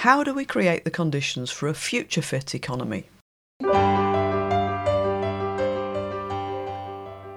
How 0.00 0.24
do 0.24 0.32
we 0.32 0.46
create 0.46 0.84
the 0.84 0.90
conditions 0.90 1.50
for 1.50 1.68
a 1.68 1.74
future 1.74 2.22
fit 2.22 2.54
economy? 2.54 3.10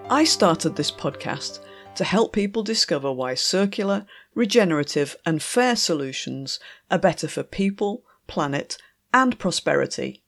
I 0.09 0.23
started 0.23 0.77
this 0.77 0.89
podcast 0.89 1.59
to 1.95 2.05
help 2.05 2.31
people 2.31 2.63
discover 2.63 3.11
why 3.11 3.33
circular, 3.33 4.05
regenerative, 4.33 5.17
and 5.25 5.43
fair 5.43 5.75
solutions 5.75 6.61
are 6.89 6.97
better 6.97 7.27
for 7.27 7.43
people, 7.43 8.05
planet, 8.27 8.77
and 9.13 9.37
prosperity. 9.37 10.23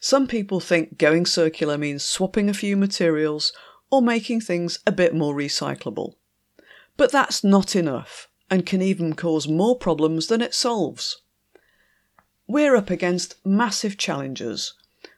Some 0.00 0.26
people 0.26 0.60
think 0.60 0.96
going 0.96 1.26
circular 1.26 1.76
means 1.76 2.04
swapping 2.04 2.48
a 2.48 2.54
few 2.54 2.74
materials 2.74 3.52
or 3.90 4.00
making 4.00 4.40
things 4.40 4.78
a 4.86 4.92
bit 4.92 5.14
more 5.14 5.34
recyclable. 5.34 6.14
But 6.96 7.12
that's 7.12 7.44
not 7.44 7.76
enough 7.76 8.30
and 8.50 8.66
can 8.66 8.82
even 8.82 9.14
cause 9.14 9.48
more 9.48 9.76
problems 9.76 10.28
than 10.28 10.40
it 10.40 10.54
solves. 10.54 11.22
We're 12.46 12.76
up 12.76 12.90
against 12.90 13.44
massive 13.44 13.96
challenges 13.96 14.74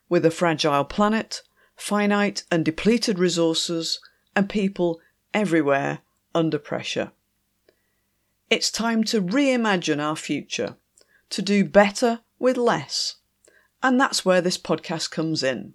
with 0.08 0.24
a 0.24 0.30
fragile 0.30 0.84
planet, 0.84 1.42
finite 1.76 2.44
and 2.50 2.64
depleted 2.64 3.18
resources, 3.18 4.00
and 4.34 4.48
people 4.48 5.00
everywhere 5.34 6.00
under 6.34 6.58
pressure. 6.58 7.12
It's 8.50 8.70
time 8.70 9.04
to 9.04 9.20
reimagine 9.20 10.02
our 10.02 10.16
future, 10.16 10.76
to 11.30 11.42
do 11.42 11.64
better 11.64 12.20
with 12.38 12.56
less. 12.56 13.16
And 13.82 14.00
that's 14.00 14.24
where 14.24 14.40
this 14.40 14.56
podcast 14.56 15.10
comes 15.10 15.42
in. 15.42 15.74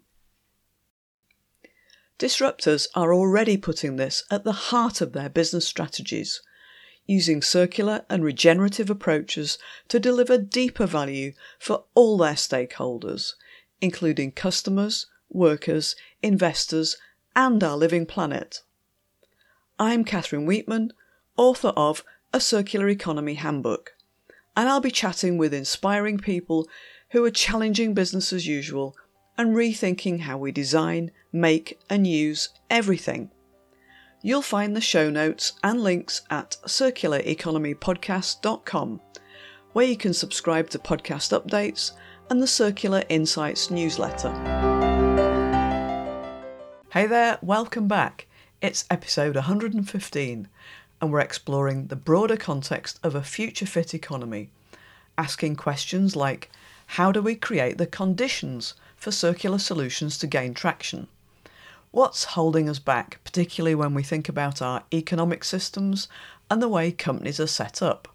Disruptors 2.17 2.87
are 2.95 3.13
already 3.13 3.57
putting 3.57 3.97
this 3.97 4.23
at 4.31 4.43
the 4.43 4.51
heart 4.53 5.01
of 5.01 5.13
their 5.13 5.29
business 5.29 5.67
strategies, 5.67 6.41
using 7.05 7.41
circular 7.41 8.05
and 8.09 8.23
regenerative 8.23 8.89
approaches 8.89 9.57
to 9.89 9.99
deliver 9.99 10.37
deeper 10.37 10.85
value 10.85 11.33
for 11.59 11.83
all 11.93 12.17
their 12.17 12.33
stakeholders, 12.33 13.33
including 13.81 14.31
customers, 14.31 15.07
workers, 15.29 15.95
investors, 16.21 16.95
and 17.35 17.63
our 17.63 17.75
living 17.75 18.05
planet. 18.05 18.61
I'm 19.79 20.03
Catherine 20.03 20.47
Weetman, 20.47 20.91
author 21.35 21.73
of 21.75 22.03
A 22.31 22.39
Circular 22.39 22.87
Economy 22.87 23.33
Handbook, 23.33 23.93
and 24.55 24.69
I'll 24.69 24.79
be 24.79 24.91
chatting 24.91 25.37
with 25.37 25.53
inspiring 25.53 26.19
people 26.19 26.67
who 27.09 27.25
are 27.25 27.31
challenging 27.31 27.93
business 27.93 28.31
as 28.31 28.47
usual 28.47 28.95
and 29.37 29.55
rethinking 29.55 30.21
how 30.21 30.37
we 30.37 30.51
design, 30.51 31.11
make, 31.31 31.79
and 31.89 32.05
use 32.05 32.49
everything. 32.69 33.31
You'll 34.25 34.41
find 34.41 34.73
the 34.73 34.79
show 34.79 35.09
notes 35.09 35.51
and 35.65 35.83
links 35.83 36.21
at 36.29 36.55
circulareconomypodcast.com, 36.65 39.01
where 39.73 39.85
you 39.85 39.97
can 39.97 40.13
subscribe 40.13 40.69
to 40.69 40.79
podcast 40.79 41.37
updates 41.37 41.91
and 42.29 42.41
the 42.41 42.47
Circular 42.47 43.03
Insights 43.09 43.69
newsletter. 43.69 44.31
Hey 46.93 47.05
there, 47.05 47.37
welcome 47.41 47.89
back. 47.89 48.27
It's 48.61 48.85
episode 48.89 49.35
115, 49.35 50.47
and 51.01 51.11
we're 51.11 51.19
exploring 51.19 51.87
the 51.87 51.97
broader 51.97 52.37
context 52.37 53.01
of 53.03 53.15
a 53.15 53.23
future 53.23 53.65
fit 53.65 53.93
economy, 53.93 54.51
asking 55.17 55.57
questions 55.57 56.15
like 56.15 56.49
how 56.85 57.11
do 57.11 57.21
we 57.21 57.35
create 57.35 57.77
the 57.77 57.87
conditions 57.87 58.73
for 58.95 59.11
circular 59.11 59.59
solutions 59.59 60.17
to 60.19 60.27
gain 60.27 60.53
traction? 60.53 61.09
What's 61.93 62.23
holding 62.23 62.69
us 62.69 62.79
back, 62.79 63.19
particularly 63.23 63.75
when 63.75 63.93
we 63.93 64.01
think 64.01 64.27
about 64.27 64.63
our 64.63 64.81
economic 64.91 65.43
systems 65.43 66.07
and 66.49 66.59
the 66.59 66.67
way 66.67 66.91
companies 66.91 67.39
are 67.39 67.45
set 67.45 67.83
up? 67.83 68.07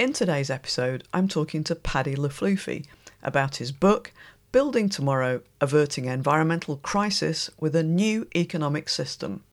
In 0.00 0.12
today's 0.12 0.50
episode, 0.50 1.04
I'm 1.14 1.28
talking 1.28 1.62
to 1.62 1.76
Paddy 1.76 2.16
Le 2.16 2.28
Flufy 2.28 2.86
about 3.22 3.58
his 3.58 3.70
book 3.70 4.10
Building 4.50 4.88
Tomorrow 4.88 5.42
Averting 5.60 6.06
Environmental 6.06 6.78
Crisis 6.78 7.50
with 7.60 7.76
a 7.76 7.84
New 7.84 8.26
Economic 8.34 8.88
System. 8.88 9.44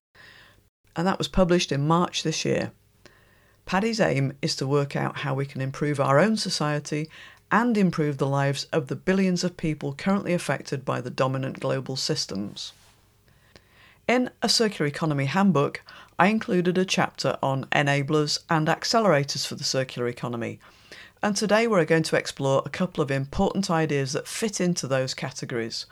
And 0.95 1.05
that 1.05 1.19
was 1.19 1.28
published 1.28 1.72
in 1.72 1.88
March 1.88 2.23
this 2.23 2.44
year. 2.44 2.72
Paddy's 3.67 4.00
aim 4.00 4.34
is 4.41 4.55
to 4.55 4.66
work 4.66 4.95
out 4.95 5.17
how 5.17 5.35
we 5.35 5.45
can 5.45 5.61
improve 5.61 6.00
our 6.00 6.17
own 6.17 6.35
society 6.35 7.11
and 7.51 7.78
improve 7.78 8.17
the 8.17 8.25
lives 8.25 8.63
of 8.72 8.88
the 8.88 8.95
billions 8.95 9.44
of 9.44 9.57
people 9.57 9.94
currently 9.94 10.34
affected 10.34 10.85
by 10.85 11.01
the 11.01 11.09
dominant 11.09 11.59
global 11.59 11.95
systems. 11.95 12.72
In 14.11 14.29
a 14.41 14.49
Circular 14.49 14.88
Economy 14.88 15.23
Handbook, 15.23 15.83
I 16.19 16.27
included 16.27 16.77
a 16.77 16.83
chapter 16.83 17.38
on 17.41 17.63
enablers 17.72 18.39
and 18.49 18.67
accelerators 18.67 19.47
for 19.47 19.55
the 19.55 19.63
circular 19.63 20.05
economy 20.09 20.59
and 21.23 21.33
today 21.33 21.66
we're 21.66 21.85
going 21.85 22.03
to 22.03 22.17
explore 22.17 22.61
a 22.66 22.69
couple 22.69 23.01
of 23.01 23.09
important 23.09 23.72
ideas 23.72 24.11
that 24.11 24.27
fit 24.27 24.59
into 24.59 24.85
those 24.85 25.13
categories. 25.13 25.85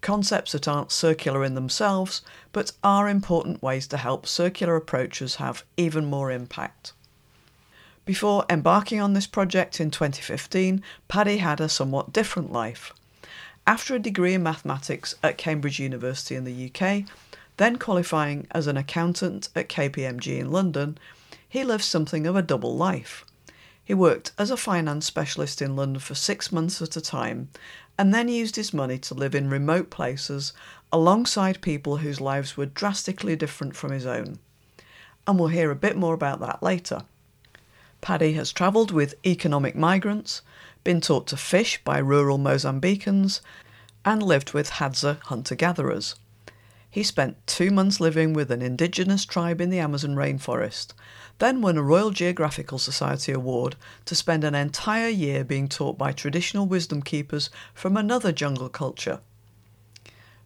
Concepts 0.00 0.50
that 0.50 0.66
aren't 0.66 0.90
circular 0.90 1.44
in 1.44 1.54
themselves, 1.54 2.22
but 2.50 2.72
are 2.82 3.08
important 3.08 3.62
ways 3.62 3.86
to 3.86 3.96
help 3.96 4.26
circular 4.26 4.74
approaches 4.74 5.36
have 5.36 5.62
even 5.76 6.04
more 6.04 6.32
impact. 6.32 6.92
Before 8.04 8.44
embarking 8.50 9.00
on 9.00 9.12
this 9.12 9.28
project 9.28 9.80
in 9.80 9.92
2015, 9.92 10.82
Paddy 11.06 11.36
had 11.36 11.60
a 11.60 11.68
somewhat 11.68 12.12
different 12.12 12.50
life. 12.50 12.92
After 13.68 13.94
a 13.94 14.00
degree 14.00 14.34
in 14.34 14.42
mathematics 14.42 15.14
at 15.22 15.38
Cambridge 15.38 15.78
University 15.78 16.34
in 16.34 16.42
the 16.42 16.68
UK, 16.68 17.04
then 17.56 17.76
qualifying 17.76 18.46
as 18.50 18.66
an 18.66 18.76
accountant 18.76 19.48
at 19.54 19.68
KPMG 19.68 20.38
in 20.38 20.50
London, 20.50 20.98
he 21.48 21.64
lived 21.64 21.84
something 21.84 22.26
of 22.26 22.36
a 22.36 22.42
double 22.42 22.76
life. 22.76 23.24
He 23.84 23.94
worked 23.94 24.32
as 24.38 24.50
a 24.50 24.56
finance 24.56 25.06
specialist 25.06 25.60
in 25.60 25.76
London 25.76 26.00
for 26.00 26.14
six 26.14 26.52
months 26.52 26.80
at 26.80 26.96
a 26.96 27.00
time 27.00 27.48
and 27.98 28.14
then 28.14 28.28
used 28.28 28.56
his 28.56 28.72
money 28.72 28.98
to 28.98 29.14
live 29.14 29.34
in 29.34 29.50
remote 29.50 29.90
places 29.90 30.52
alongside 30.92 31.60
people 31.60 31.98
whose 31.98 32.20
lives 32.20 32.56
were 32.56 32.66
drastically 32.66 33.36
different 33.36 33.76
from 33.76 33.92
his 33.92 34.06
own. 34.06 34.38
And 35.26 35.38
we'll 35.38 35.48
hear 35.48 35.70
a 35.70 35.76
bit 35.76 35.96
more 35.96 36.14
about 36.14 36.40
that 36.40 36.62
later. 36.62 37.04
Paddy 38.00 38.32
has 38.32 38.52
travelled 38.52 38.90
with 38.90 39.14
economic 39.24 39.76
migrants, 39.76 40.42
been 40.84 41.00
taught 41.00 41.26
to 41.28 41.36
fish 41.36 41.80
by 41.84 41.98
rural 41.98 42.38
Mozambicans, 42.38 43.40
and 44.04 44.22
lived 44.22 44.52
with 44.52 44.70
Hadza 44.70 45.20
hunter 45.24 45.54
gatherers. 45.54 46.16
He 46.92 47.02
spent 47.02 47.44
two 47.48 47.72
months 47.72 47.98
living 47.98 48.32
with 48.32 48.52
an 48.52 48.62
indigenous 48.62 49.24
tribe 49.24 49.60
in 49.60 49.70
the 49.70 49.80
Amazon 49.80 50.14
rainforest 50.14 50.92
then 51.42 51.60
won 51.60 51.76
a 51.76 51.82
Royal 51.82 52.12
Geographical 52.12 52.78
Society 52.78 53.32
award 53.32 53.74
to 54.04 54.14
spend 54.14 54.44
an 54.44 54.54
entire 54.54 55.08
year 55.08 55.42
being 55.42 55.68
taught 55.68 55.98
by 55.98 56.12
traditional 56.12 56.66
wisdom 56.66 57.02
keepers 57.02 57.50
from 57.74 57.96
another 57.96 58.30
jungle 58.30 58.68
culture. 58.68 59.18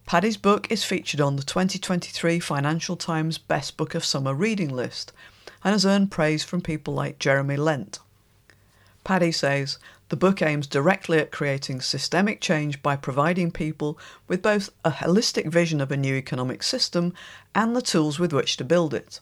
Paddy's 0.07 0.39
book 0.39 0.71
is 0.71 0.85
featured 0.85 1.21
on 1.21 1.37
the 1.37 1.43
2023 1.43 2.41
Financial 2.41 2.97
Times 2.97 3.37
Best 3.37 3.77
Book 3.77 3.95
of 3.95 4.07
Summer 4.07 4.33
reading 4.33 4.75
list 4.75 5.13
and 5.63 5.73
has 5.73 5.85
earned 5.85 6.11
praise 6.11 6.45
from 6.45 6.63
people 6.63 6.95
like 6.95 7.19
Jeremy 7.19 7.57
Lent. 7.59 7.99
Paddy 9.05 9.33
says 9.33 9.79
the 10.09 10.17
book 10.17 10.41
aims 10.41 10.67
directly 10.67 11.19
at 11.19 11.33
creating 11.33 11.81
systemic 11.81 12.41
change 12.41 12.81
by 12.83 12.95
providing 12.95 13.51
people 13.51 13.99
with 14.29 14.41
both 14.41 14.71
a 14.85 14.91
holistic 14.91 15.47
vision 15.47 15.81
of 15.81 15.91
a 15.91 15.97
new 15.97 16.15
economic 16.15 16.63
system 16.63 17.13
and 17.55 17.75
the 17.75 17.83
tools 17.83 18.19
with 18.19 18.33
which 18.33 18.57
to 18.57 18.65
build 18.65 18.95
it. 18.95 19.21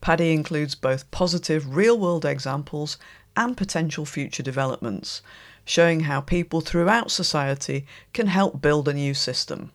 Paddy 0.00 0.32
includes 0.32 0.74
both 0.74 1.10
positive 1.10 1.76
real 1.76 1.98
world 1.98 2.24
examples 2.24 2.98
and 3.36 3.56
potential 3.56 4.04
future 4.04 4.42
developments, 4.42 5.22
showing 5.64 6.00
how 6.00 6.20
people 6.20 6.60
throughout 6.60 7.10
society 7.10 7.86
can 8.12 8.26
help 8.26 8.60
build 8.60 8.88
a 8.88 8.94
new 8.94 9.14
system. 9.14 9.70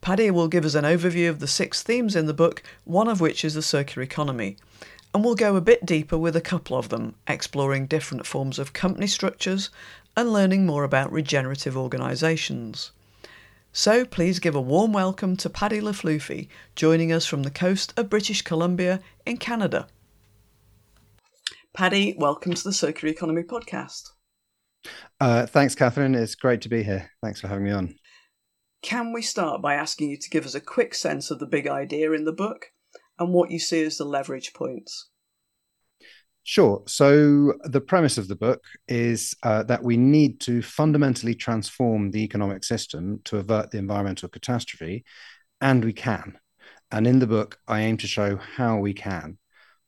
Paddy 0.00 0.30
will 0.30 0.48
give 0.48 0.64
us 0.64 0.74
an 0.74 0.84
overview 0.84 1.30
of 1.30 1.40
the 1.40 1.46
six 1.46 1.82
themes 1.82 2.14
in 2.14 2.26
the 2.26 2.34
book, 2.34 2.62
one 2.84 3.08
of 3.08 3.20
which 3.20 3.44
is 3.44 3.54
the 3.54 3.62
circular 3.62 4.02
economy, 4.02 4.56
and 5.14 5.24
we'll 5.24 5.36
go 5.36 5.54
a 5.54 5.60
bit 5.60 5.86
deeper 5.86 6.18
with 6.18 6.34
a 6.34 6.40
couple 6.40 6.76
of 6.76 6.88
them, 6.88 7.14
exploring 7.28 7.86
different 7.86 8.26
forms 8.26 8.58
of 8.58 8.72
company 8.72 9.06
structures 9.06 9.70
and 10.16 10.32
learning 10.32 10.66
more 10.66 10.82
about 10.82 11.12
regenerative 11.12 11.76
organisations. 11.76 12.90
So 13.72 14.04
please 14.04 14.40
give 14.40 14.56
a 14.56 14.60
warm 14.60 14.92
welcome 14.92 15.36
to 15.36 15.48
Paddy 15.48 15.80
Le 15.80 15.92
Flufy, 15.92 16.48
joining 16.74 17.12
us 17.12 17.26
from 17.26 17.44
the 17.44 17.50
coast 17.50 17.94
of 17.96 18.10
British 18.10 18.42
Columbia 18.42 19.00
in 19.24 19.36
Canada. 19.36 19.86
Paddy, 21.72 22.16
welcome 22.18 22.54
to 22.54 22.64
the 22.64 22.72
Circular 22.72 23.12
Economy 23.12 23.44
podcast. 23.44 24.10
Uh, 25.20 25.46
thanks, 25.46 25.76
Catherine. 25.76 26.16
It's 26.16 26.34
great 26.34 26.60
to 26.62 26.68
be 26.68 26.82
here. 26.82 27.10
Thanks 27.22 27.40
for 27.40 27.46
having 27.46 27.64
me 27.64 27.70
on. 27.70 27.94
Can 28.82 29.12
we 29.12 29.22
start 29.22 29.62
by 29.62 29.74
asking 29.74 30.10
you 30.10 30.18
to 30.18 30.30
give 30.30 30.44
us 30.44 30.54
a 30.54 30.60
quick 30.60 30.94
sense 30.94 31.30
of 31.30 31.38
the 31.38 31.46
big 31.46 31.68
idea 31.68 32.12
in 32.12 32.24
the 32.24 32.32
book 32.32 32.66
and 33.18 33.32
what 33.32 33.50
you 33.50 33.58
see 33.58 33.82
as 33.84 33.98
the 33.98 34.04
leverage 34.04 34.52
points? 34.54 35.08
Sure. 36.46 36.82
So, 36.86 37.54
the 37.64 37.80
premise 37.80 38.18
of 38.18 38.28
the 38.28 38.36
book 38.36 38.62
is 38.86 39.34
uh, 39.42 39.62
that 39.62 39.82
we 39.82 39.96
need 39.96 40.40
to 40.40 40.60
fundamentally 40.60 41.34
transform 41.34 42.10
the 42.10 42.22
economic 42.22 42.64
system 42.64 43.20
to 43.24 43.38
avert 43.38 43.70
the 43.70 43.78
environmental 43.78 44.28
catastrophe, 44.28 45.04
and 45.62 45.82
we 45.82 45.94
can. 45.94 46.38
And 46.90 47.06
in 47.06 47.18
the 47.18 47.26
book, 47.26 47.58
I 47.66 47.80
aim 47.80 47.96
to 47.96 48.06
show 48.06 48.36
how 48.36 48.76
we 48.76 48.92
can. 48.92 49.38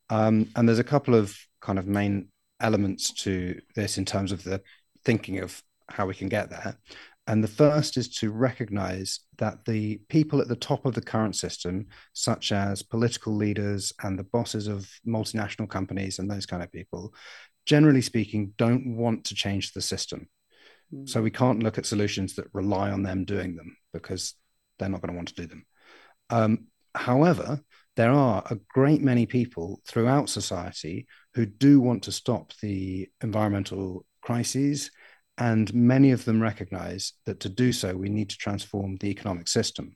Um, 0.09 0.49
and 0.57 0.67
there's 0.67 0.79
a 0.79 0.85
couple 0.85 1.15
of 1.15 1.37
kind 1.61 1.79
of 1.79 1.87
main 1.87 2.29
elements 2.59 3.13
to 3.13 3.61
this 3.75 3.99
in 3.99 4.07
terms 4.07 4.33
of 4.33 4.43
the 4.43 4.63
thinking 5.05 5.41
of 5.41 5.63
how 5.89 6.07
we 6.07 6.15
can 6.15 6.29
get 6.29 6.49
there. 6.49 6.79
And 7.27 7.43
the 7.43 7.49
first 7.49 7.97
is 7.97 8.09
to 8.19 8.31
recognize 8.31 9.21
that 9.39 9.65
the 9.65 10.01
people 10.09 10.41
at 10.41 10.49
the 10.49 10.55
top 10.55 10.87
of 10.87 10.95
the 10.95 11.03
current 11.03 11.35
system, 11.35 11.87
such 12.13 12.53
as 12.53 12.83
political 12.83 13.35
leaders 13.35 13.93
and 14.03 14.17
the 14.17 14.25
bosses 14.25 14.69
of 14.69 14.89
multinational 15.07 15.69
companies 15.69 16.19
and 16.19 16.31
those 16.31 16.47
kind 16.47 16.63
of 16.63 16.71
people, 16.71 17.13
generally 17.65 18.03
speaking, 18.03 18.53
don't 18.57 18.97
want 18.97 19.25
to 19.25 19.35
change 19.35 19.73
the 19.73 19.83
system. 19.83 20.29
Mm. 20.95 21.09
So 21.09 21.21
we 21.21 21.33
can't 21.33 21.63
look 21.63 21.79
at 21.79 21.87
solutions 21.87 22.37
that 22.37 22.47
rely 22.53 22.91
on 22.91 23.03
them 23.03 23.25
doing 23.25 23.57
them 23.57 23.77
because 23.93 24.35
they're 24.79 24.89
not 24.89 25.01
going 25.01 25.13
to 25.13 25.17
want 25.17 25.29
to 25.29 25.35
do 25.35 25.47
them. 25.47 25.67
Um, 26.31 26.67
however, 26.95 27.61
there 27.97 28.13
are 28.13 28.45
a 28.51 28.59
great 28.73 29.03
many 29.03 29.27
people 29.27 29.81
throughout 29.87 30.29
society 30.29 31.07
who 31.35 31.47
do 31.47 31.81
want 31.81 32.05
to 32.05 32.13
stop 32.13 32.53
the 32.63 33.09
environmental 33.23 34.05
crises 34.21 34.91
and 35.39 35.73
many 35.75 36.13
of 36.13 36.25
them 36.25 36.41
recognize 36.41 37.13
that 37.27 37.41
to 37.41 37.49
do 37.49 37.73
so, 37.73 37.95
we 37.95 38.09
need 38.09 38.31
to 38.31 38.39
transform 38.39 38.97
the 38.97 39.11
economic 39.11 39.49
system. 39.49 39.95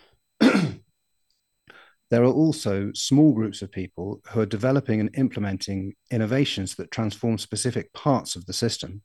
there 0.40 0.80
are 2.12 2.24
also 2.24 2.90
small 2.94 3.32
groups 3.32 3.60
of 3.60 3.70
people 3.70 4.20
who 4.30 4.40
are 4.40 4.46
developing 4.46 5.00
and 5.00 5.10
implementing 5.14 5.94
innovations 6.10 6.74
that 6.76 6.90
transform 6.90 7.36
specific 7.36 7.92
parts 7.92 8.34
of 8.34 8.46
the 8.46 8.52
system 8.52 9.02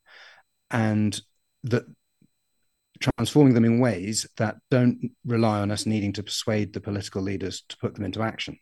and 0.71 1.21
that 1.63 1.83
transforming 3.01 3.53
them 3.53 3.65
in 3.65 3.80
ways 3.80 4.25
that 4.38 4.56
don't 4.71 5.12
rely 5.25 5.59
on 5.59 5.71
us 5.71 5.85
needing 5.85 6.13
to 6.13 6.24
persuade 6.24 6.71
the 6.71 6.80
political 6.80 7.21
leaders 7.21 7.63
to 7.68 7.77
put 7.77 7.95
them 7.95 8.06
into 8.06 8.21
action. 8.21 8.57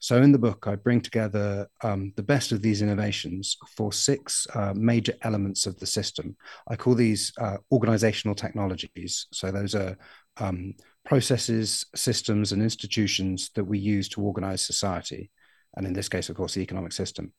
So 0.00 0.22
in 0.22 0.32
the 0.32 0.38
book, 0.38 0.66
I 0.66 0.76
bring 0.76 1.02
together 1.02 1.68
um, 1.82 2.12
the 2.16 2.22
best 2.22 2.52
of 2.52 2.62
these 2.62 2.80
innovations 2.80 3.58
for 3.76 3.92
six 3.92 4.46
uh, 4.54 4.72
major 4.74 5.12
elements 5.22 5.66
of 5.66 5.78
the 5.78 5.86
system. 5.86 6.36
I 6.68 6.76
call 6.76 6.94
these 6.94 7.32
uh, 7.38 7.58
organizational 7.70 8.34
technologies. 8.34 9.26
So 9.30 9.50
those 9.50 9.74
are 9.74 9.98
um, 10.38 10.72
processes, 11.04 11.84
systems, 11.94 12.52
and 12.52 12.62
institutions 12.62 13.50
that 13.54 13.64
we 13.64 13.78
use 13.78 14.08
to 14.10 14.22
organize 14.22 14.64
society. 14.64 15.30
And 15.76 15.86
in 15.86 15.92
this 15.92 16.08
case, 16.08 16.30
of 16.30 16.36
course, 16.36 16.54
the 16.54 16.62
economic 16.62 16.92
system. 16.92 17.34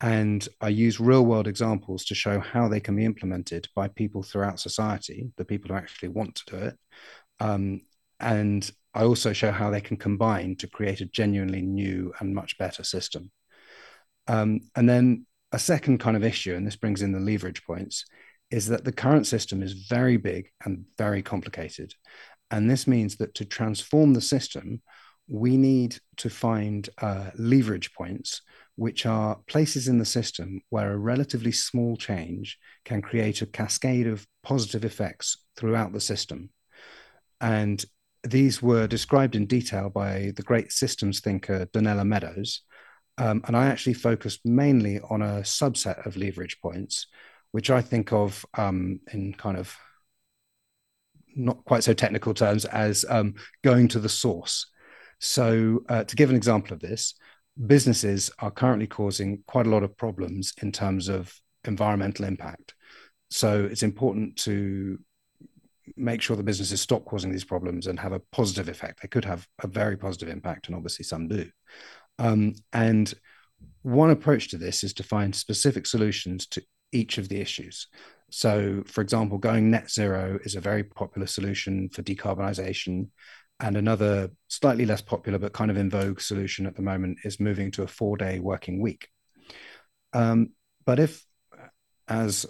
And 0.00 0.46
I 0.60 0.70
use 0.70 0.98
real 0.98 1.24
world 1.24 1.46
examples 1.46 2.04
to 2.06 2.16
show 2.16 2.40
how 2.40 2.66
they 2.66 2.80
can 2.80 2.96
be 2.96 3.04
implemented 3.04 3.68
by 3.76 3.86
people 3.86 4.24
throughout 4.24 4.58
society, 4.58 5.30
the 5.36 5.44
people 5.44 5.68
who 5.68 5.76
actually 5.76 6.08
want 6.08 6.34
to 6.34 6.56
do 6.56 6.56
it. 6.64 6.78
Um, 7.38 7.82
and 8.18 8.68
I 8.94 9.04
also 9.04 9.32
show 9.32 9.50
how 9.50 9.70
they 9.70 9.80
can 9.80 9.96
combine 9.96 10.56
to 10.56 10.68
create 10.68 11.00
a 11.00 11.06
genuinely 11.06 11.62
new 11.62 12.12
and 12.20 12.34
much 12.34 12.58
better 12.58 12.84
system. 12.84 13.30
Um, 14.26 14.60
and 14.76 14.88
then 14.88 15.26
a 15.52 15.58
second 15.58 15.98
kind 15.98 16.16
of 16.16 16.24
issue, 16.24 16.54
and 16.54 16.66
this 16.66 16.76
brings 16.76 17.02
in 17.02 17.12
the 17.12 17.20
leverage 17.20 17.64
points, 17.64 18.04
is 18.50 18.66
that 18.68 18.84
the 18.84 18.92
current 18.92 19.26
system 19.26 19.62
is 19.62 19.86
very 19.88 20.18
big 20.18 20.50
and 20.64 20.84
very 20.98 21.22
complicated. 21.22 21.94
And 22.50 22.70
this 22.70 22.86
means 22.86 23.16
that 23.16 23.34
to 23.36 23.46
transform 23.46 24.12
the 24.12 24.20
system, 24.20 24.82
we 25.26 25.56
need 25.56 25.96
to 26.18 26.28
find 26.28 26.88
uh, 27.00 27.30
leverage 27.36 27.94
points, 27.94 28.42
which 28.76 29.06
are 29.06 29.38
places 29.46 29.88
in 29.88 29.98
the 29.98 30.04
system 30.04 30.60
where 30.68 30.92
a 30.92 30.98
relatively 30.98 31.52
small 31.52 31.96
change 31.96 32.58
can 32.84 33.00
create 33.00 33.40
a 33.40 33.46
cascade 33.46 34.06
of 34.06 34.26
positive 34.42 34.84
effects 34.84 35.38
throughout 35.56 35.92
the 35.92 36.00
system. 36.00 36.50
And 37.40 37.82
these 38.24 38.62
were 38.62 38.86
described 38.86 39.34
in 39.34 39.46
detail 39.46 39.90
by 39.90 40.32
the 40.36 40.42
great 40.42 40.72
systems 40.72 41.20
thinker 41.20 41.66
Donella 41.66 42.06
Meadows. 42.06 42.62
Um, 43.18 43.42
and 43.46 43.56
I 43.56 43.66
actually 43.66 43.94
focused 43.94 44.40
mainly 44.44 45.00
on 45.10 45.22
a 45.22 45.40
subset 45.42 46.06
of 46.06 46.16
leverage 46.16 46.60
points, 46.60 47.06
which 47.50 47.70
I 47.70 47.82
think 47.82 48.12
of 48.12 48.44
um, 48.54 49.00
in 49.12 49.34
kind 49.34 49.56
of 49.56 49.76
not 51.34 51.64
quite 51.64 51.84
so 51.84 51.92
technical 51.92 52.34
terms 52.34 52.64
as 52.64 53.04
um, 53.08 53.34
going 53.62 53.88
to 53.88 53.98
the 53.98 54.08
source. 54.08 54.66
So, 55.18 55.80
uh, 55.88 56.04
to 56.04 56.16
give 56.16 56.30
an 56.30 56.36
example 56.36 56.72
of 56.72 56.80
this, 56.80 57.14
businesses 57.66 58.30
are 58.38 58.50
currently 58.50 58.86
causing 58.86 59.42
quite 59.46 59.66
a 59.66 59.70
lot 59.70 59.82
of 59.82 59.96
problems 59.96 60.52
in 60.62 60.72
terms 60.72 61.08
of 61.08 61.32
environmental 61.64 62.24
impact. 62.24 62.74
So, 63.30 63.64
it's 63.70 63.82
important 63.82 64.36
to 64.38 64.98
make 65.96 66.22
sure 66.22 66.36
the 66.36 66.42
businesses 66.42 66.80
stop 66.80 67.04
causing 67.04 67.30
these 67.32 67.44
problems 67.44 67.86
and 67.86 67.98
have 67.98 68.12
a 68.12 68.22
positive 68.32 68.68
effect. 68.68 69.02
They 69.02 69.08
could 69.08 69.24
have 69.24 69.46
a 69.62 69.66
very 69.66 69.96
positive 69.96 70.28
impact, 70.28 70.66
and 70.66 70.76
obviously 70.76 71.04
some 71.04 71.28
do. 71.28 71.48
Um, 72.18 72.54
and 72.72 73.12
one 73.82 74.10
approach 74.10 74.48
to 74.48 74.58
this 74.58 74.84
is 74.84 74.94
to 74.94 75.02
find 75.02 75.34
specific 75.34 75.86
solutions 75.86 76.46
to 76.48 76.62
each 76.92 77.18
of 77.18 77.28
the 77.28 77.40
issues. 77.40 77.88
So, 78.30 78.82
for 78.86 79.00
example, 79.00 79.38
going 79.38 79.70
net 79.70 79.90
zero 79.90 80.38
is 80.44 80.54
a 80.54 80.60
very 80.60 80.84
popular 80.84 81.26
solution 81.26 81.88
for 81.90 82.02
decarbonisation. 82.02 83.08
And 83.60 83.76
another 83.76 84.30
slightly 84.48 84.86
less 84.86 85.02
popular 85.02 85.38
but 85.38 85.52
kind 85.52 85.70
of 85.70 85.76
in 85.76 85.90
vogue 85.90 86.20
solution 86.20 86.66
at 86.66 86.74
the 86.74 86.82
moment 86.82 87.18
is 87.24 87.38
moving 87.38 87.70
to 87.72 87.82
a 87.82 87.86
four 87.86 88.16
day 88.16 88.40
working 88.40 88.80
week. 88.80 89.08
Um, 90.12 90.50
but 90.84 90.98
if, 90.98 91.24
as 92.08 92.46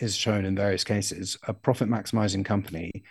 is 0.00 0.16
shown 0.16 0.44
in 0.44 0.56
various 0.56 0.84
cases, 0.84 1.36
a 1.46 1.54
profit 1.54 1.88
maximizing 1.88 2.44
company 2.44 3.04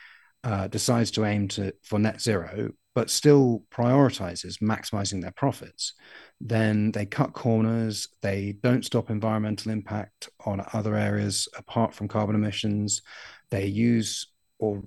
uh, 0.43 0.67
decides 0.67 1.11
to 1.11 1.25
aim 1.25 1.47
to 1.49 1.73
for 1.83 1.99
net 1.99 2.21
zero, 2.21 2.71
but 2.95 3.09
still 3.09 3.63
prioritizes 3.71 4.61
maximizing 4.61 5.21
their 5.21 5.31
profits, 5.31 5.93
then 6.39 6.91
they 6.91 7.05
cut 7.05 7.33
corners. 7.33 8.07
They 8.21 8.57
don't 8.61 8.85
stop 8.85 9.09
environmental 9.09 9.71
impact 9.71 10.29
on 10.45 10.65
other 10.73 10.95
areas 10.95 11.47
apart 11.57 11.93
from 11.93 12.07
carbon 12.07 12.35
emissions. 12.35 13.01
They 13.49 13.65
use 13.65 14.27
or 14.59 14.83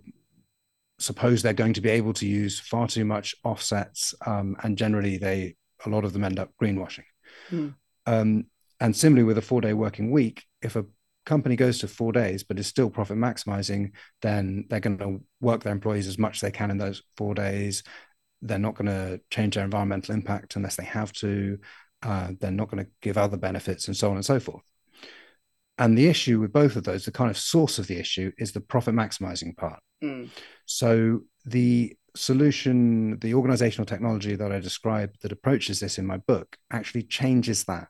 suppose 0.99 1.43
they're 1.43 1.53
going 1.53 1.75
to 1.75 1.81
be 1.81 1.91
able 1.91 2.13
to 2.15 2.27
use 2.27 2.61
far 2.61 2.87
too 2.89 3.05
much 3.05 3.35
offsets, 3.45 4.15
um, 4.27 4.57
and 4.63 4.79
generally 4.79 5.19
they 5.19 5.57
a 5.87 5.89
lot 5.89 6.05
of 6.05 6.13
them 6.13 6.25
end 6.25 6.39
up 6.39 6.51
greenwashing. 6.61 7.05
Mm. 7.51 7.75
Um, 8.07 8.47
and 8.81 8.97
similarly, 8.97 9.25
with 9.25 9.39
a 9.39 9.43
four-day 9.43 9.73
working 9.73 10.11
week, 10.11 10.45
if 10.63 10.77
a 10.77 10.85
company 11.25 11.57
goes 11.57 11.79
to 11.79 11.89
four 11.89 12.13
days 12.13 12.43
but 12.43 12.59
is 12.59 12.67
still 12.67 12.91
profit 12.91 13.17
maximizing, 13.17 13.93
then 14.23 14.67
they're 14.69 14.81
going 14.81 14.99
to 14.99 15.23
work 15.41 15.63
their 15.63 15.73
employees 15.73 16.07
as 16.07 16.19
much 16.19 16.37
as 16.37 16.41
they 16.41 16.51
can 16.51 16.71
in 16.71 16.79
those 16.79 17.03
four 17.17 17.35
days. 17.35 17.83
They're 18.43 18.59
not 18.59 18.75
going 18.75 18.87
to 18.87 19.21
change 19.31 19.55
their 19.55 19.65
environmental 19.65 20.15
impact 20.15 20.57
unless 20.57 20.77
they 20.77 20.85
have 20.85 21.13
to. 21.15 21.59
Uh, 22.03 22.33
they're 22.39 22.51
not 22.51 22.71
going 22.71 22.85
to 22.85 22.91
give 23.01 23.17
other 23.17 23.39
benefits 23.39 23.89
and 23.89 23.97
so 23.97 24.11
on 24.11 24.17
and 24.17 24.25
so 24.25 24.39
forth. 24.39 24.63
And 25.79 25.99
the 25.99 26.07
issue 26.07 26.39
with 26.39 26.53
both 26.53 26.77
of 26.77 26.85
those, 26.85 27.05
the 27.05 27.11
kind 27.11 27.31
of 27.31 27.39
source 27.39 27.79
of 27.79 27.87
the 27.87 27.99
issue 27.99 28.31
is 28.39 28.53
the 28.53 28.61
profit 28.61 28.95
maximizing 28.95 29.57
part. 29.57 29.81
Mm. 30.03 30.29
So 30.67 31.23
the 31.47 31.97
solution, 32.15 33.19
the 33.19 33.35
organizational 33.35 33.87
technology 33.87 34.37
that 34.37 34.53
I 34.53 34.61
described 34.61 35.17
that 35.23 35.33
approaches 35.33 35.81
this 35.81 35.99
in 35.99 36.07
my 36.07 36.19
book 36.19 36.57
actually 36.71 37.03
changes 37.03 37.65
that. 37.65 37.89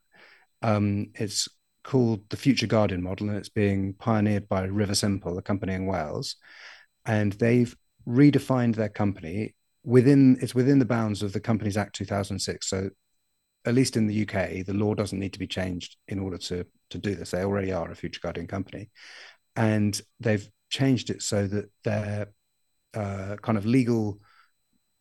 Um, 0.63 1.09
it's 1.15 1.49
called 1.85 2.29
the 2.31 2.37
Future 2.37 2.67
Guardian 2.67 3.03
model, 3.03 3.29
and 3.29 3.39
it's 3.39 3.49
being 3.49 3.95
pioneered 3.95 4.49
by 4.49 4.67
Riversimple, 4.67 5.39
a 5.39 5.43
company 5.43 5.75
in 5.75 5.87
Wales. 5.87 6.37
And 7.07 7.33
they've 7.35 7.75
redefined 8.09 8.75
their 8.75 8.89
company 8.89 9.55
within 9.85 10.39
it's 10.41 10.55
within 10.55 10.79
the 10.79 10.85
bounds 10.87 11.23
of 11.23 11.33
the 11.33 11.41
Companies 11.41 11.77
Act 11.77 11.95
2006. 11.95 12.69
So, 12.69 12.91
at 13.67 13.75
least 13.75 13.97
in 13.97 14.07
the 14.07 14.23
UK, 14.23 14.65
the 14.65 14.75
law 14.75 14.95
doesn't 14.95 15.19
need 15.19 15.35
to 15.35 15.39
be 15.39 15.47
changed 15.47 15.97
in 16.09 16.19
order 16.19 16.39
to 16.39 16.67
to 16.91 16.99
do 16.99 17.15
this. 17.15 17.31
They 17.31 17.45
already 17.45 17.73
are 17.73 17.91
a 17.91 17.95
Future 17.95 18.21
Guardian 18.23 18.47
company, 18.47 18.91
and 19.55 20.01
they've 20.21 20.49
changed 20.71 21.11
it 21.11 21.23
so 21.23 21.47
that 21.47 21.71
their 21.85 22.33
uh, 22.95 23.37
kind 23.43 23.59
of 23.59 23.67
legal 23.67 24.19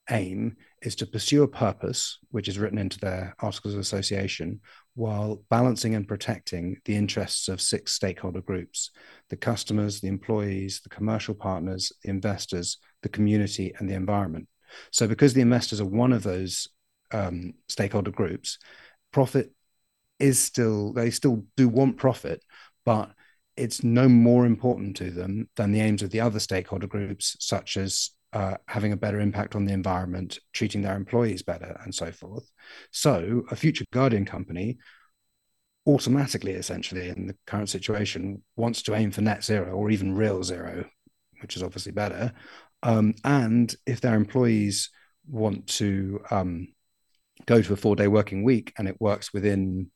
aim 0.10 0.58
is 0.82 0.96
to 0.98 1.06
pursue 1.06 1.44
a 1.44 1.48
purpose, 1.48 2.20
which 2.32 2.48
is 2.48 2.60
written 2.60 2.78
into 2.78 3.00
their 3.00 3.36
Articles 3.40 3.74
of 3.74 3.80
Association, 3.80 4.60
while 4.96 5.44
balancing 5.50 5.96
and 5.96 6.08
protecting 6.08 6.78
the 6.86 6.96
interests 6.96 7.48
of 7.48 7.60
six 7.60 7.94
stakeholder 7.94 8.42
groups 8.42 8.92
the 9.30 9.38
customers, 9.38 10.00
the 10.00 10.08
employees, 10.08 10.82
the 10.84 10.90
commercial 10.90 11.34
partners, 11.34 11.92
the 12.04 12.10
investors, 12.10 12.78
the 13.02 13.10
community, 13.10 13.74
and 13.80 13.90
the 13.90 13.96
environment. 13.96 14.48
So, 14.92 15.08
because 15.08 15.34
the 15.34 15.42
investors 15.42 15.82
are 15.82 15.86
one 15.86 16.14
of 16.14 16.24
those 16.24 16.68
um, 17.12 17.54
stakeholder 17.68 18.12
groups, 18.12 18.60
profit 19.12 19.52
is 20.20 20.40
still, 20.40 20.94
they 20.94 21.10
still 21.10 21.46
do 21.58 21.68
want 21.68 21.98
profit, 21.98 22.44
but 22.86 23.12
it's 23.56 23.84
no 23.84 24.08
more 24.08 24.46
important 24.46 24.96
to 24.98 25.12
them 25.12 25.50
than 25.56 25.72
the 25.72 25.82
aims 25.82 26.02
of 26.02 26.12
the 26.12 26.22
other 26.22 26.40
stakeholder 26.40 26.88
groups, 26.88 27.36
such 27.40 27.78
as 27.78 28.12
uh, 28.34 28.58
having 28.68 28.92
a 28.92 28.98
better 28.98 29.20
impact 29.20 29.56
on 29.56 29.66
the 29.66 29.74
environment, 29.74 30.40
treating 30.54 30.82
their 30.82 30.96
employees 30.96 31.44
better, 31.44 31.80
and 31.84 31.94
so 31.94 32.12
forth. 32.12 32.50
So, 32.92 33.44
a 33.52 33.56
future 33.56 33.86
guardian 33.92 34.26
company 34.26 34.78
automatically, 35.86 36.54
essentially, 36.54 37.10
in 37.10 37.28
the 37.28 37.36
current 37.46 37.70
situation, 37.70 38.42
wants 38.56 38.82
to 38.84 38.96
aim 38.96 39.12
for 39.12 39.22
net 39.22 39.44
zero 39.44 39.74
or 39.74 39.92
even 39.92 40.16
real 40.16 40.44
zero, 40.44 40.86
which 41.42 41.56
is 41.56 41.64
obviously 41.64 41.92
better. 41.92 42.34
Um, 42.82 43.14
and 43.24 43.74
if 43.86 44.02
their 44.02 44.16
employees 44.16 44.90
want 45.28 45.68
to 45.68 46.22
um, 46.32 46.68
go 47.46 47.62
to 47.62 47.74
a 47.74 47.78
four 47.78 47.96
day 47.96 48.08
working 48.08 48.44
week 48.44 48.74
and 48.78 48.88
it 48.88 49.00
works 49.00 49.34
within 49.34 49.92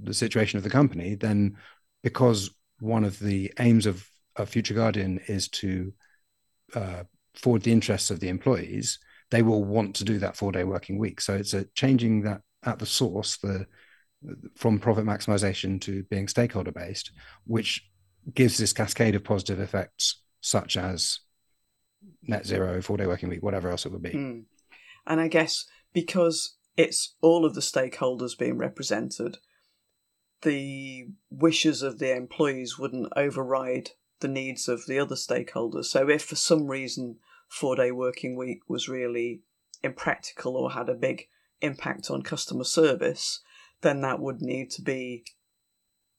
the 0.00 0.14
situation 0.14 0.58
of 0.58 0.64
the 0.64 0.70
company, 0.70 1.14
then 1.14 1.56
because 2.02 2.50
one 2.80 3.04
of 3.04 3.18
the 3.18 3.52
aims 3.58 3.86
of, 3.86 4.06
a 4.36 4.46
Future 4.46 4.74
Guardian 4.74 5.18
is 5.26 5.48
to 5.48 5.92
uh, 6.76 7.02
forward 7.38 7.62
the 7.62 7.72
interests 7.72 8.10
of 8.10 8.20
the 8.20 8.28
employees, 8.28 8.98
they 9.30 9.42
will 9.42 9.64
want 9.64 9.94
to 9.96 10.04
do 10.04 10.18
that 10.18 10.36
four 10.36 10.52
day 10.52 10.64
working 10.64 10.98
week. 10.98 11.20
So 11.20 11.34
it's 11.34 11.54
a 11.54 11.64
changing 11.74 12.22
that 12.22 12.42
at 12.64 12.78
the 12.78 12.86
source, 12.86 13.36
the 13.36 13.66
from 14.56 14.80
profit 14.80 15.04
maximization 15.04 15.80
to 15.82 16.02
being 16.04 16.26
stakeholder 16.26 16.72
based, 16.72 17.12
which 17.44 17.88
gives 18.34 18.58
this 18.58 18.72
cascade 18.72 19.14
of 19.14 19.24
positive 19.24 19.60
effects, 19.60 20.22
such 20.40 20.76
as 20.76 21.20
net 22.22 22.46
zero, 22.46 22.80
four 22.82 22.96
day 22.96 23.06
working 23.06 23.28
week, 23.28 23.42
whatever 23.42 23.70
else 23.70 23.86
it 23.86 23.92
would 23.92 24.02
be. 24.02 24.10
Mm. 24.10 24.44
And 25.06 25.20
I 25.20 25.28
guess 25.28 25.64
because 25.92 26.56
it's 26.76 27.14
all 27.20 27.44
of 27.44 27.54
the 27.54 27.60
stakeholders 27.60 28.38
being 28.38 28.58
represented, 28.58 29.38
the 30.42 31.08
wishes 31.30 31.82
of 31.82 31.98
the 31.98 32.14
employees 32.14 32.78
wouldn't 32.78 33.12
override 33.16 33.90
the 34.20 34.28
needs 34.28 34.68
of 34.68 34.86
the 34.86 34.98
other 34.98 35.14
stakeholders. 35.14 35.86
So 35.86 36.08
if 36.08 36.22
for 36.22 36.36
some 36.36 36.66
reason 36.66 37.16
four 37.48 37.76
day 37.76 37.90
working 37.90 38.36
week 38.36 38.60
was 38.68 38.88
really 38.88 39.42
impractical 39.82 40.56
or 40.56 40.72
had 40.72 40.88
a 40.88 40.94
big 40.94 41.28
impact 41.60 42.10
on 42.10 42.22
customer 42.22 42.64
service, 42.64 43.40
then 43.80 44.00
that 44.02 44.20
would 44.20 44.40
need 44.40 44.70
to 44.70 44.82
be, 44.82 45.24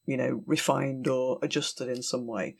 you 0.06 0.16
know, 0.16 0.42
refined 0.46 1.06
or 1.06 1.38
adjusted 1.42 1.88
in 1.88 2.02
some 2.02 2.26
way. 2.26 2.56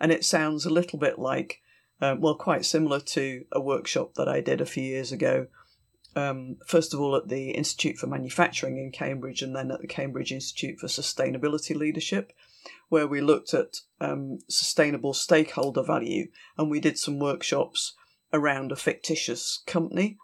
And 0.00 0.12
it 0.12 0.24
sounds 0.24 0.64
a 0.64 0.70
little 0.70 0.98
bit 0.98 1.18
like, 1.18 1.60
um, 2.00 2.20
well, 2.20 2.34
quite 2.34 2.64
similar 2.64 3.00
to 3.00 3.44
a 3.52 3.60
workshop 3.60 4.14
that 4.14 4.28
I 4.28 4.40
did 4.40 4.60
a 4.60 4.66
few 4.66 4.82
years 4.82 5.12
ago. 5.12 5.46
Um, 6.16 6.56
first 6.66 6.94
of 6.94 7.00
all, 7.00 7.16
at 7.16 7.28
the 7.28 7.50
Institute 7.50 7.96
for 7.96 8.06
Manufacturing 8.06 8.76
in 8.78 8.92
Cambridge, 8.92 9.42
and 9.42 9.54
then 9.54 9.70
at 9.70 9.80
the 9.80 9.88
Cambridge 9.88 10.30
Institute 10.30 10.78
for 10.78 10.86
Sustainability 10.86 11.74
Leadership, 11.74 12.32
where 12.88 13.06
we 13.06 13.20
looked 13.20 13.54
at 13.54 13.78
um, 14.00 14.38
sustainable 14.48 15.12
stakeholder 15.12 15.82
value 15.82 16.28
and 16.56 16.70
we 16.70 16.80
did 16.80 16.98
some 16.98 17.18
workshops 17.18 17.94
around 18.34 18.70
a 18.70 18.76
fictitious 18.76 19.62
company. 19.66 20.18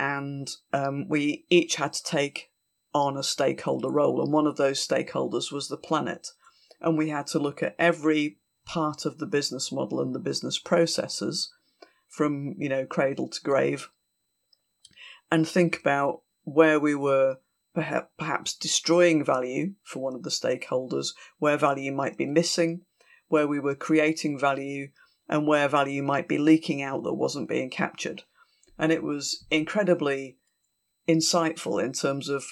And 0.00 0.48
um, 0.72 1.08
we 1.08 1.44
each 1.50 1.76
had 1.76 1.92
to 1.92 2.02
take 2.02 2.50
on 2.94 3.18
a 3.18 3.22
stakeholder 3.22 3.90
role, 3.90 4.22
and 4.22 4.32
one 4.32 4.46
of 4.46 4.56
those 4.56 4.86
stakeholders 4.86 5.52
was 5.52 5.68
the 5.68 5.76
planet. 5.76 6.28
And 6.80 6.96
we 6.96 7.10
had 7.10 7.26
to 7.28 7.38
look 7.38 7.62
at 7.62 7.74
every 7.78 8.38
part 8.64 9.04
of 9.04 9.18
the 9.18 9.26
business 9.26 9.72
model 9.72 10.00
and 10.00 10.14
the 10.14 10.20
business 10.20 10.58
processes 10.58 11.52
from, 12.08 12.54
you 12.58 12.68
know, 12.68 12.86
cradle 12.86 13.28
to 13.28 13.40
grave 13.42 13.90
and 15.30 15.46
think 15.46 15.78
about 15.78 16.22
where 16.44 16.80
we 16.80 16.94
were 16.94 17.36
perhaps 18.18 18.56
destroying 18.56 19.24
value 19.24 19.74
for 19.84 20.00
one 20.00 20.14
of 20.14 20.22
the 20.22 20.30
stakeholders, 20.30 21.08
where 21.38 21.56
value 21.56 21.92
might 21.92 22.16
be 22.16 22.26
missing, 22.26 22.82
where 23.28 23.46
we 23.46 23.60
were 23.60 23.74
creating 23.74 24.38
value, 24.38 24.88
and 25.28 25.46
where 25.46 25.68
value 25.68 26.02
might 26.02 26.28
be 26.28 26.38
leaking 26.38 26.82
out 26.82 27.02
that 27.04 27.14
wasn't 27.14 27.48
being 27.48 27.70
captured. 27.70 28.22
And 28.78 28.92
it 28.92 29.02
was 29.02 29.44
incredibly 29.50 30.38
insightful 31.08 31.82
in 31.82 31.92
terms 31.92 32.28
of 32.28 32.44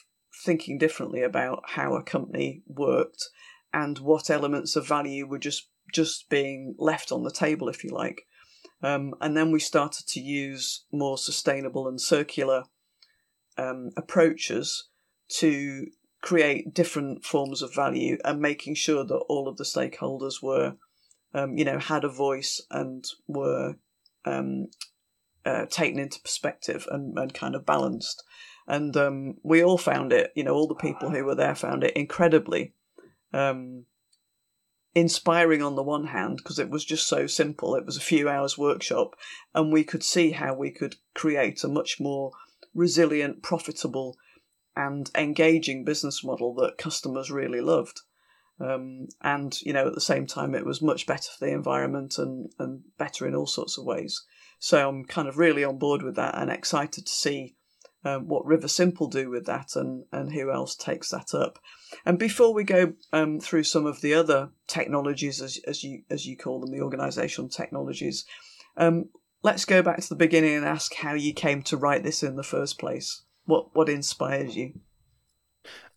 thinking 0.45 0.79
differently 0.79 1.23
about 1.23 1.63
how 1.71 1.95
a 1.95 2.03
company 2.03 2.63
worked 2.67 3.25
and 3.73 3.99
what 3.99 4.31
elements 4.31 4.77
of 4.77 4.87
value 4.87 5.27
were 5.27 5.39
just 5.39 5.69
just 5.93 6.29
being 6.29 6.75
left 6.79 7.13
on 7.13 7.23
the 7.23 7.31
table, 7.31 7.69
if 7.69 7.85
you 7.85 7.91
like. 7.91 8.27
Um, 8.83 9.15
and 9.21 9.37
then 9.37 9.53
we 9.53 9.61
started 9.61 10.07
to 10.09 10.21
use 10.21 10.85
more 10.93 11.17
sustainable 11.17 11.89
and 11.89 12.01
circular 12.01 12.65
um, 13.57 13.91
approaches 13.97 14.89
to 15.29 15.87
create 16.23 16.75
different 16.75 17.25
forms 17.25 17.63
of 17.63 17.75
value 17.75 18.19
and 18.25 18.41
making 18.41 18.75
sure 18.75 19.05
that 19.05 19.25
all 19.29 19.49
of 19.49 19.57
the 19.57 19.65
stakeholders 19.65 20.43
were, 20.43 20.75
um, 21.37 21.59
you 21.59 21.65
know, 21.65 21.79
had 21.79 22.03
a 22.03 22.09
voice 22.09 22.63
and 22.71 23.07
were 23.29 23.77
um, 24.25 24.69
uh, 25.45 25.67
taken 25.67 25.99
into 25.99 26.21
perspective 26.21 26.89
and, 26.91 27.17
and 27.19 27.35
kind 27.35 27.55
of 27.55 27.67
balanced. 27.67 28.25
And 28.67 28.97
um, 28.97 29.37
we 29.43 29.63
all 29.63 29.79
found 29.79 30.13
it, 30.13 30.33
you 30.35 30.43
know, 30.43 30.55
all 30.55 30.67
the 30.67 30.75
people 30.75 31.11
who 31.11 31.25
were 31.25 31.35
there 31.35 31.55
found 31.55 31.85
it 31.85 31.95
incredibly 31.95 32.73
um, 33.35 33.85
inspiring 34.95 35.63
on 35.63 35.77
the 35.77 35.83
one 35.83 36.07
hand 36.07 36.39
because 36.39 36.59
it 36.59 36.71
was 36.71 36.85
just 36.85 37.07
so 37.07 37.27
simple. 37.27 37.75
It 37.75 37.85
was 37.85 37.99
a 37.99 38.01
few 38.01 38.31
hours 38.31 38.57
workshop, 38.57 39.15
and 39.55 39.71
we 39.71 39.85
could 39.85 40.03
see 40.03 40.31
how 40.31 40.55
we 40.55 40.71
could 40.71 40.97
create 41.15 41.63
a 41.63 41.69
much 41.69 42.01
more 42.01 42.33
resilient, 42.75 43.43
profitable, 43.43 44.17
and 44.75 45.11
engaging 45.15 45.85
business 45.85 46.25
model 46.25 46.55
that 46.55 46.79
customers 46.79 47.31
really 47.31 47.61
loved. 47.61 48.01
Um, 48.59 49.09
and 49.23 49.61
you 49.63 49.73
know, 49.73 49.87
at 49.87 49.95
the 49.95 50.01
same 50.01 50.27
time, 50.27 50.55
it 50.55 50.65
was 50.65 50.81
much 50.81 51.07
better 51.07 51.31
for 51.37 51.45
the 51.45 51.53
environment 51.53 52.19
and 52.19 52.51
and 52.59 52.83
better 52.99 53.27
in 53.27 53.35
all 53.35 53.47
sorts 53.47 53.77
of 53.79 53.85
ways. 53.85 54.25
So 54.59 54.89
I'm 54.89 55.05
kind 55.05 55.29
of 55.29 55.39
really 55.39 55.65
on 55.65 55.79
board 55.79 56.03
with 56.03 56.17
that 56.17 56.37
and 56.37 56.51
excited 56.51 57.07
to 57.07 57.13
see 57.13 57.55
um, 58.05 58.29
what 58.29 58.47
Riversimple 58.47 59.11
do 59.11 59.29
with 59.29 59.47
that 59.47 59.77
and 59.77 60.05
and 60.13 60.33
who 60.33 60.51
else 60.51 60.75
takes 60.75 61.11
that 61.11 61.35
up. 61.35 61.59
And 62.05 62.19
before 62.19 62.55
we 62.55 62.65
go 62.65 62.95
um, 63.13 63.41
through 63.41 63.65
some 63.65 63.85
of 63.85 64.01
the 64.01 64.15
other 64.15 64.51
technologies, 64.67 65.43
as 65.43 65.59
as 65.67 65.85
you 65.85 66.03
as 66.09 66.27
you 66.27 66.37
call 66.37 66.61
them, 66.61 66.71
the 66.71 66.85
organisational 66.85 67.55
technologies, 67.55 68.25
um, 68.77 69.11
let's 69.43 69.65
go 69.65 69.83
back 69.83 70.01
to 70.01 70.09
the 70.09 70.17
beginning 70.17 70.55
and 70.55 70.65
ask 70.65 70.95
how 70.95 71.15
you 71.15 71.35
came 71.35 71.63
to 71.65 71.77
write 71.77 72.05
this 72.05 72.23
in 72.23 72.37
the 72.37 72.43
first 72.43 72.79
place. 72.79 73.23
What 73.45 73.75
what 73.75 73.89
inspires 73.89 74.57
you? 74.57 74.81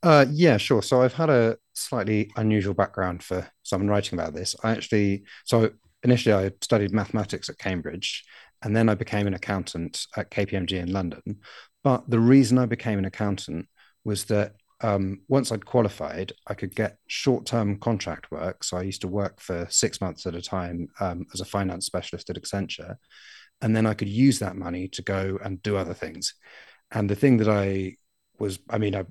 Uh, 0.01 0.25
yeah, 0.32 0.58
sure. 0.58 0.82
So 0.82 1.01
I've 1.01 1.13
had 1.13 1.29
a 1.29 1.58
slightly 1.74 2.32
unusual 2.38 2.74
background 2.74 3.22
for 3.24 3.50
someone 3.63 3.89
writing 3.89 4.18
about 4.18 4.34
this. 4.34 4.56
I 4.63 4.72
actually, 4.72 5.24
so 5.46 5.72
initially 6.03 6.34
I 6.34 6.51
studied 6.62 6.94
mathematics 6.94 7.50
at 7.50 7.58
Cambridge, 7.58 8.24
and 8.62 8.75
then 8.75 8.89
I 8.89 8.96
became 8.96 9.27
an 9.27 9.34
accountant 9.34 10.06
at 10.15 10.32
KPMG 10.32 10.79
in 10.79 10.91
London. 10.94 11.39
But 11.84 12.10
the 12.10 12.20
reason 12.20 12.58
I 12.58 12.65
became 12.65 13.00
an 13.00 13.06
accountant 13.06 13.68
was 14.06 14.25
that 14.25 14.53
um, 14.82 15.22
once 15.27 15.51
I'd 15.51 15.65
qualified, 15.65 16.32
I 16.48 16.53
could 16.53 16.74
get 16.74 16.98
short 17.08 17.46
term 17.46 17.77
contract 17.79 18.32
work. 18.32 18.63
So 18.63 18.77
I 18.77 18.84
used 18.84 19.01
to 19.01 19.10
work 19.10 19.41
for 19.41 19.68
six 19.70 20.00
months 20.00 20.25
at 20.25 20.36
a 20.36 20.41
time 20.41 20.88
um, 21.01 21.25
as 21.34 21.41
a 21.41 21.46
finance 21.46 21.86
specialist 21.86 22.29
at 22.29 22.38
Accenture. 22.41 22.96
And 23.62 23.75
then 23.75 23.86
I 23.86 23.94
could 23.94 24.08
use 24.08 24.39
that 24.39 24.56
money 24.56 24.88
to 24.89 25.01
go 25.01 25.38
and 25.44 25.62
do 25.62 25.75
other 25.75 25.94
things. 25.94 26.34
And 26.91 27.10
the 27.10 27.15
thing 27.15 27.38
that 27.38 27.50
I 27.50 27.98
was, 28.39 28.60
I 28.70 28.77
mean, 28.77 28.96
I 28.96 29.03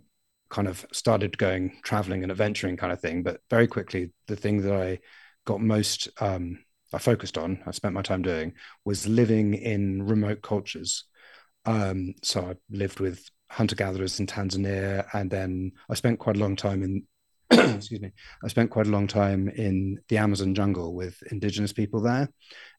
kind 0.50 0.69
of 0.69 0.87
started 0.93 1.37
going 1.38 1.76
traveling 1.83 2.23
and 2.23 2.33
adventuring 2.33 2.76
kind 2.76 2.93
of 2.93 3.00
thing, 3.00 3.23
but 3.23 3.40
very 3.50 3.67
quickly, 3.67 4.12
the 4.26 4.37
thing 4.37 4.62
that 4.62 4.73
I 4.73 4.99
got 5.45 5.61
most, 5.61 6.09
um, 6.21 6.59
I 6.93 6.99
focused 6.99 7.37
on, 7.37 7.62
I 7.67 7.71
spent 7.73 7.95
my 7.95 8.02
time 8.02 8.23
doing, 8.23 8.55
was 8.85 9.07
living 9.07 9.55
in 9.55 10.02
remote 10.02 10.43
cultures. 10.43 11.05
Um, 11.67 12.14
so 12.23 12.40
I 12.43 12.55
lived 12.71 13.00
with 13.00 13.28
hunter 13.50 13.76
gatherers 13.76 14.21
in 14.21 14.26
Tanzania, 14.26 15.07
and 15.12 15.31
then 15.31 15.73
I 15.88 15.95
spent 15.95 16.19
quite 16.19 16.37
a 16.37 16.40
long 16.40 16.57
time 16.57 16.83
in. 16.83 17.05
excuse 17.50 18.00
me. 18.00 18.12
I 18.45 18.49
spent 18.49 18.71
quite 18.71 18.87
a 18.87 18.90
long 18.90 19.07
time 19.07 19.49
in 19.49 19.99
the 20.09 20.19
Amazon 20.19 20.55
jungle 20.55 20.95
with 20.95 21.23
indigenous 21.31 21.73
people 21.73 22.00
there, 22.00 22.28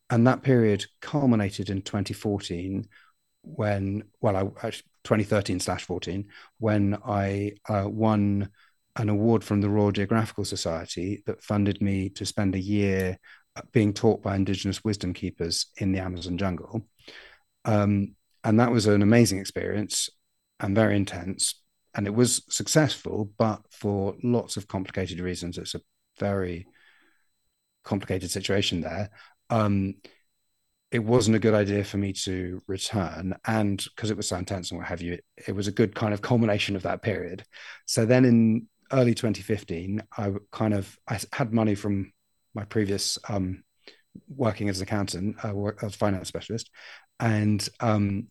and 0.09 0.25
that 0.27 0.43
period 0.43 0.85
culminated 1.01 1.69
in 1.69 1.81
2014 1.81 2.87
when 3.41 4.03
well 4.21 4.35
I 4.35 4.65
actually 4.65 4.89
2013 5.03 5.59
slash 5.59 5.85
14 5.85 6.25
when 6.57 6.97
I 7.05 7.53
uh, 7.67 7.85
won 7.87 8.49
an 8.95 9.09
award 9.09 9.43
from 9.43 9.61
the 9.61 9.69
Royal 9.69 9.91
Geographical 9.91 10.45
Society 10.45 11.23
that 11.25 11.43
funded 11.43 11.81
me 11.81 12.09
to 12.09 12.25
spend 12.25 12.55
a 12.55 12.59
year 12.59 13.17
uh, 13.55 13.61
being 13.71 13.93
taught 13.93 14.21
by 14.21 14.35
indigenous 14.35 14.83
wisdom 14.83 15.13
keepers 15.13 15.67
in 15.77 15.91
the 15.91 15.99
Amazon 15.99 16.37
jungle. 16.37 16.85
Um, 17.65 18.15
and 18.43 18.59
that 18.59 18.71
was 18.71 18.87
an 18.87 19.01
amazing 19.01 19.39
experience 19.39 20.09
and 20.59 20.75
very 20.75 20.95
intense. 20.95 21.55
And 21.95 22.07
it 22.07 22.13
was 22.13 22.43
successful, 22.49 23.31
but 23.37 23.61
for 23.71 24.15
lots 24.23 24.57
of 24.57 24.67
complicated 24.67 25.19
reasons. 25.19 25.57
It's 25.57 25.75
a 25.75 25.81
very 26.19 26.67
complicated 27.83 28.31
situation 28.31 28.81
there. 28.81 29.09
Um, 29.49 29.95
it 30.91 30.99
wasn't 30.99 31.35
a 31.35 31.39
good 31.39 31.53
idea 31.53 31.83
for 31.83 31.97
me 31.97 32.13
to 32.13 32.61
return 32.67 33.35
and 33.45 33.85
because 33.95 34.09
it 34.09 34.17
was 34.17 34.27
so 34.27 34.37
intense 34.37 34.71
and 34.71 34.79
what 34.79 34.87
have 34.87 35.01
you 35.01 35.13
it, 35.13 35.25
it, 35.47 35.55
was 35.55 35.67
a 35.67 35.71
good 35.71 35.93
kind 35.93 36.13
of 36.13 36.21
culmination 36.21 36.75
of 36.75 36.83
that 36.83 37.01
period. 37.01 37.43
So 37.85 38.05
then 38.05 38.25
in 38.25 38.67
early 38.91 39.13
2015 39.13 40.01
i 40.17 40.31
kind 40.51 40.73
of 40.73 40.97
i 41.07 41.19
had 41.33 41.53
money 41.53 41.75
from 41.75 42.11
my 42.55 42.65
previous 42.65 43.19
um, 43.27 43.63
working 44.27 44.67
as 44.67 44.79
an 44.79 44.83
accountant 44.83 45.35
uh, 45.43 45.53
as 45.83 45.93
a 45.93 45.97
finance 45.97 46.27
specialist 46.27 46.71
and 47.19 47.69
um, 47.81 48.27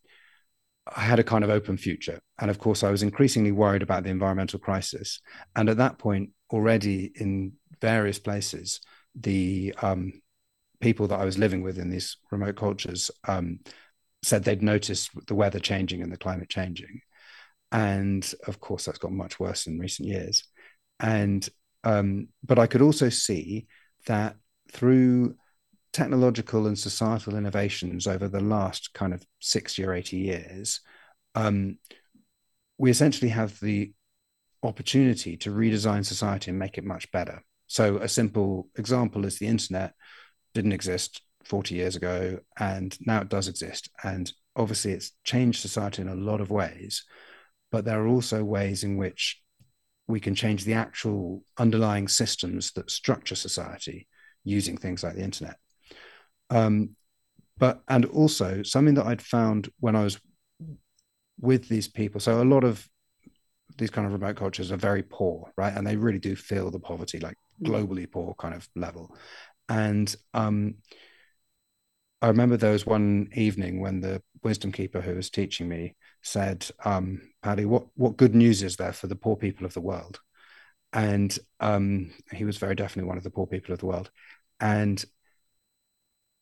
i 0.96 1.00
had 1.00 1.20
a 1.20 1.24
kind 1.24 1.44
of 1.44 1.50
open 1.50 1.76
future. 1.76 2.18
And 2.40 2.50
of 2.50 2.58
course 2.58 2.82
i 2.82 2.90
was 2.90 3.04
increasingly 3.04 3.52
worried 3.52 3.82
about 3.82 4.02
the 4.02 4.10
environmental 4.10 4.58
crisis. 4.58 5.20
And 5.54 5.68
at 5.68 5.76
that 5.76 5.98
point 5.98 6.30
already 6.50 7.12
in 7.14 7.52
various 7.80 8.18
places 8.18 8.80
the 9.14 9.74
um, 9.82 10.12
people 10.80 11.08
that 11.08 11.20
I 11.20 11.24
was 11.24 11.38
living 11.38 11.62
with 11.62 11.78
in 11.78 11.90
these 11.90 12.16
remote 12.30 12.56
cultures 12.56 13.10
um, 13.26 13.60
said 14.22 14.44
they'd 14.44 14.62
noticed 14.62 15.10
the 15.26 15.34
weather 15.34 15.58
changing 15.58 16.02
and 16.02 16.12
the 16.12 16.16
climate 16.16 16.48
changing. 16.48 17.00
And 17.72 18.30
of 18.46 18.60
course, 18.60 18.84
that's 18.84 18.98
got 18.98 19.12
much 19.12 19.38
worse 19.38 19.66
in 19.66 19.78
recent 19.78 20.08
years. 20.08 20.44
and 21.00 21.48
um, 21.84 22.28
but 22.44 22.58
I 22.58 22.66
could 22.66 22.82
also 22.82 23.08
see 23.08 23.66
that 24.06 24.34
through 24.72 25.36
technological 25.92 26.66
and 26.66 26.78
societal 26.78 27.36
innovations 27.36 28.06
over 28.06 28.28
the 28.28 28.40
last 28.40 28.92
kind 28.94 29.14
of 29.14 29.24
60 29.40 29.84
or 29.84 29.94
80 29.94 30.16
years, 30.16 30.80
um, 31.34 31.78
we 32.78 32.90
essentially 32.90 33.30
have 33.30 33.58
the 33.60 33.92
opportunity 34.62 35.36
to 35.38 35.50
redesign 35.50 36.04
society 36.04 36.50
and 36.50 36.58
make 36.58 36.78
it 36.78 36.84
much 36.84 37.10
better. 37.12 37.42
So, 37.68 37.98
a 37.98 38.08
simple 38.08 38.68
example 38.76 39.24
is 39.24 39.38
the 39.38 39.46
internet 39.46 39.94
didn't 40.58 40.72
exist 40.72 41.22
40 41.44 41.76
years 41.76 41.94
ago, 41.94 42.40
and 42.58 42.98
now 43.06 43.20
it 43.20 43.28
does 43.28 43.46
exist. 43.46 43.88
And 44.02 44.32
obviously, 44.56 44.90
it's 44.90 45.12
changed 45.22 45.60
society 45.60 46.02
in 46.02 46.08
a 46.08 46.16
lot 46.16 46.40
of 46.40 46.50
ways, 46.50 47.04
but 47.70 47.84
there 47.84 48.02
are 48.02 48.08
also 48.08 48.42
ways 48.42 48.82
in 48.82 48.96
which 48.96 49.40
we 50.08 50.18
can 50.18 50.34
change 50.34 50.64
the 50.64 50.74
actual 50.74 51.44
underlying 51.58 52.08
systems 52.08 52.72
that 52.72 52.90
structure 52.90 53.36
society 53.36 54.08
using 54.42 54.76
things 54.76 55.04
like 55.04 55.14
the 55.14 55.22
internet. 55.22 55.58
Um, 56.50 56.96
but 57.56 57.82
and 57.86 58.04
also 58.06 58.64
something 58.64 58.94
that 58.94 59.06
I'd 59.06 59.22
found 59.22 59.70
when 59.78 59.94
I 59.94 60.02
was 60.02 60.18
with 61.40 61.68
these 61.68 61.86
people. 61.86 62.20
So 62.20 62.42
a 62.42 62.44
lot 62.44 62.64
of 62.64 62.84
these 63.76 63.90
kind 63.90 64.08
of 64.08 64.12
remote 64.12 64.36
cultures 64.36 64.72
are 64.72 64.76
very 64.76 65.04
poor, 65.04 65.52
right? 65.56 65.72
And 65.72 65.86
they 65.86 65.96
really 65.96 66.18
do 66.18 66.34
feel 66.34 66.72
the 66.72 66.80
poverty, 66.80 67.20
like 67.20 67.36
mm. 67.62 67.70
globally 67.70 68.10
poor 68.10 68.34
kind 68.40 68.54
of 68.54 68.68
level. 68.74 69.14
And 69.68 70.14
um, 70.34 70.76
I 72.20 72.28
remember 72.28 72.56
there 72.56 72.72
was 72.72 72.86
one 72.86 73.28
evening 73.34 73.80
when 73.80 74.00
the 74.00 74.22
wisdom 74.42 74.72
keeper 74.72 75.00
who 75.00 75.14
was 75.14 75.30
teaching 75.30 75.68
me 75.68 75.96
said, 76.22 76.68
um, 76.84 77.20
Paddy, 77.42 77.64
what, 77.64 77.86
what 77.94 78.16
good 78.16 78.34
news 78.34 78.62
is 78.62 78.76
there 78.76 78.92
for 78.92 79.06
the 79.06 79.16
poor 79.16 79.36
people 79.36 79.66
of 79.66 79.74
the 79.74 79.80
world? 79.80 80.20
And 80.92 81.36
um, 81.60 82.10
he 82.32 82.44
was 82.44 82.56
very 82.56 82.74
definitely 82.74 83.08
one 83.08 83.18
of 83.18 83.24
the 83.24 83.30
poor 83.30 83.46
people 83.46 83.72
of 83.72 83.80
the 83.80 83.86
world. 83.86 84.10
And 84.58 85.04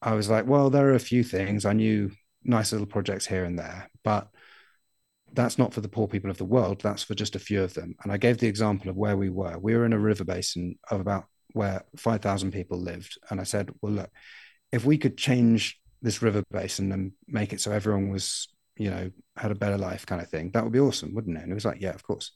I 0.00 0.12
was 0.14 0.30
like, 0.30 0.47
well, 0.47 0.71
there 0.71 0.88
are 0.88 0.95
a 0.95 1.00
few 1.00 1.25
things. 1.25 1.64
I 1.64 1.73
knew 1.73 2.11
nice 2.45 2.73
little 2.73 2.87
projects 2.87 3.26
here 3.26 3.45
and 3.45 3.59
there, 3.59 3.90
but 4.04 4.28
that's 5.33 5.59
not 5.59 5.75
for 5.75 5.80
the 5.80 5.88
poor 5.88 6.06
people 6.06 6.30
of 6.30 6.38
the 6.38 6.45
world. 6.45 6.80
That's 6.80 7.02
for 7.02 7.14
just 7.14 7.35
a 7.35 7.40
few 7.40 7.62
of 7.62 7.75
them. 7.75 7.95
And 8.02 8.12
I 8.12 8.16
gave 8.16 8.38
the 8.38 8.47
example 8.47 8.88
of 8.88 8.97
where 8.97 9.16
we 9.16 9.28
were. 9.28 9.59
We 9.59 9.75
were 9.75 9.85
in 9.85 9.92
a 9.92 9.99
river 9.99 10.25
basin 10.25 10.78
of 10.90 11.00
about 11.00 11.25
where 11.56 11.82
5,000 11.96 12.52
people 12.52 12.78
lived. 12.78 13.18
And 13.30 13.40
I 13.40 13.44
said, 13.44 13.70
well, 13.80 13.92
look, 13.92 14.10
if 14.72 14.84
we 14.84 14.98
could 14.98 15.16
change 15.16 15.80
this 16.02 16.20
river 16.20 16.42
basin 16.50 16.92
and 16.92 17.12
make 17.26 17.54
it 17.54 17.62
so 17.62 17.72
everyone 17.72 18.10
was, 18.10 18.48
you 18.76 18.90
know, 18.90 19.10
had 19.38 19.50
a 19.50 19.54
better 19.54 19.78
life 19.78 20.04
kind 20.04 20.20
of 20.20 20.28
thing, 20.28 20.50
that 20.50 20.62
would 20.62 20.75
be 20.75 20.80
awesome, 20.80 21.14
wouldn't 21.14 21.38
it? 21.38 21.42
And 21.42 21.50
it 21.50 21.54
was 21.54 21.64
like, 21.64 21.80
yeah, 21.80 21.94
of 21.94 22.02
course. 22.02 22.32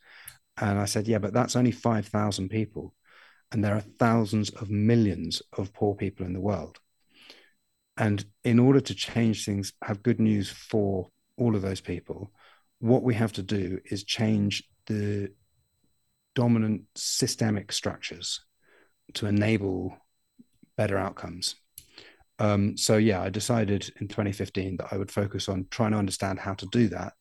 And 0.56 0.78
I 0.78 0.86
said, 0.86 1.06
yeah, 1.06 1.18
but 1.18 1.34
that's 1.34 1.54
only 1.54 1.70
5,000 1.70 2.48
people. 2.48 2.94
And 3.52 3.62
there 3.62 3.74
are 3.74 3.84
thousands 3.98 4.48
of 4.50 4.70
millions 4.70 5.42
of 5.52 5.74
poor 5.74 5.94
people 5.94 6.24
in 6.24 6.32
the 6.32 6.40
world. 6.40 6.78
And 7.98 8.24
in 8.42 8.58
order 8.58 8.80
to 8.80 8.94
change 8.94 9.44
things, 9.44 9.74
have 9.82 10.02
good 10.02 10.18
news 10.18 10.48
for 10.48 11.10
all 11.36 11.54
of 11.54 11.60
those 11.60 11.82
people, 11.82 12.32
what 12.78 13.02
we 13.02 13.14
have 13.16 13.34
to 13.34 13.42
do 13.42 13.80
is 13.84 14.04
change 14.04 14.64
the 14.86 15.30
dominant 16.34 16.84
systemic 16.94 17.70
structures 17.70 18.40
to 19.14 19.26
enable 19.26 19.96
better 20.76 20.98
outcomes. 20.98 21.56
Um, 22.38 22.76
so 22.76 22.96
yeah, 22.96 23.22
I 23.22 23.28
decided 23.28 23.92
in 24.00 24.08
2015 24.08 24.78
that 24.78 24.88
I 24.92 24.96
would 24.96 25.10
focus 25.10 25.48
on 25.48 25.66
trying 25.70 25.92
to 25.92 25.98
understand 25.98 26.38
how 26.38 26.54
to 26.54 26.66
do 26.66 26.88
that. 26.88 27.12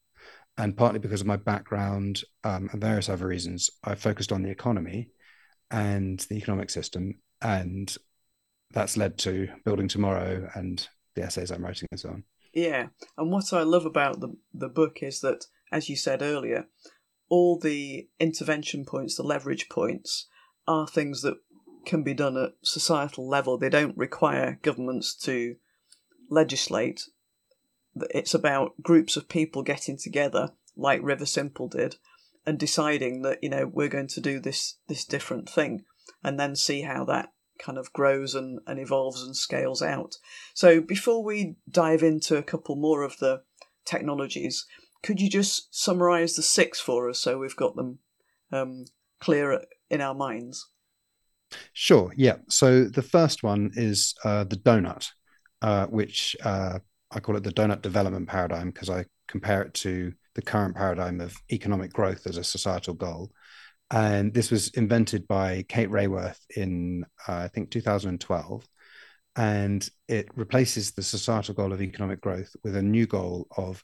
And 0.58 0.76
partly 0.76 1.00
because 1.00 1.22
of 1.22 1.28
my 1.28 1.38
background 1.38 2.24
um, 2.44 2.70
and 2.72 2.82
various 2.82 3.10
other 3.10 3.28
reasons, 3.28 3.70
I 3.84 3.96
focused 3.96 4.32
on 4.32 4.44
the 4.44 4.50
economy 4.50 5.10
and 5.72 6.20
the 6.30 6.36
economic 6.36 6.70
system. 6.70 7.20
And 7.42 7.96
that's 8.72 8.98
led 8.98 9.18
to 9.20 9.50
Building 9.66 9.88
Tomorrow 9.88 10.50
and 10.54 10.88
the 11.16 11.24
essays 11.24 11.52
I'm 11.52 11.64
writing 11.64 11.88
and 11.92 12.00
so 12.00 12.10
on. 12.10 12.24
Yeah, 12.54 12.88
and 13.18 13.32
what 13.32 13.54
I 13.54 13.62
love 13.62 13.86
about 13.86 14.22
the 14.22 14.36
the 14.54 14.70
book 14.70 15.04
is 15.04 15.22
that, 15.22 15.46
as 15.72 15.88
you 15.88 15.96
said 15.96 16.22
earlier, 16.22 16.66
all 17.30 17.60
the 17.60 18.08
intervention 18.20 18.86
points, 18.86 19.16
the 19.16 19.24
leverage 19.24 19.70
points, 19.70 20.28
are 20.68 20.88
things 20.88 21.22
that 21.22 21.38
can 21.86 22.04
be 22.04 22.14
done 22.14 22.38
at 22.38 22.54
societal 22.64 23.28
level. 23.28 23.58
They 23.58 23.70
don't 23.70 23.98
require 23.98 24.60
governments 24.62 25.16
to 25.24 25.56
legislate. 26.30 27.04
It's 28.14 28.34
about 28.34 28.82
groups 28.82 29.18
of 29.18 29.30
people 29.30 29.64
getting 29.64 29.98
together, 29.98 30.52
like 30.76 31.02
Riversimple 31.02 31.72
did, 31.72 31.96
and 32.46 32.60
deciding 32.60 33.22
that 33.24 33.44
you 33.44 33.50
know 33.50 33.68
we're 33.68 33.88
going 33.90 34.08
to 34.08 34.22
do 34.22 34.40
this 34.40 34.78
this 34.88 35.06
different 35.06 35.50
thing, 35.50 35.84
and 36.24 36.40
then 36.40 36.56
see 36.56 36.82
how 36.82 37.06
that 37.06 37.34
kind 37.60 37.78
of 37.78 37.92
grows 37.94 38.34
and, 38.36 38.60
and 38.66 38.80
evolves 38.80 39.22
and 39.22 39.36
scales 39.36 39.82
out. 39.82 40.16
So 40.54 40.80
before 40.82 41.24
we 41.24 41.58
dive 41.70 42.04
into 42.04 42.38
a 42.38 42.44
couple 42.44 42.76
more 42.76 43.04
of 43.04 43.18
the 43.18 43.44
technologies, 43.86 44.66
could 45.04 45.20
you 45.22 45.30
just 45.30 45.74
summarize 45.76 46.36
the 46.36 46.42
six 46.42 46.80
for 46.80 47.10
us 47.10 47.20
so 47.20 47.38
we've 47.38 47.56
got 47.56 47.76
them 47.76 48.00
um, 48.52 48.86
clear 49.20 49.62
in 49.90 50.02
our 50.02 50.14
minds? 50.14 50.70
Sure. 51.74 52.14
Yeah. 52.16 52.38
So 52.50 52.86
the 52.86 53.02
first 53.02 53.44
one 53.44 53.72
is 53.74 54.14
uh, 54.24 54.44
the 54.44 54.58
donut, 54.58 55.08
uh, 55.62 55.88
which 55.88 56.36
uh, 56.44 56.80
I 57.12 57.20
call 57.20 57.36
it 57.36 57.44
the 57.44 57.52
donut 57.52 57.82
development 57.82 58.28
paradigm 58.28 58.72
because 58.72 58.90
I 58.90 59.06
compare 59.28 59.64
it 59.64 59.74
to 59.76 60.14
the 60.36 60.42
current 60.42 60.76
paradigm 60.76 61.22
of 61.22 61.36
economic 61.52 61.92
growth 61.92 62.28
as 62.28 62.38
a 62.38 62.44
societal 62.44 62.94
goal. 62.94 63.32
And 63.92 64.34
this 64.34 64.52
was 64.52 64.70
invented 64.70 65.28
by 65.28 65.66
Kate 65.68 65.90
Raworth 65.90 66.40
in, 66.56 67.06
uh, 67.28 67.36
I 67.36 67.48
think, 67.48 67.72
2012. 67.72 68.68
And 69.36 69.88
it 70.08 70.28
replaces 70.36 70.92
the 70.92 71.02
societal 71.02 71.56
goal 71.56 71.74
of 71.74 71.82
economic 71.82 72.22
growth 72.22 72.56
with 72.64 72.76
a 72.76 72.82
new 72.82 73.08
goal 73.08 73.48
of 73.58 73.82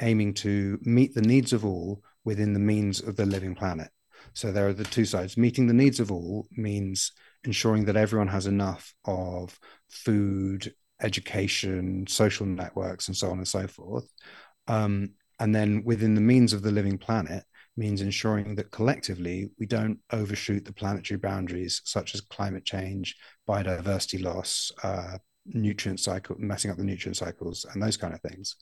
aiming 0.00 0.34
to 0.34 0.78
meet 0.82 1.14
the 1.14 1.22
needs 1.22 1.52
of 1.52 1.64
all 1.64 2.02
within 2.24 2.52
the 2.52 2.60
means 2.60 3.00
of 3.00 3.16
the 3.16 3.26
living 3.26 3.54
planet. 3.54 3.90
So 4.34 4.52
there 4.52 4.68
are 4.68 4.72
the 4.72 4.84
two 4.84 5.04
sides. 5.04 5.36
Meeting 5.36 5.66
the 5.66 5.74
needs 5.74 6.00
of 6.00 6.10
all 6.10 6.46
means 6.52 7.12
ensuring 7.44 7.84
that 7.86 7.96
everyone 7.96 8.28
has 8.28 8.46
enough 8.46 8.94
of 9.04 9.58
food, 9.88 10.74
education, 11.02 12.06
social 12.06 12.46
networks, 12.46 13.08
and 13.08 13.16
so 13.16 13.30
on 13.30 13.38
and 13.38 13.48
so 13.48 13.66
forth. 13.66 14.08
Um, 14.68 15.14
and 15.40 15.54
then 15.54 15.82
within 15.84 16.14
the 16.14 16.20
means 16.20 16.52
of 16.52 16.62
the 16.62 16.70
living 16.70 16.98
planet, 16.98 17.44
means 17.76 18.02
ensuring 18.02 18.54
that 18.54 18.70
collectively 18.70 19.50
we 19.58 19.66
don't 19.66 19.98
overshoot 20.12 20.64
the 20.64 20.72
planetary 20.72 21.18
boundaries, 21.18 21.80
such 21.84 22.14
as 22.14 22.20
climate 22.20 22.64
change, 22.64 23.16
biodiversity 23.48 24.22
loss, 24.22 24.70
uh, 24.82 25.16
nutrient 25.46 25.98
cycle, 25.98 26.36
messing 26.38 26.70
up 26.70 26.76
the 26.76 26.84
nutrient 26.84 27.16
cycles, 27.16 27.66
and 27.72 27.82
those 27.82 27.96
kind 27.96 28.14
of 28.14 28.20
things. 28.20 28.56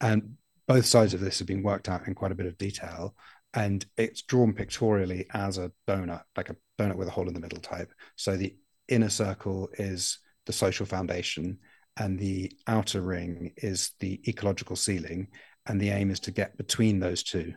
And 0.00 0.36
both 0.66 0.86
sides 0.86 1.14
of 1.14 1.20
this 1.20 1.38
have 1.38 1.48
been 1.48 1.62
worked 1.62 1.88
out 1.88 2.06
in 2.06 2.14
quite 2.14 2.32
a 2.32 2.36
bit 2.36 2.46
of 2.46 2.56
detail. 2.56 3.14
And 3.54 3.84
it's 3.96 4.22
drawn 4.22 4.52
pictorially 4.52 5.26
as 5.32 5.58
a 5.58 5.70
donut, 5.88 6.22
like 6.36 6.50
a 6.50 6.56
donut 6.78 6.96
with 6.96 7.08
a 7.08 7.12
hole 7.12 7.28
in 7.28 7.34
the 7.34 7.40
middle 7.40 7.60
type. 7.60 7.92
So 8.16 8.36
the 8.36 8.56
inner 8.88 9.08
circle 9.08 9.68
is 9.74 10.18
the 10.46 10.52
social 10.52 10.86
foundation, 10.86 11.58
and 11.96 12.18
the 12.18 12.52
outer 12.66 13.00
ring 13.00 13.52
is 13.56 13.92
the 14.00 14.20
ecological 14.28 14.76
ceiling. 14.76 15.28
And 15.66 15.80
the 15.80 15.90
aim 15.90 16.10
is 16.10 16.20
to 16.20 16.30
get 16.30 16.58
between 16.58 16.98
those 16.98 17.22
two 17.22 17.54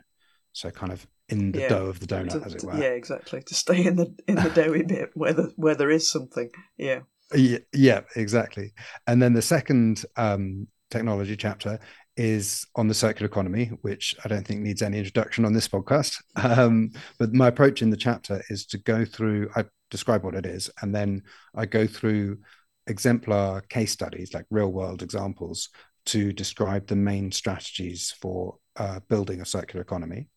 so 0.58 0.70
kind 0.70 0.92
of 0.92 1.06
in 1.28 1.52
the 1.52 1.60
yeah. 1.60 1.68
dough 1.68 1.86
of 1.86 2.00
the 2.00 2.06
donut, 2.06 2.32
to, 2.32 2.42
as 2.44 2.54
it 2.54 2.64
were. 2.64 2.76
Yeah, 2.76 2.90
exactly. 2.90 3.42
To 3.46 3.54
stay 3.54 3.84
in 3.84 3.96
the 3.96 4.14
in 4.26 4.34
the 4.34 4.50
doughy 4.54 4.82
bit 4.82 5.10
where 5.14 5.32
the, 5.32 5.52
where 5.56 5.74
there 5.74 5.90
is 5.90 6.10
something. 6.10 6.50
Yeah. 6.76 7.00
Yeah, 7.34 7.58
yeah, 7.74 8.00
exactly. 8.16 8.72
And 9.06 9.22
then 9.22 9.34
the 9.34 9.42
second 9.42 10.04
um, 10.16 10.66
technology 10.90 11.36
chapter 11.36 11.78
is 12.18 12.66
on 12.74 12.88
the 12.88 12.94
circular 12.94 13.26
economy, 13.26 13.66
which 13.82 14.14
I 14.24 14.28
don't 14.28 14.46
think 14.46 14.60
needs 14.60 14.82
any 14.82 14.98
introduction 14.98 15.44
on 15.44 15.52
this 15.52 15.68
podcast. 15.68 16.20
Um, 16.36 16.90
but 17.18 17.32
my 17.32 17.48
approach 17.48 17.80
in 17.80 17.90
the 17.90 17.96
chapter 17.96 18.42
is 18.50 18.66
to 18.66 18.78
go 18.78 19.04
through, 19.04 19.50
I 19.54 19.64
describe 19.90 20.24
what 20.24 20.34
it 20.34 20.44
is, 20.44 20.68
and 20.82 20.94
then 20.94 21.22
I 21.54 21.66
go 21.66 21.86
through 21.86 22.38
exemplar 22.88 23.60
case 23.62 23.92
studies, 23.92 24.34
like 24.34 24.46
real 24.50 24.72
world 24.72 25.02
examples, 25.02 25.68
to 26.06 26.32
describe 26.32 26.86
the 26.86 26.96
main 26.96 27.30
strategies 27.30 28.14
for 28.20 28.56
uh, 28.76 29.00
building 29.08 29.40
a 29.40 29.46
circular 29.46 29.82
economy. 29.82 30.28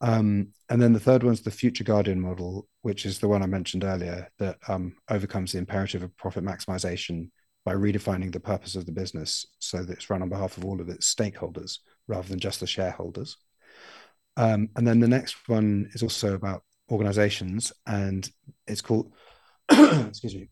Um, 0.00 0.48
and 0.70 0.80
then 0.80 0.92
the 0.92 1.00
third 1.00 1.22
one's 1.22 1.42
the 1.42 1.50
future 1.50 1.84
guardian 1.84 2.20
model, 2.20 2.66
which 2.82 3.06
is 3.06 3.18
the 3.18 3.28
one 3.28 3.42
I 3.42 3.46
mentioned 3.46 3.84
earlier 3.84 4.28
that 4.38 4.56
um, 4.66 4.96
overcomes 5.08 5.52
the 5.52 5.58
imperative 5.58 6.02
of 6.02 6.16
profit 6.16 6.42
maximization 6.42 7.30
by 7.64 7.74
redefining 7.74 8.32
the 8.32 8.40
purpose 8.40 8.74
of 8.74 8.86
the 8.86 8.92
business 8.92 9.46
so 9.58 9.82
that 9.82 9.92
it's 9.92 10.10
run 10.10 10.22
on 10.22 10.28
behalf 10.28 10.56
of 10.56 10.64
all 10.64 10.80
of 10.80 10.88
its 10.88 11.12
stakeholders 11.12 11.78
rather 12.08 12.28
than 12.28 12.38
just 12.38 12.60
the 12.60 12.66
shareholders. 12.66 13.36
Um, 14.36 14.70
and 14.76 14.86
then 14.86 15.00
the 15.00 15.08
next 15.08 15.36
one 15.48 15.90
is 15.92 16.02
also 16.02 16.34
about 16.34 16.62
organizations 16.90 17.72
and 17.86 18.28
it's 18.66 18.80
called, 18.80 19.12
excuse 19.70 20.34
me, 20.34 20.48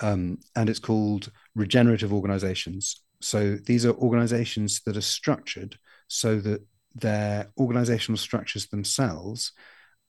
um, 0.00 0.38
and 0.56 0.68
it's 0.68 0.78
called 0.78 1.30
regenerative 1.54 2.12
organizations. 2.12 3.02
So 3.20 3.56
these 3.56 3.84
are 3.86 3.92
organizations 3.94 4.80
that 4.86 4.96
are 4.96 5.02
structured 5.02 5.76
so 6.08 6.38
that 6.40 6.60
their 6.94 7.50
organizational 7.58 8.18
structures 8.18 8.66
themselves 8.66 9.52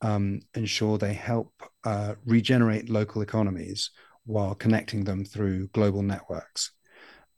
um, 0.02 0.42
ensure 0.54 0.98
they 0.98 1.14
help 1.14 1.54
uh, 1.86 2.16
regenerate 2.26 2.90
local 2.90 3.22
economies 3.22 3.92
while 4.26 4.56
connecting 4.56 5.04
them 5.04 5.26
through 5.26 5.68
global 5.70 6.02
networks. 6.02 6.72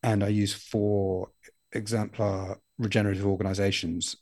And 0.04 0.24
I 0.24 0.28
use 0.28 0.54
four 0.54 1.30
exemplar 1.72 2.60
regenerative 2.78 3.26
organizations 3.26 4.16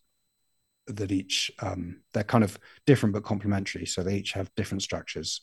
that 0.88 1.12
each 1.12 1.52
um, 1.60 2.02
they're 2.13 2.23
kind 2.23 2.43
of 2.43 2.58
different 2.86 3.13
but 3.13 3.23
complementary. 3.23 3.86
So 3.86 4.04
they 4.04 4.17
each 4.17 4.34
have 4.34 4.54
different 4.56 4.82
structures, 4.82 5.41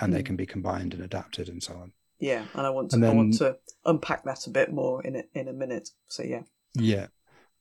and 0.00 0.10
mm. 0.10 0.16
they 0.16 0.20
hmm. 0.20 0.26
can 0.26 0.36
be 0.36 0.46
combined 0.46 0.94
and 0.94 1.02
adapted 1.02 1.48
and 1.48 1.62
so 1.62 1.74
on. 1.74 1.92
Yeah, 2.20 2.44
and 2.54 2.66
I 2.66 2.70
want 2.70 2.90
to, 2.90 2.98
then, 2.98 3.10
I 3.10 3.14
want 3.14 3.34
to 3.38 3.56
unpack 3.84 4.24
that 4.24 4.46
a 4.46 4.50
bit 4.50 4.72
more 4.72 5.02
in 5.02 5.16
a, 5.16 5.22
in 5.34 5.48
a 5.48 5.52
minute. 5.52 5.88
So 6.08 6.22
yeah, 6.22 6.42
yeah, 6.74 7.06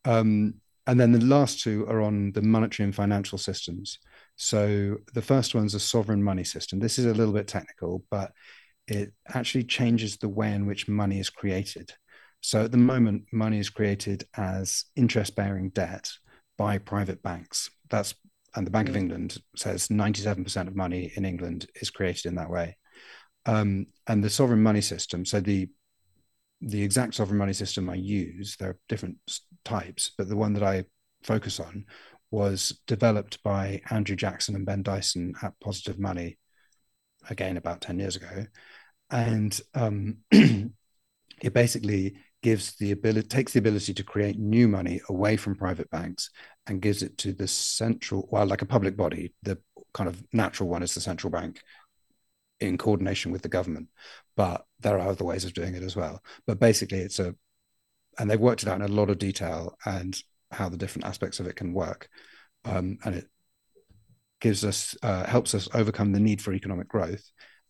um, 0.05 0.55
and 0.85 0.99
then 0.99 1.11
the 1.11 1.23
last 1.23 1.61
two 1.61 1.85
are 1.87 2.01
on 2.01 2.31
the 2.33 2.41
monetary 2.41 2.85
and 2.85 2.95
financial 2.95 3.37
systems. 3.37 3.99
So 4.35 4.97
the 5.13 5.21
first 5.21 5.55
one's 5.55 5.75
a 5.75 5.79
sovereign 5.79 6.23
money 6.23 6.43
system. 6.43 6.79
This 6.79 6.99
is 6.99 7.05
a 7.05 7.13
little 7.13 7.33
bit 7.33 7.47
technical, 7.47 8.03
but 8.11 8.31
it 8.87 9.13
actually 9.33 9.63
changes 9.63 10.17
the 10.17 10.29
way 10.29 10.51
in 10.51 10.65
which 10.65 10.87
money 10.87 11.19
is 11.19 11.29
created. 11.29 11.93
So 12.41 12.65
at 12.65 12.71
the 12.71 12.77
moment, 12.77 13.25
money 13.31 13.59
is 13.59 13.69
created 13.69 14.25
as 14.35 14.85
interest 14.95 15.35
bearing 15.35 15.69
debt 15.69 16.11
by 16.57 16.77
private 16.77 17.23
banks. 17.23 17.69
That's 17.89 18.15
and 18.55 18.67
the 18.67 18.71
Bank 18.71 18.89
of 18.89 18.95
mm. 18.95 18.99
England 18.99 19.37
says 19.55 19.87
97% 19.87 20.67
of 20.67 20.75
money 20.75 21.11
in 21.15 21.25
England 21.25 21.67
is 21.81 21.89
created 21.89 22.27
in 22.27 22.35
that 22.35 22.49
way. 22.49 22.77
Um, 23.45 23.87
and 24.07 24.23
the 24.23 24.29
sovereign 24.29 24.61
money 24.61 24.81
system, 24.81 25.25
so 25.25 25.39
the 25.39 25.69
the 26.61 26.81
exact 26.81 27.15
sovereign 27.15 27.37
money 27.37 27.51
system 27.51 27.89
I 27.89 27.95
use, 27.95 28.55
there 28.55 28.69
are 28.69 28.79
different 28.87 29.17
types, 29.65 30.11
but 30.17 30.29
the 30.29 30.37
one 30.37 30.53
that 30.53 30.63
I 30.63 30.85
focus 31.21 31.59
on 31.59 31.85
was 32.31 32.79
developed 32.87 33.43
by 33.43 33.81
Andrew 33.89 34.15
Jackson 34.15 34.55
and 34.55 34.65
Ben 34.65 34.81
Dyson 34.81 35.33
at 35.41 35.59
Positive 35.59 35.99
Money, 35.99 36.37
again 37.29 37.57
about 37.57 37.81
10 37.81 37.99
years 37.99 38.15
ago. 38.15 38.45
And 39.13 39.61
um, 39.75 40.17
it 40.31 41.53
basically 41.53 42.15
gives 42.41 42.75
the 42.75 42.91
ability 42.91 43.27
takes 43.27 43.53
the 43.53 43.59
ability 43.59 43.93
to 43.93 44.03
create 44.03 44.37
new 44.37 44.67
money 44.67 44.99
away 45.07 45.37
from 45.37 45.55
private 45.55 45.89
banks 45.91 46.29
and 46.67 46.81
gives 46.81 47.01
it 47.03 47.17
to 47.19 47.31
the 47.31 47.47
central 47.47 48.27
well 48.31 48.45
like 48.47 48.63
a 48.63 48.65
public 48.65 48.97
body. 48.97 49.33
The 49.43 49.59
kind 49.93 50.09
of 50.09 50.21
natural 50.33 50.67
one 50.67 50.81
is 50.81 50.95
the 50.95 50.99
central 50.99 51.29
bank 51.29 51.61
in 52.59 52.77
coordination 52.77 53.31
with 53.31 53.43
the 53.43 53.49
government. 53.49 53.87
But 54.35 54.65
there 54.79 54.97
are 54.97 55.07
other 55.07 55.23
ways 55.23 55.45
of 55.45 55.53
doing 55.53 55.75
it 55.75 55.83
as 55.83 55.95
well. 55.95 56.23
But 56.47 56.59
basically 56.59 56.99
it's 56.99 57.19
a 57.19 57.35
and 58.17 58.29
they've 58.29 58.39
worked 58.39 58.63
it 58.63 58.69
out 58.69 58.81
in 58.81 58.89
a 58.89 58.93
lot 58.93 59.11
of 59.11 59.19
detail 59.19 59.77
and 59.85 60.19
how 60.51 60.69
the 60.69 60.77
different 60.77 61.05
aspects 61.05 61.39
of 61.39 61.45
it 61.45 61.55
can 61.55 61.73
work. 61.73 62.09
Um, 62.65 62.97
and 63.05 63.13
it 63.13 63.27
gives 64.41 64.65
us 64.65 64.97
uh, 65.03 65.25
helps 65.27 65.53
us 65.53 65.69
overcome 65.75 66.13
the 66.13 66.19
need 66.19 66.41
for 66.41 66.51
economic 66.51 66.87
growth 66.87 67.23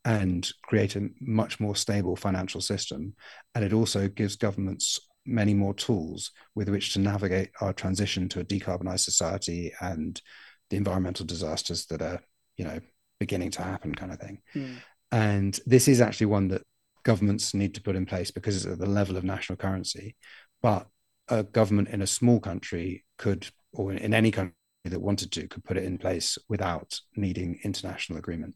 and 0.05 0.49
create 0.63 0.95
a 0.95 1.09
much 1.21 1.59
more 1.59 1.75
stable 1.75 2.15
financial 2.15 2.61
system. 2.61 3.13
And 3.55 3.63
it 3.63 3.73
also 3.73 4.07
gives 4.07 4.35
governments 4.35 4.99
many 5.25 5.53
more 5.53 5.73
tools 5.73 6.31
with 6.55 6.67
which 6.69 6.93
to 6.93 6.99
navigate 6.99 7.49
our 7.61 7.73
transition 7.73 8.27
to 8.29 8.41
a 8.41 8.45
decarbonized 8.45 8.99
society 8.99 9.71
and 9.79 10.21
the 10.69 10.77
environmental 10.77 11.25
disasters 11.25 11.85
that 11.85 12.01
are, 12.01 12.21
you 12.57 12.65
know, 12.65 12.79
beginning 13.19 13.51
to 13.51 13.61
happen, 13.61 13.95
kind 13.95 14.11
of 14.11 14.19
thing. 14.19 14.41
Mm. 14.53 14.75
And 15.11 15.59
this 15.65 15.87
is 15.87 16.01
actually 16.01 16.25
one 16.27 16.49
that 16.49 16.63
governments 17.03 17.53
need 17.53 17.75
to 17.75 17.81
put 17.81 17.95
in 17.95 18.05
place 18.05 18.31
because 18.31 18.55
it's 18.55 18.65
at 18.65 18.79
the 18.79 18.85
level 18.85 19.15
of 19.15 19.23
national 19.23 19.57
currency. 19.57 20.15
But 20.61 20.87
a 21.29 21.43
government 21.43 21.89
in 21.89 22.01
a 22.01 22.07
small 22.07 22.39
country 22.39 23.05
could, 23.17 23.47
or 23.71 23.93
in 23.93 24.13
any 24.13 24.31
country 24.31 24.53
that 24.85 25.01
wanted 25.01 25.31
to, 25.33 25.47
could 25.47 25.63
put 25.63 25.77
it 25.77 25.85
in 25.85 25.97
place 25.97 26.37
without 26.49 26.99
needing 27.15 27.59
international 27.63 28.19
agreement. 28.19 28.55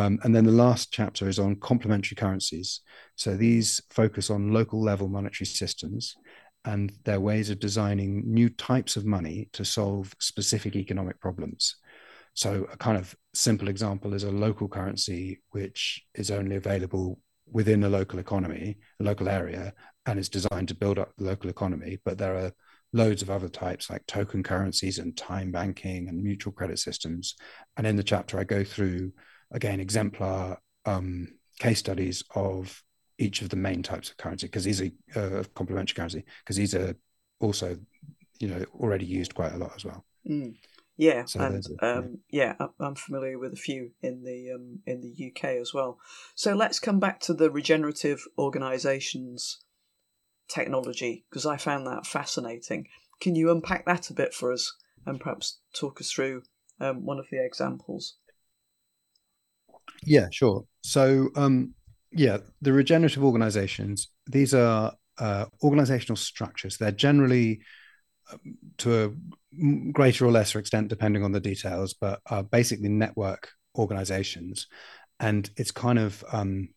Um, 0.00 0.18
and 0.22 0.34
then 0.34 0.44
the 0.44 0.52
last 0.52 0.92
chapter 0.92 1.28
is 1.28 1.38
on 1.38 1.56
complementary 1.56 2.14
currencies. 2.14 2.80
So 3.16 3.36
these 3.36 3.82
focus 3.90 4.30
on 4.30 4.52
local 4.52 4.82
level 4.82 5.08
monetary 5.08 5.46
systems 5.46 6.16
and 6.64 6.92
their 7.04 7.20
ways 7.20 7.50
of 7.50 7.60
designing 7.60 8.22
new 8.26 8.48
types 8.48 8.96
of 8.96 9.04
money 9.04 9.50
to 9.52 9.64
solve 9.64 10.14
specific 10.18 10.74
economic 10.74 11.20
problems. 11.20 11.76
So, 12.34 12.66
a 12.72 12.76
kind 12.76 12.96
of 12.96 13.14
simple 13.34 13.68
example 13.68 14.14
is 14.14 14.22
a 14.22 14.30
local 14.30 14.68
currency 14.68 15.40
which 15.50 16.02
is 16.14 16.30
only 16.30 16.56
available 16.56 17.18
within 17.50 17.82
a 17.82 17.88
local 17.88 18.20
economy, 18.20 18.78
a 19.00 19.04
local 19.04 19.28
area, 19.28 19.74
and 20.06 20.18
is 20.18 20.28
designed 20.28 20.68
to 20.68 20.74
build 20.74 20.98
up 20.98 21.12
the 21.18 21.24
local 21.24 21.50
economy. 21.50 21.98
But 22.04 22.18
there 22.18 22.36
are 22.36 22.52
loads 22.92 23.22
of 23.22 23.30
other 23.30 23.48
types 23.48 23.90
like 23.90 24.06
token 24.06 24.42
currencies 24.42 24.98
and 24.98 25.16
time 25.16 25.50
banking 25.50 26.08
and 26.08 26.22
mutual 26.22 26.52
credit 26.52 26.78
systems. 26.78 27.34
And 27.76 27.86
in 27.86 27.96
the 27.96 28.04
chapter, 28.04 28.38
I 28.38 28.44
go 28.44 28.64
through 28.64 29.12
again 29.50 29.80
exemplar 29.80 30.58
um, 30.86 31.28
case 31.58 31.78
studies 31.78 32.24
of 32.34 32.82
each 33.18 33.42
of 33.42 33.50
the 33.50 33.56
main 33.56 33.82
types 33.82 34.10
of 34.10 34.16
currency 34.16 34.46
because 34.46 34.64
these 34.64 34.80
are 34.80 34.90
uh, 35.14 35.44
complementary 35.54 35.94
currency 35.94 36.24
because 36.42 36.56
these 36.56 36.74
are 36.74 36.96
also 37.38 37.76
you 38.38 38.48
know 38.48 38.64
already 38.74 39.06
used 39.06 39.34
quite 39.34 39.52
a 39.52 39.58
lot 39.58 39.72
as 39.76 39.84
well. 39.84 40.04
Mm. 40.28 40.56
Yeah, 40.96 41.24
so 41.24 41.40
and 41.40 41.64
a, 41.80 41.86
um, 41.86 42.18
yeah. 42.30 42.56
yeah, 42.60 42.66
I'm 42.78 42.94
familiar 42.94 43.38
with 43.38 43.54
a 43.54 43.56
few 43.56 43.92
in 44.02 44.22
the 44.22 44.52
um, 44.54 44.80
in 44.86 45.00
the 45.00 45.30
UK 45.30 45.44
as 45.60 45.72
well. 45.72 45.98
So 46.34 46.54
let's 46.54 46.78
come 46.78 47.00
back 47.00 47.20
to 47.20 47.32
the 47.32 47.50
regenerative 47.50 48.26
organisations 48.36 49.60
technology 50.46 51.24
because 51.30 51.46
I 51.46 51.56
found 51.56 51.86
that 51.86 52.06
fascinating. 52.06 52.88
Can 53.18 53.34
you 53.34 53.50
unpack 53.50 53.86
that 53.86 54.10
a 54.10 54.14
bit 54.14 54.34
for 54.34 54.52
us 54.52 54.76
and 55.06 55.20
perhaps 55.20 55.60
talk 55.74 56.00
us 56.00 56.10
through 56.10 56.42
um, 56.80 57.06
one 57.06 57.18
of 57.18 57.26
the 57.30 57.42
examples? 57.42 58.16
Yeah, 60.04 60.28
sure. 60.30 60.64
So, 60.82 61.28
um, 61.36 61.74
yeah, 62.12 62.38
the 62.60 62.72
regenerative 62.72 63.24
organizations, 63.24 64.08
these 64.26 64.54
are 64.54 64.92
uh, 65.18 65.46
organizational 65.62 66.16
structures. 66.16 66.76
They're 66.76 66.90
generally, 66.90 67.60
um, 68.32 68.56
to 68.78 69.04
a 69.04 69.92
greater 69.92 70.26
or 70.26 70.32
lesser 70.32 70.58
extent, 70.58 70.88
depending 70.88 71.22
on 71.24 71.32
the 71.32 71.40
details, 71.40 71.94
but 71.94 72.20
are 72.26 72.42
basically 72.42 72.88
network 72.88 73.50
organizations. 73.76 74.66
And 75.18 75.48
it's 75.56 75.70
kind 75.70 75.98
of, 75.98 76.24
um, 76.32 76.70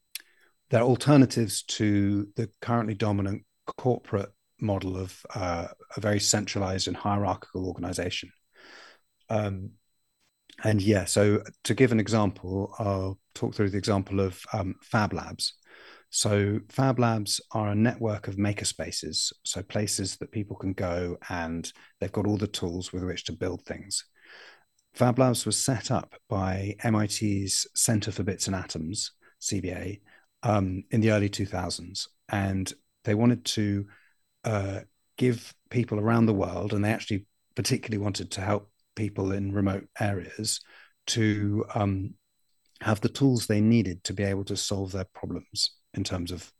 they're 0.69 0.81
alternatives 0.81 1.63
to 1.63 2.27
the 2.35 2.49
currently 2.61 2.93
dominant 2.93 3.43
corporate 3.77 4.31
model 4.59 4.97
of 4.97 5.25
uh, 5.33 5.67
a 5.95 6.01
very 6.01 6.19
centralized 6.19 6.87
and 6.87 6.97
hierarchical 6.97 7.67
organization. 7.67 8.31
Um, 9.29 9.71
and 10.63 10.81
yeah, 10.81 11.05
so 11.05 11.41
to 11.63 11.73
give 11.73 11.91
an 11.91 11.99
example, 11.99 12.73
I'll 12.77 13.19
talk 13.33 13.55
through 13.55 13.71
the 13.71 13.77
example 13.77 14.19
of 14.19 14.39
um, 14.53 14.75
Fab 14.81 15.13
Labs. 15.13 15.53
So 16.09 16.59
Fab 16.69 16.99
Labs 16.99 17.41
are 17.53 17.69
a 17.69 17.75
network 17.75 18.27
of 18.27 18.35
makerspaces, 18.35 19.33
so 19.43 19.63
places 19.63 20.17
that 20.17 20.31
people 20.31 20.55
can 20.55 20.73
go 20.73 21.17
and 21.29 21.71
they've 21.99 22.11
got 22.11 22.27
all 22.27 22.37
the 22.37 22.45
tools 22.45 22.93
with 22.93 23.03
which 23.03 23.23
to 23.25 23.33
build 23.33 23.65
things. 23.65 24.05
Fab 24.93 25.17
Labs 25.17 25.45
was 25.45 25.57
set 25.57 25.89
up 25.89 26.13
by 26.29 26.75
MIT's 26.83 27.65
Center 27.73 28.11
for 28.11 28.21
Bits 28.21 28.45
and 28.45 28.55
Atoms, 28.55 29.11
CBA, 29.41 30.01
um, 30.43 30.83
in 30.91 31.01
the 31.01 31.11
early 31.11 31.29
2000s. 31.29 32.07
And 32.29 32.71
they 33.05 33.15
wanted 33.15 33.43
to 33.45 33.87
uh, 34.43 34.81
give 35.17 35.53
people 35.71 35.99
around 35.99 36.27
the 36.27 36.33
world, 36.33 36.73
and 36.73 36.85
they 36.85 36.93
actually 36.93 37.25
particularly 37.55 38.03
wanted 38.03 38.31
to 38.31 38.41
help 38.41 38.69
people 38.95 39.31
in 39.31 39.51
remote 39.51 39.87
areas 39.99 40.61
to 41.07 41.65
um, 41.75 42.13
have 42.81 43.01
the 43.01 43.09
tools 43.09 43.47
they 43.47 43.61
needed 43.61 44.03
to 44.03 44.13
be 44.13 44.23
able 44.23 44.43
to 44.45 44.57
solve 44.57 44.91
their 44.91 45.07
problems 45.13 45.71
in 45.93 46.03
terms 46.03 46.31
of 46.31 46.51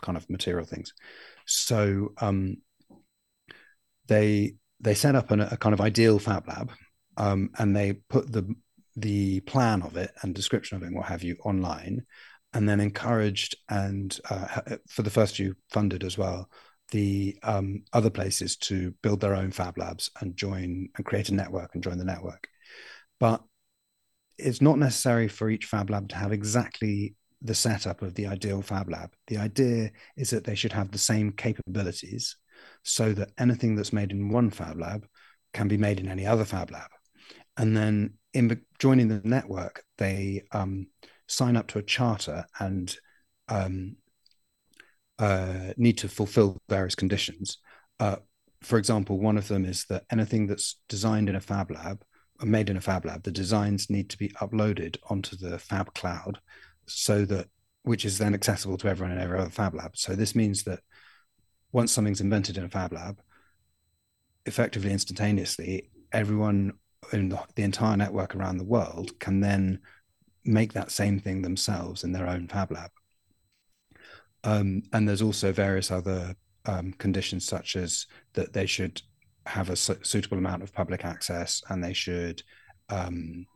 kind 0.00 0.16
of 0.16 0.28
material 0.28 0.66
things. 0.66 0.92
So 1.46 2.12
um, 2.20 2.58
they 4.06 4.54
they 4.80 4.94
set 4.94 5.14
up 5.14 5.30
an, 5.30 5.40
a 5.40 5.56
kind 5.56 5.72
of 5.72 5.80
ideal 5.80 6.18
fab 6.18 6.48
lab, 6.48 6.72
um, 7.16 7.50
and 7.58 7.74
they 7.74 7.94
put 8.08 8.30
the 8.30 8.54
the 8.96 9.40
plan 9.40 9.82
of 9.82 9.96
it 9.96 10.10
and 10.22 10.34
description 10.34 10.76
of 10.76 10.82
it 10.82 10.86
and 10.86 10.96
what 10.96 11.06
have 11.06 11.22
you 11.22 11.36
online, 11.44 12.04
and 12.52 12.68
then 12.68 12.80
encouraged 12.80 13.56
and 13.68 14.18
uh, 14.28 14.60
for 14.88 15.02
the 15.02 15.10
first 15.10 15.36
few 15.36 15.54
funded 15.70 16.04
as 16.04 16.18
well 16.18 16.48
the 16.92 17.36
um, 17.42 17.82
other 17.92 18.10
places 18.10 18.56
to 18.56 18.94
build 19.02 19.20
their 19.20 19.34
own 19.34 19.50
fab 19.50 19.76
labs 19.76 20.10
and 20.20 20.36
join 20.36 20.88
and 20.96 21.06
create 21.06 21.30
a 21.30 21.34
network 21.34 21.74
and 21.74 21.82
join 21.82 21.98
the 21.98 22.04
network. 22.04 22.46
But 23.18 23.42
it's 24.38 24.60
not 24.60 24.78
necessary 24.78 25.26
for 25.28 25.50
each 25.50 25.66
fab 25.66 25.90
lab 25.90 26.08
to 26.10 26.16
have 26.16 26.32
exactly 26.32 27.16
the 27.40 27.54
setup 27.54 28.02
of 28.02 28.14
the 28.14 28.26
ideal 28.26 28.62
fab 28.62 28.90
lab. 28.90 29.12
The 29.26 29.38
idea 29.38 29.90
is 30.16 30.30
that 30.30 30.44
they 30.44 30.54
should 30.54 30.72
have 30.72 30.90
the 30.90 30.98
same 30.98 31.32
capabilities 31.32 32.36
so 32.84 33.12
that 33.12 33.32
anything 33.38 33.74
that's 33.74 33.92
made 33.92 34.12
in 34.12 34.28
one 34.28 34.50
fab 34.50 34.78
lab 34.78 35.06
can 35.52 35.68
be 35.68 35.76
made 35.76 35.98
in 35.98 36.08
any 36.08 36.26
other 36.26 36.44
fab 36.44 36.70
lab. 36.70 36.90
And 37.56 37.76
then 37.76 38.14
in 38.32 38.62
joining 38.78 39.08
the 39.08 39.20
network, 39.24 39.82
they 39.98 40.42
um, 40.52 40.86
sign 41.26 41.56
up 41.56 41.68
to 41.68 41.78
a 41.78 41.82
charter 41.82 42.44
and 42.60 42.94
um, 43.48 43.96
uh, 45.22 45.72
need 45.76 45.96
to 45.98 46.08
fulfill 46.08 46.60
various 46.68 46.96
conditions. 46.96 47.58
Uh, 48.00 48.16
for 48.60 48.76
example, 48.76 49.20
one 49.20 49.38
of 49.38 49.46
them 49.46 49.64
is 49.64 49.84
that 49.84 50.02
anything 50.10 50.48
that's 50.48 50.80
designed 50.88 51.28
in 51.28 51.36
a 51.36 51.40
fab 51.40 51.70
lab 51.70 52.02
or 52.40 52.46
made 52.46 52.68
in 52.68 52.76
a 52.76 52.80
fab 52.80 53.04
lab, 53.04 53.22
the 53.22 53.30
designs 53.30 53.88
need 53.88 54.10
to 54.10 54.18
be 54.18 54.30
uploaded 54.40 54.96
onto 55.08 55.36
the 55.36 55.60
fab 55.60 55.94
cloud 55.94 56.40
so 56.86 57.24
that 57.24 57.46
which 57.84 58.04
is 58.04 58.18
then 58.18 58.34
accessible 58.34 58.76
to 58.76 58.88
everyone 58.88 59.12
in 59.12 59.22
every 59.22 59.38
other 59.38 59.48
fab 59.48 59.74
lab. 59.74 59.96
So 59.96 60.16
this 60.16 60.34
means 60.34 60.64
that 60.64 60.80
once 61.70 61.92
something's 61.92 62.20
invented 62.20 62.56
in 62.56 62.64
a 62.64 62.68
fab 62.68 62.92
lab, 62.92 63.20
effectively 64.44 64.90
instantaneously, 64.90 65.90
everyone 66.10 66.72
in 67.12 67.28
the, 67.28 67.40
the 67.54 67.62
entire 67.62 67.96
network 67.96 68.34
around 68.34 68.58
the 68.58 68.64
world 68.64 69.16
can 69.20 69.38
then 69.38 69.78
make 70.44 70.72
that 70.72 70.90
same 70.90 71.20
thing 71.20 71.42
themselves 71.42 72.02
in 72.02 72.10
their 72.10 72.26
own 72.26 72.48
fab 72.48 72.72
lab. 72.72 72.90
Um, 74.44 74.82
and 74.92 75.08
there's 75.08 75.22
also 75.22 75.52
various 75.52 75.90
other 75.90 76.34
um, 76.66 76.92
conditions, 76.94 77.44
such 77.44 77.76
as 77.76 78.06
that 78.34 78.52
they 78.52 78.66
should 78.66 79.02
have 79.46 79.70
a 79.70 79.76
su- 79.76 79.98
suitable 80.02 80.38
amount 80.38 80.62
of 80.62 80.72
public 80.72 81.04
access 81.04 81.62
and 81.68 81.82
they 81.82 81.92
should 81.92 82.42
um, 82.88 83.46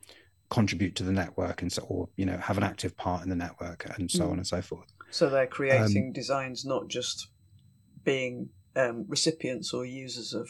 contribute 0.50 0.94
to 0.96 1.02
the 1.02 1.12
network 1.12 1.62
and 1.62 1.72
so, 1.72 1.82
or 1.82 2.08
you 2.16 2.26
know, 2.26 2.36
have 2.38 2.56
an 2.56 2.64
active 2.64 2.96
part 2.96 3.22
in 3.22 3.28
the 3.28 3.36
network 3.36 3.86
and 3.96 4.10
so 4.10 4.24
mm. 4.24 4.30
on 4.30 4.36
and 4.38 4.46
so 4.46 4.60
forth. 4.60 4.92
So 5.10 5.28
they're 5.28 5.46
creating 5.46 6.06
um, 6.06 6.12
designs, 6.12 6.64
not 6.64 6.88
just 6.88 7.28
being 8.04 8.48
um, 8.74 9.04
recipients 9.08 9.72
or 9.72 9.84
users 9.84 10.34
of 10.34 10.48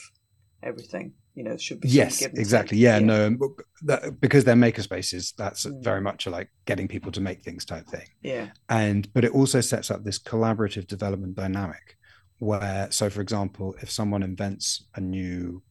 everything 0.62 1.12
you 1.36 1.44
know 1.44 1.56
should 1.56 1.80
be 1.80 1.88
yes 1.88 2.22
exactly. 2.22 2.78
yeah, 2.78 2.96
yeah, 2.96 3.04
no 3.04 3.36
that, 3.82 4.20
because 4.20 4.42
they're 4.44 4.56
maker 4.56 4.82
spaces 4.82 5.34
that's 5.36 5.66
mm. 5.66 5.84
very 5.84 6.00
much 6.00 6.26
like 6.26 6.50
getting 6.64 6.88
people 6.88 7.12
to 7.12 7.20
make 7.20 7.42
things 7.42 7.64
type 7.64 7.86
thing. 7.86 8.06
Yeah. 8.22 8.48
And 8.70 9.12
but 9.12 9.22
it 9.22 9.32
also 9.32 9.60
sets 9.60 9.90
up 9.90 10.02
this 10.02 10.18
collaborative 10.18 10.86
development 10.86 11.36
dynamic 11.36 11.96
where 12.38 12.88
so 12.90 13.10
for 13.10 13.20
example 13.20 13.74
if 13.80 13.90
someone 13.90 14.22
invents 14.22 14.86
a 14.94 15.00
new 15.00 15.62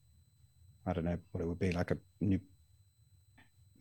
i 0.87 0.93
don't 0.93 1.05
know 1.05 1.17
what 1.31 1.41
it 1.41 1.47
would 1.47 1.59
be 1.59 1.71
like 1.71 1.91
a 1.91 1.97
new 2.21 2.39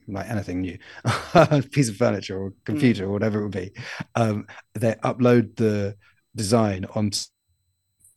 like 0.06 0.28
anything 0.28 0.60
new 0.60 0.76
piece 1.70 1.88
of 1.88 1.96
furniture 1.96 2.38
or 2.38 2.52
computer 2.66 3.04
mm. 3.04 3.08
or 3.08 3.12
whatever 3.12 3.40
it 3.40 3.42
would 3.44 3.52
be 3.52 3.70
um, 4.16 4.46
they 4.74 4.92
upload 5.02 5.56
the 5.56 5.96
design 6.36 6.84
onto 6.94 7.20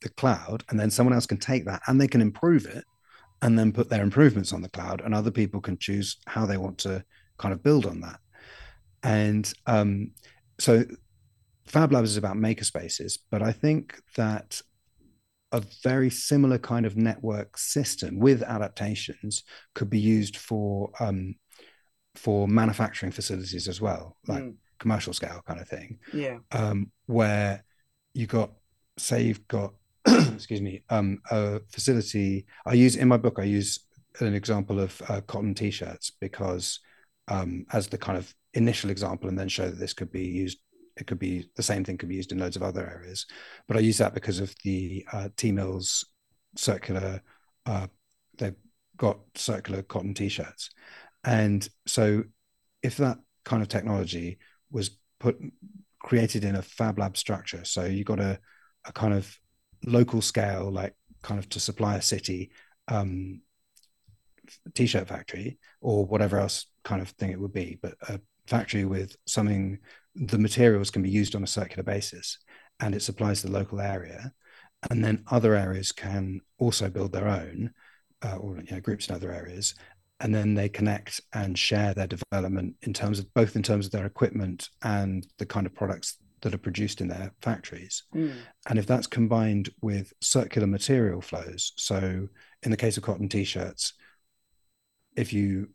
the 0.01 0.09
cloud 0.09 0.65
and 0.69 0.77
then 0.77 0.91
someone 0.91 1.13
else 1.13 1.25
can 1.25 1.37
take 1.37 1.63
that 1.65 1.81
and 1.87 1.99
they 1.99 2.07
can 2.07 2.19
improve 2.19 2.65
it 2.65 2.83
and 3.41 3.57
then 3.57 3.71
put 3.71 3.89
their 3.89 4.01
improvements 4.03 4.53
on 4.53 4.61
the 4.61 4.69
cloud 4.69 5.01
and 5.01 5.13
other 5.13 5.31
people 5.31 5.61
can 5.61 5.77
choose 5.77 6.17
how 6.25 6.45
they 6.45 6.57
want 6.57 6.77
to 6.79 7.03
kind 7.37 7.53
of 7.53 7.63
build 7.63 7.85
on 7.85 8.01
that. 8.01 8.19
And 9.03 9.51
um, 9.67 10.11
so 10.59 10.83
fab 11.65 11.91
labs 11.91 12.11
is 12.11 12.17
about 12.17 12.37
makerspaces 12.37 13.19
but 13.29 13.41
i 13.41 13.51
think 13.51 13.99
that 14.15 14.61
a 15.51 15.61
very 15.83 16.09
similar 16.09 16.57
kind 16.57 16.85
of 16.85 16.97
network 16.97 17.57
system 17.57 18.19
with 18.19 18.41
adaptations 18.43 19.43
could 19.75 19.89
be 19.89 19.99
used 19.99 20.37
for 20.37 20.91
um, 20.99 21.35
for 22.15 22.47
manufacturing 22.47 23.11
facilities 23.11 23.67
as 23.67 23.79
well 23.79 24.17
like 24.27 24.43
mm. 24.43 24.55
commercial 24.79 25.13
scale 25.13 25.41
kind 25.47 25.59
of 25.59 25.67
thing. 25.67 25.99
Yeah. 26.13 26.39
Um, 26.51 26.91
where 27.05 27.63
you 28.13 28.27
got 28.27 28.51
say 28.97 29.23
you've 29.23 29.47
got 29.47 29.73
excuse 30.33 30.61
me, 30.61 30.83
um, 30.89 31.19
a 31.31 31.59
facility. 31.69 32.45
I 32.65 32.73
use 32.73 32.95
in 32.95 33.07
my 33.07 33.17
book. 33.17 33.39
I 33.39 33.43
use 33.43 33.79
an 34.19 34.33
example 34.33 34.79
of 34.79 35.01
uh, 35.09 35.21
cotton 35.21 35.53
t-shirts 35.53 36.11
because 36.19 36.79
um, 37.27 37.65
as 37.73 37.87
the 37.87 37.97
kind 37.97 38.17
of 38.17 38.33
initial 38.53 38.89
example, 38.89 39.27
and 39.27 39.37
then 39.37 39.49
show 39.49 39.65
that 39.69 39.79
this 39.79 39.93
could 39.93 40.11
be 40.11 40.25
used. 40.25 40.59
It 40.95 41.05
could 41.05 41.19
be 41.19 41.47
the 41.55 41.61
same 41.61 41.83
thing 41.83 41.97
could 41.97 42.09
be 42.09 42.15
used 42.15 42.31
in 42.31 42.39
loads 42.39 42.55
of 42.55 42.63
other 42.63 42.89
areas, 42.89 43.27
but 43.67 43.77
I 43.77 43.81
use 43.81 43.99
that 43.99 44.15
because 44.15 44.39
of 44.39 44.55
the 44.63 45.05
uh, 45.13 45.29
Teemill's 45.37 46.03
circular. 46.55 47.21
Uh, 47.67 47.85
they've 48.39 48.55
got 48.95 49.19
circular 49.35 49.83
cotton 49.83 50.15
t-shirts, 50.15 50.71
and 51.23 51.69
so 51.85 52.23
if 52.81 52.97
that 52.97 53.19
kind 53.45 53.61
of 53.61 53.67
technology 53.67 54.39
was 54.71 54.97
put 55.19 55.37
created 55.99 56.43
in 56.43 56.55
a 56.55 56.63
fab 56.63 56.97
lab 56.97 57.15
structure, 57.15 57.63
so 57.63 57.85
you 57.85 58.03
got 58.03 58.19
a, 58.19 58.39
a 58.85 58.91
kind 58.91 59.13
of 59.13 59.37
local 59.85 60.21
scale, 60.21 60.71
like 60.71 60.95
kind 61.21 61.39
of 61.39 61.49
to 61.49 61.59
supply 61.59 61.95
a 61.95 62.01
city 62.01 62.51
um, 62.87 63.41
t-shirt 64.73 65.07
factory 65.07 65.57
or 65.81 66.05
whatever 66.05 66.39
else 66.39 66.67
kind 66.83 67.01
of 67.01 67.09
thing 67.09 67.31
it 67.31 67.39
would 67.39 67.53
be, 67.53 67.77
but 67.81 67.95
a 68.09 68.19
factory 68.47 68.85
with 68.85 69.15
something 69.25 69.79
the 70.15 70.37
materials 70.37 70.89
can 70.89 71.01
be 71.01 71.09
used 71.09 71.35
on 71.35 71.43
a 71.43 71.47
circular 71.47 71.83
basis 71.83 72.39
and 72.79 72.95
it 72.95 73.01
supplies 73.01 73.41
the 73.41 73.51
local 73.51 73.79
area. 73.79 74.31
And 74.89 75.03
then 75.03 75.23
other 75.29 75.55
areas 75.55 75.91
can 75.91 76.41
also 76.59 76.89
build 76.89 77.11
their 77.11 77.27
own 77.27 77.73
uh, 78.23 78.37
or 78.37 78.57
you 78.57 78.71
know, 78.71 78.79
groups 78.79 79.09
in 79.09 79.15
other 79.15 79.31
areas. 79.31 79.75
And 80.19 80.33
then 80.33 80.55
they 80.55 80.69
connect 80.69 81.21
and 81.33 81.57
share 81.57 81.93
their 81.93 82.07
development 82.07 82.75
in 82.81 82.93
terms 82.93 83.19
of 83.19 83.31
both 83.33 83.55
in 83.55 83.63
terms 83.63 83.85
of 83.85 83.91
their 83.91 84.05
equipment 84.05 84.69
and 84.81 85.27
the 85.37 85.45
kind 85.45 85.67
of 85.67 85.75
products 85.75 86.17
that 86.41 86.53
are 86.53 86.59
produced 86.59 87.01
in 87.01 87.07
their 87.07 87.31
factories. 87.41 88.03
Mm. 88.13 88.35
And 88.69 88.79
if 88.79 88.85
that's 88.85 89.07
combined 89.07 89.69
with 89.81 90.13
circular 90.21 90.67
material 90.67 91.21
flows, 91.21 91.73
so 91.77 92.27
in 92.63 92.71
the 92.71 92.77
case 92.77 92.97
of 92.97 93.03
cotton 93.03 93.29
t 93.29 93.43
shirts, 93.43 93.93
if 95.15 95.33
you 95.33 95.69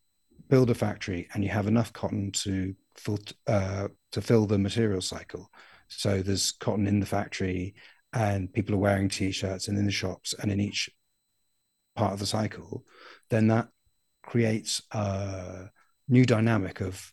build 0.48 0.70
a 0.70 0.74
factory 0.74 1.28
and 1.34 1.42
you 1.42 1.50
have 1.50 1.66
enough 1.66 1.92
cotton 1.92 2.30
to 2.32 2.74
fill, 2.96 3.18
uh, 3.46 3.88
to 4.12 4.20
fill 4.20 4.46
the 4.46 4.58
material 4.58 5.00
cycle, 5.00 5.50
so 5.88 6.22
there's 6.22 6.52
cotton 6.52 6.86
in 6.86 7.00
the 7.00 7.06
factory 7.06 7.74
and 8.12 8.52
people 8.52 8.74
are 8.74 8.78
wearing 8.78 9.08
t 9.08 9.30
shirts 9.30 9.68
and 9.68 9.78
in 9.78 9.86
the 9.86 9.92
shops 9.92 10.34
and 10.40 10.52
in 10.52 10.60
each 10.60 10.90
part 11.96 12.12
of 12.12 12.18
the 12.18 12.26
cycle, 12.26 12.84
then 13.30 13.48
that 13.48 13.68
creates 14.22 14.80
a 14.92 15.68
new 16.08 16.24
dynamic 16.24 16.80
of 16.80 17.12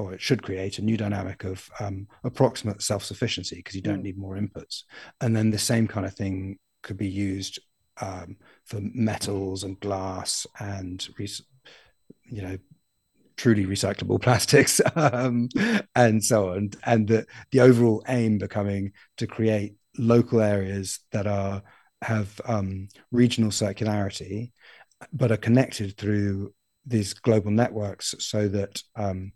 or 0.00 0.14
it 0.14 0.20
should 0.20 0.42
create 0.42 0.78
a 0.78 0.82
new 0.82 0.96
dynamic 0.96 1.44
of 1.44 1.68
um, 1.80 2.06
approximate 2.24 2.82
self-sufficiency 2.82 3.56
because 3.56 3.74
you 3.74 3.82
don't 3.82 4.00
mm. 4.00 4.04
need 4.04 4.18
more 4.18 4.36
inputs 4.36 4.82
and 5.20 5.36
then 5.36 5.50
the 5.50 5.58
same 5.58 5.86
kind 5.86 6.06
of 6.06 6.14
thing 6.14 6.58
could 6.82 6.96
be 6.96 7.08
used 7.08 7.58
um, 8.00 8.36
for 8.64 8.80
metals 8.80 9.64
and 9.64 9.78
glass 9.80 10.46
and 10.58 11.08
you 12.24 12.42
know 12.42 12.56
truly 13.36 13.66
recyclable 13.66 14.20
plastics 14.22 14.80
um, 14.96 15.48
and 15.94 16.22
so 16.24 16.50
on 16.50 16.70
and 16.84 17.08
the, 17.08 17.26
the 17.52 17.60
overall 17.60 18.02
aim 18.08 18.38
becoming 18.38 18.92
to 19.16 19.26
create 19.26 19.74
local 19.98 20.40
areas 20.40 21.00
that 21.12 21.26
are 21.26 21.62
have 22.02 22.40
um, 22.46 22.88
regional 23.10 23.50
circularity 23.50 24.52
but 25.12 25.30
are 25.30 25.36
connected 25.36 25.96
through 25.96 26.52
these 26.86 27.12
global 27.12 27.50
networks 27.50 28.14
so 28.18 28.48
that 28.48 28.82
um, 28.96 29.32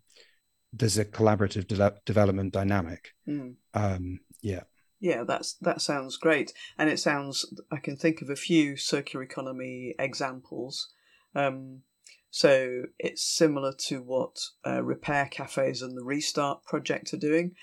there's 0.76 0.98
a 0.98 1.04
collaborative 1.04 1.66
de- 1.66 2.00
development 2.04 2.52
dynamic. 2.52 3.14
Mm. 3.28 3.54
Um, 3.74 4.20
yeah. 4.42 4.64
Yeah, 5.00 5.24
that's 5.24 5.54
that 5.60 5.82
sounds 5.82 6.16
great, 6.16 6.54
and 6.78 6.88
it 6.88 6.98
sounds 6.98 7.44
I 7.70 7.76
can 7.76 7.96
think 7.96 8.22
of 8.22 8.30
a 8.30 8.37
few 8.37 8.76
circular 8.76 9.22
economy 9.22 9.94
examples. 9.98 10.92
Um, 11.34 11.82
so 12.30 12.84
it's 12.98 13.22
similar 13.22 13.74
to 13.87 13.98
what 13.98 14.37
uh, 14.66 14.82
repair 14.82 15.26
cafes 15.30 15.82
and 15.82 15.96
the 15.96 16.04
Restart 16.04 16.64
project 16.64 17.12
are 17.12 17.18
doing, 17.18 17.54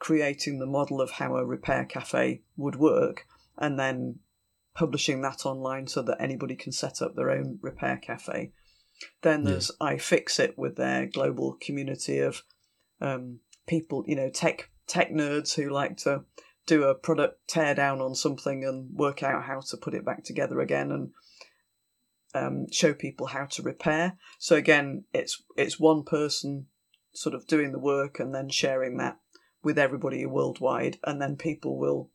creating 0.00 0.58
the 0.58 0.66
model 0.66 1.00
of 1.00 1.12
how 1.12 1.36
a 1.36 1.46
repair 1.46 1.84
cafe 1.84 2.42
would 2.56 2.76
work, 2.76 3.26
and 3.56 3.78
then 3.78 4.18
publishing 4.74 5.22
that 5.22 5.46
online 5.46 5.86
so 5.86 6.02
that 6.02 6.20
anybody 6.20 6.56
can 6.56 6.72
set 6.72 7.00
up 7.00 7.14
their 7.14 7.30
own 7.30 7.58
repair 7.62 7.96
cafe. 7.96 8.52
Then 9.22 9.44
there's 9.44 9.70
yeah. 9.80 9.92
iFixit 9.92 10.58
with 10.58 10.76
their 10.76 11.06
global 11.06 11.56
community 11.60 12.18
of 12.18 12.42
um, 13.00 13.40
people, 13.66 14.04
you 14.06 14.16
know, 14.16 14.30
tech 14.30 14.70
tech 14.86 15.10
nerds 15.12 15.54
who 15.54 15.68
like 15.68 15.96
to 15.98 16.24
do 16.66 16.84
a 16.84 16.94
product 16.94 17.48
teardown 17.48 18.00
on 18.00 18.14
something 18.14 18.64
and 18.64 18.94
work 18.94 19.22
out 19.22 19.44
how 19.44 19.60
to 19.60 19.76
put 19.76 19.94
it 19.94 20.04
back 20.04 20.24
together 20.24 20.60
again 20.60 20.90
and 20.90 21.10
um, 22.34 22.66
show 22.70 22.92
people 22.92 23.28
how 23.28 23.46
to 23.46 23.62
repair. 23.62 24.18
So 24.38 24.56
again, 24.56 25.04
it's 25.12 25.42
it's 25.56 25.80
one 25.80 26.04
person 26.04 26.66
sort 27.14 27.34
of 27.34 27.46
doing 27.46 27.72
the 27.72 27.78
work 27.78 28.20
and 28.20 28.34
then 28.34 28.48
sharing 28.48 28.98
that 28.98 29.18
with 29.62 29.78
everybody 29.78 30.24
worldwide, 30.26 30.98
and 31.04 31.20
then 31.20 31.36
people 31.36 31.78
will 31.78 32.10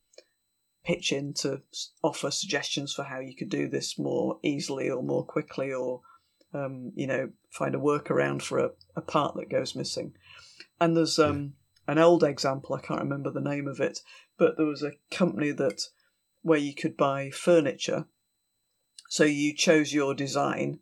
pitch 0.84 1.12
in 1.12 1.34
to 1.34 1.62
offer 2.04 2.30
suggestions 2.30 2.94
for 2.94 3.04
how 3.04 3.20
you 3.20 3.36
could 3.36 3.50
do 3.50 3.68
this 3.68 3.98
more 3.98 4.40
easily 4.44 4.90
or 4.90 5.02
more 5.02 5.26
quickly 5.26 5.72
or 5.74 6.02
um, 6.54 6.92
you 6.96 7.08
know 7.08 7.30
find 7.52 7.74
a 7.74 7.80
workaround 7.80 8.42
for 8.42 8.60
a, 8.60 8.70
a 8.96 9.02
part 9.02 9.36
that 9.36 9.50
goes 9.50 9.76
missing 9.76 10.14
and 10.80 10.96
there's 10.96 11.20
um, 11.20 11.54
an 11.88 12.00
old 12.00 12.24
example, 12.24 12.76
I 12.76 12.82
can't 12.82 13.02
remember 13.02 13.32
the 13.32 13.42
name 13.42 13.68
of 13.68 13.80
it, 13.80 14.00
but 14.38 14.58
there 14.58 14.66
was 14.66 14.84
a 14.84 14.94
company 15.12 15.52
that 15.52 15.82
where 16.42 16.60
you 16.60 16.74
could 16.74 16.98
buy 16.98 17.30
furniture. 17.30 18.06
So 19.10 19.24
you 19.24 19.56
chose 19.56 19.94
your 19.94 20.14
design 20.14 20.80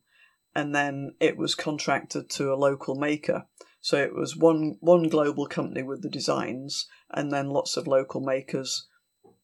and 0.55 0.75
then 0.75 1.15
it 1.19 1.38
was 1.38 1.55
contracted 1.55 2.29
to 2.31 2.53
a 2.53 2.55
local 2.55 2.95
maker. 2.95 3.45
So 3.79 3.97
it 3.97 4.13
was 4.13 4.36
one 4.36 4.77
one 4.79 5.10
global 5.10 5.47
company 5.47 5.84
with 5.84 6.01
the 6.01 6.10
designs 6.10 6.88
and 7.10 7.31
then 7.31 7.49
lots 7.49 7.77
of 7.77 7.88
local 7.88 8.21
makers 8.21 8.88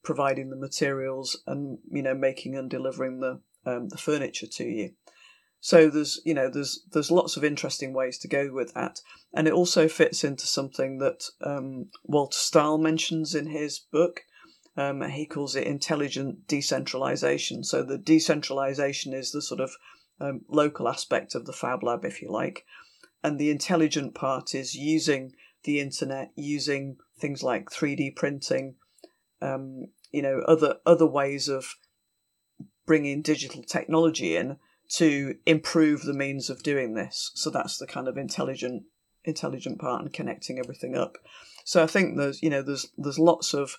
providing 0.03 0.49
the 0.49 0.55
materials 0.55 1.41
and 1.47 1.79
you 1.91 2.01
know 2.01 2.13
making 2.13 2.55
and 2.55 2.69
delivering 2.69 3.19
the 3.19 3.41
um, 3.65 3.89
the 3.89 3.97
furniture 3.97 4.47
to 4.47 4.63
you. 4.63 4.91
So 5.59 5.89
there's 5.89 6.21
you 6.23 6.33
know 6.33 6.49
there's 6.49 6.83
there's 6.91 7.11
lots 7.11 7.35
of 7.35 7.43
interesting 7.43 7.93
ways 7.93 8.17
to 8.19 8.27
go 8.27 8.51
with 8.51 8.73
that, 8.73 9.01
and 9.33 9.47
it 9.47 9.53
also 9.53 9.87
fits 9.87 10.23
into 10.23 10.45
something 10.45 10.99
that 10.99 11.29
um, 11.41 11.87
Walter 12.03 12.37
Stahel 12.37 12.79
mentions 12.79 13.33
in 13.33 13.47
his 13.47 13.79
book. 13.79 14.21
Um, 14.75 15.01
he 15.01 15.25
calls 15.25 15.55
it 15.55 15.65
intelligent 15.65 16.47
decentralization. 16.47 17.63
So 17.63 17.81
the 17.81 17.97
decentralization 17.97 19.11
is 19.11 19.31
the 19.31 19.41
sort 19.41 19.59
of 19.59 19.71
um, 20.19 20.41
local 20.47 20.87
aspect 20.87 21.33
of 21.33 21.45
the 21.45 21.53
Fab 21.53 21.83
Lab, 21.83 22.05
if 22.05 22.21
you 22.21 22.31
like, 22.31 22.63
and 23.23 23.39
the 23.39 23.49
intelligent 23.49 24.13
part 24.13 24.53
is 24.53 24.75
using 24.75 25.33
the 25.63 25.79
internet, 25.79 26.31
using 26.35 26.97
things 27.19 27.41
like 27.41 27.71
3D 27.71 28.15
printing, 28.15 28.75
um, 29.41 29.87
you 30.11 30.21
know, 30.21 30.41
other 30.47 30.75
other 30.85 31.07
ways 31.07 31.49
of 31.49 31.75
bringing 32.85 33.21
digital 33.21 33.63
technology 33.63 34.35
in 34.35 34.57
to 34.89 35.36
improve 35.45 36.04
the 36.04 36.13
means 36.13 36.50
of 36.50 36.63
doing 36.63 36.93
this. 36.93 37.32
So 37.36 37.50
that's 37.50 37.78
the 37.78 37.88
kind 37.88 38.08
of 38.08 38.17
intelligent 38.17 38.84
intelligent 39.26 39.78
part 39.78 40.02
and 40.02 40.13
connecting 40.13 40.58
everything 40.58 40.95
up. 40.95 41.17
So 41.65 41.84
I 41.84 41.88
think 41.88 42.17
there's 42.17 42.41
you 42.41 42.50
know 42.50 42.62
there's 42.62 42.88
there's 42.97 43.19
lots 43.19 43.54
of 43.54 43.78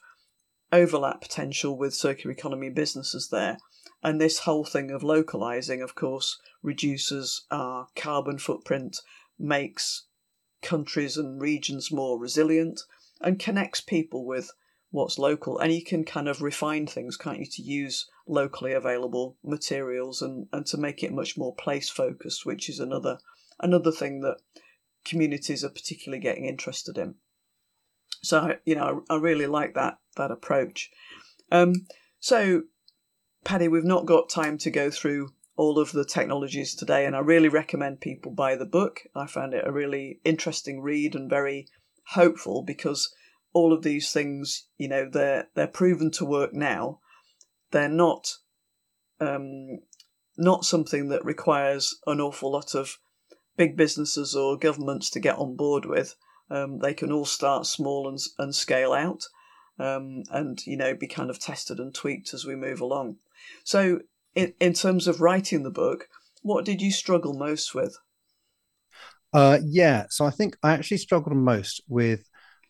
overlap 0.73 1.21
potential 1.21 1.77
with 1.77 1.95
circular 1.95 2.33
economy 2.33 2.69
businesses 2.69 3.29
there. 3.31 3.57
And 4.03 4.21
this 4.21 4.41
whole 4.41 4.65
thing 4.65 4.91
of 4.91 5.03
localizing, 5.03 5.83
of 5.83 5.95
course, 5.95 6.39
reduces 6.63 7.47
our 7.51 7.89
carbon 7.97 8.39
footprint, 8.39 8.99
makes 9.39 10.05
countries 10.63 11.17
and 11.17 11.41
regions 11.41 11.91
more 11.91 12.19
resilient, 12.19 12.83
and 13.21 13.39
connects 13.39 13.81
people 13.81 14.25
with 14.25 14.53
what's 14.91 15.19
local. 15.19 15.59
And 15.59 15.73
you 15.73 15.85
can 15.85 16.05
kind 16.05 16.29
of 16.29 16.43
refine 16.43 16.87
things, 16.87 17.17
can't 17.17 17.41
you, 17.41 17.47
to 17.47 17.63
use 17.63 18.09
locally 18.27 18.73
available 18.73 19.37
materials 19.45 20.23
and, 20.23 20.47
and 20.53 20.67
to 20.67 20.77
make 20.77 21.03
it 21.03 21.13
much 21.13 21.37
more 21.37 21.55
place 21.55 21.89
focused, 21.89 22.47
which 22.47 22.69
is 22.69 22.81
another 22.81 23.19
another 23.61 23.91
thing 23.91 24.21
that 24.21 24.39
communities 25.05 25.65
are 25.65 25.71
particularly 25.71 26.23
getting 26.23 26.45
interested 26.45 26.97
in. 26.97 27.17
So 28.23 28.57
you 28.65 28.75
know, 28.75 29.05
I, 29.09 29.15
I 29.15 29.19
really 29.19 29.47
like 29.47 29.75
that 29.75 29.99
that 30.17 30.31
approach. 30.31 30.91
Um, 31.51 31.87
so, 32.21 32.63
Paddy, 33.45 33.69
we've 33.69 33.85
not 33.85 34.07
got 34.07 34.29
time 34.29 34.59
to 34.59 34.71
go 34.71 34.91
through 34.91 35.31
all 35.57 35.79
of 35.79 35.93
the 35.93 36.05
technologies 36.05 36.75
today, 36.75 37.07
and 37.07 37.17
I 37.17 37.21
really 37.21 37.49
recommend 37.49 38.01
people 38.01 38.33
buy 38.33 38.57
the 38.57 38.67
book. 38.67 39.03
I 39.15 39.27
found 39.27 39.55
it 39.55 39.67
a 39.67 39.73
really 39.73 40.21
interesting 40.25 40.81
read 40.81 41.15
and 41.15 41.29
very 41.29 41.67
hopeful 42.09 42.63
because 42.63 43.13
all 43.53 43.73
of 43.73 43.83
these 43.83 44.13
things, 44.13 44.67
you 44.77 44.89
know, 44.89 45.09
they're 45.11 45.49
they're 45.55 45.67
proven 45.67 46.11
to 46.13 46.25
work 46.25 46.53
now. 46.53 47.01
They're 47.71 47.89
not 47.89 48.35
um, 49.21 49.81
not 50.37 50.65
something 50.65 51.09
that 51.09 51.25
requires 51.25 51.97
an 52.07 52.21
awful 52.21 52.53
lot 52.53 52.75
of 52.75 52.99
big 53.57 53.77
businesses 53.77 54.35
or 54.35 54.57
governments 54.57 55.11
to 55.11 55.21
get 55.21 55.39
on 55.39 55.57
board 55.57 55.85
with. 55.85 56.15
Um, 56.51 56.79
they 56.79 56.95
can 56.95 57.13
all 57.13 57.27
start 57.27 57.67
small 57.67 58.09
and, 58.09 58.19
and 58.39 58.55
scale 58.55 58.93
out, 58.93 59.25
um, 59.79 60.23
and 60.31 60.65
you 60.67 60.77
know, 60.77 60.95
be 60.95 61.07
kind 61.07 61.29
of 61.29 61.39
tested 61.39 61.79
and 61.79 61.95
tweaked 61.95 62.33
as 62.33 62.47
we 62.47 62.55
move 62.55 62.81
along. 62.81 63.17
So, 63.65 64.01
in 64.35 64.55
in 64.61 64.73
terms 64.73 65.07
of 65.07 65.21
writing 65.21 65.63
the 65.63 65.71
book, 65.71 66.09
what 66.43 66.65
did 66.65 66.81
you 66.81 66.93
struggle 66.93 67.35
most 67.35 67.75
with? 67.75 67.99
Uh, 69.33 69.59
yeah, 69.63 70.07
so 70.09 70.25
I 70.25 70.31
think 70.31 70.57
I 70.63 70.73
actually 70.73 70.97
struggled 70.99 71.37
most 71.37 71.83
with 71.87 72.28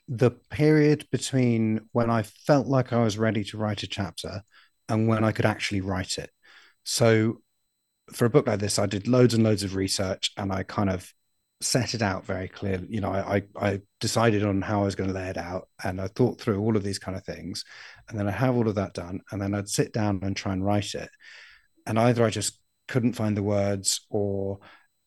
the 0.08 0.30
period 0.30 1.06
between 1.12 1.80
when 1.92 2.10
I 2.10 2.22
felt 2.22 2.66
like 2.66 2.92
I 2.92 3.02
was 3.02 3.18
ready 3.18 3.44
to 3.44 3.58
write 3.58 3.82
a 3.82 3.86
chapter 3.86 4.42
and 4.88 5.06
when 5.06 5.22
I 5.22 5.32
could 5.32 5.44
actually 5.44 5.82
write 5.82 6.16
it. 6.16 6.30
So 6.84 7.42
for 8.12 8.24
a 8.24 8.30
book 8.30 8.46
like 8.46 8.60
this, 8.60 8.78
I 8.78 8.86
did 8.86 9.06
loads 9.06 9.34
and 9.34 9.44
loads 9.44 9.62
of 9.62 9.74
research 9.74 10.32
and 10.38 10.50
I 10.50 10.62
kind 10.62 10.88
of 10.88 11.12
set 11.60 11.92
it 11.94 12.00
out 12.00 12.24
very 12.24 12.48
clearly. 12.48 12.86
You 12.88 13.02
know, 13.02 13.12
I, 13.12 13.42
I 13.60 13.80
decided 14.00 14.44
on 14.44 14.62
how 14.62 14.80
I 14.80 14.84
was 14.84 14.94
going 14.94 15.08
to 15.10 15.14
lay 15.14 15.28
it 15.28 15.36
out 15.36 15.68
and 15.84 16.00
I 16.00 16.06
thought 16.08 16.40
through 16.40 16.58
all 16.58 16.76
of 16.76 16.82
these 16.82 16.98
kind 16.98 17.16
of 17.16 17.24
things. 17.24 17.64
And 18.08 18.18
then 18.18 18.28
I 18.28 18.32
have 18.32 18.56
all 18.56 18.68
of 18.68 18.76
that 18.76 18.94
done. 18.94 19.20
And 19.30 19.42
then 19.42 19.54
I'd 19.54 19.68
sit 19.68 19.92
down 19.92 20.20
and 20.22 20.34
try 20.34 20.52
and 20.52 20.64
write 20.64 20.94
it. 20.94 21.10
And 21.86 21.98
either 21.98 22.24
I 22.24 22.30
just 22.30 22.58
couldn't 22.86 23.12
find 23.12 23.36
the 23.36 23.42
words 23.42 24.06
or 24.08 24.60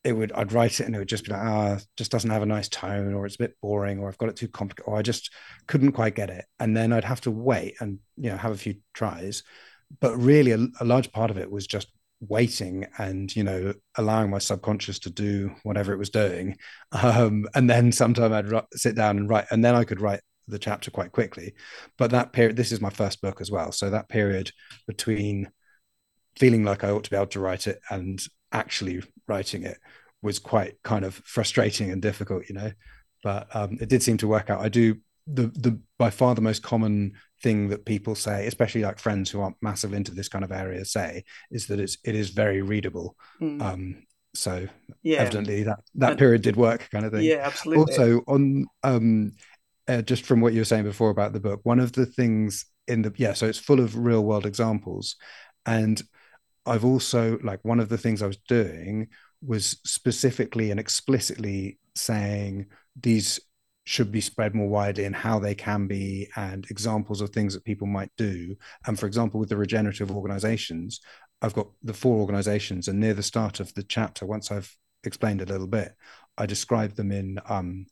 it 0.03 0.13
would 0.13 0.31
I'd 0.31 0.51
write 0.51 0.79
it 0.79 0.85
and 0.85 0.95
it 0.95 0.99
would 0.99 1.07
just 1.07 1.25
be 1.25 1.31
like 1.31 1.41
ah 1.41 1.77
just 1.95 2.11
doesn't 2.11 2.29
have 2.29 2.41
a 2.41 2.47
nice 2.47 2.67
tone 2.69 3.13
or 3.13 3.25
it's 3.25 3.35
a 3.35 3.39
bit 3.39 3.55
boring 3.61 3.99
or 3.99 4.07
I've 4.07 4.17
got 4.17 4.29
it 4.29 4.35
too 4.35 4.47
complicated 4.47 4.87
or 4.87 4.97
I 4.97 5.01
just 5.01 5.31
couldn't 5.67 5.91
quite 5.91 6.15
get 6.15 6.29
it. 6.29 6.45
And 6.59 6.75
then 6.75 6.91
I'd 6.91 7.03
have 7.03 7.21
to 7.21 7.31
wait 7.31 7.75
and 7.79 7.99
you 8.17 8.29
know 8.29 8.37
have 8.37 8.51
a 8.51 8.57
few 8.57 8.75
tries. 8.93 9.43
But 9.99 10.17
really 10.17 10.51
a, 10.51 10.67
a 10.79 10.85
large 10.85 11.11
part 11.11 11.31
of 11.31 11.37
it 11.37 11.51
was 11.51 11.67
just 11.67 11.87
waiting 12.21 12.85
and 12.97 13.35
you 13.35 13.43
know 13.43 13.73
allowing 13.95 14.29
my 14.29 14.37
subconscious 14.39 14.99
to 14.99 15.09
do 15.09 15.53
whatever 15.63 15.93
it 15.93 15.99
was 15.99 16.09
doing. 16.09 16.57
Um, 16.93 17.47
and 17.55 17.69
then 17.69 17.91
sometime 17.91 18.33
I'd 18.33 18.53
r- 18.53 18.67
sit 18.73 18.95
down 18.95 19.17
and 19.17 19.29
write 19.29 19.45
and 19.51 19.63
then 19.63 19.75
I 19.75 19.85
could 19.85 20.01
write 20.01 20.19
the 20.47 20.59
chapter 20.59 20.91
quite 20.91 21.11
quickly. 21.11 21.53
But 21.97 22.11
that 22.11 22.33
period 22.33 22.57
this 22.57 22.71
is 22.71 22.81
my 22.81 22.89
first 22.89 23.21
book 23.21 23.39
as 23.41 23.51
well. 23.51 23.71
So 23.71 23.89
that 23.89 24.09
period 24.09 24.51
between 24.87 25.51
feeling 26.37 26.63
like 26.63 26.83
I 26.83 26.89
ought 26.89 27.03
to 27.05 27.09
be 27.09 27.15
able 27.15 27.27
to 27.27 27.39
write 27.39 27.67
it 27.67 27.79
and 27.89 28.21
actually 28.51 29.01
writing 29.27 29.63
it 29.63 29.77
was 30.21 30.39
quite 30.39 30.81
kind 30.83 31.03
of 31.05 31.15
frustrating 31.25 31.91
and 31.91 32.01
difficult, 32.01 32.43
you 32.47 32.55
know. 32.55 32.71
But 33.23 33.47
um, 33.55 33.77
it 33.81 33.89
did 33.89 34.03
seem 34.03 34.17
to 34.17 34.27
work 34.27 34.49
out. 34.49 34.61
I 34.61 34.69
do 34.69 34.95
the 35.27 35.47
the 35.47 35.79
by 35.97 36.09
far 36.09 36.35
the 36.35 36.41
most 36.41 36.63
common 36.63 37.13
thing 37.41 37.69
that 37.69 37.85
people 37.85 38.15
say, 38.15 38.47
especially 38.47 38.81
like 38.81 38.99
friends 38.99 39.29
who 39.29 39.41
aren't 39.41 39.61
massive 39.61 39.93
into 39.93 40.13
this 40.13 40.27
kind 40.27 40.43
of 40.43 40.51
area, 40.51 40.85
say 40.85 41.23
is 41.51 41.67
that 41.67 41.79
it's 41.79 41.97
it 42.03 42.15
is 42.15 42.29
very 42.29 42.61
readable. 42.61 43.15
Mm. 43.41 43.61
Um, 43.61 44.03
so 44.33 44.67
yeah. 45.03 45.19
evidently 45.19 45.63
that 45.63 45.79
that 45.95 46.11
and, 46.11 46.19
period 46.19 46.41
did 46.41 46.55
work, 46.55 46.87
kind 46.91 47.05
of 47.05 47.11
thing. 47.11 47.23
Yeah, 47.23 47.41
absolutely. 47.43 47.93
Also 47.93 48.21
on 48.27 48.65
um, 48.83 49.33
uh, 49.87 50.01
just 50.01 50.25
from 50.25 50.41
what 50.41 50.53
you 50.53 50.61
were 50.61 50.65
saying 50.65 50.83
before 50.83 51.09
about 51.09 51.33
the 51.33 51.39
book, 51.39 51.61
one 51.63 51.79
of 51.79 51.91
the 51.93 52.05
things 52.05 52.65
in 52.87 53.01
the 53.01 53.13
yeah, 53.17 53.33
so 53.33 53.47
it's 53.47 53.59
full 53.59 53.79
of 53.79 53.97
real 53.97 54.23
world 54.23 54.45
examples, 54.45 55.15
and 55.65 56.01
I've 56.65 56.85
also 56.85 57.39
like 57.43 57.59
one 57.63 57.79
of 57.79 57.89
the 57.89 57.97
things 57.97 58.21
I 58.21 58.27
was 58.27 58.37
doing 58.47 59.07
was 59.41 59.79
specifically 59.83 60.71
and 60.71 60.79
explicitly 60.79 61.79
saying 61.95 62.67
these 62.99 63.39
should 63.83 64.11
be 64.11 64.21
spread 64.21 64.53
more 64.53 64.69
widely 64.69 65.05
and 65.05 65.15
how 65.15 65.39
they 65.39 65.55
can 65.55 65.87
be 65.87 66.29
and 66.35 66.65
examples 66.69 67.19
of 67.19 67.31
things 67.31 67.53
that 67.53 67.65
people 67.65 67.87
might 67.87 68.11
do. 68.15 68.55
And 68.85 68.99
for 68.99 69.07
example, 69.07 69.39
with 69.39 69.49
the 69.49 69.57
regenerative 69.57 70.11
organizations, 70.11 71.01
I've 71.41 71.55
got 71.55 71.67
the 71.81 71.93
four 71.93 72.19
organizations, 72.19 72.87
and 72.87 72.99
near 72.99 73.15
the 73.15 73.23
start 73.23 73.59
of 73.59 73.73
the 73.73 73.83
chapter, 73.83 74.27
once 74.27 74.51
I've 74.51 74.71
explained 75.03 75.41
a 75.41 75.45
little 75.45 75.67
bit, 75.67 75.93
I 76.37 76.45
describe 76.45 76.93
them 76.95 77.11
in 77.11 77.39
um, 77.49 77.87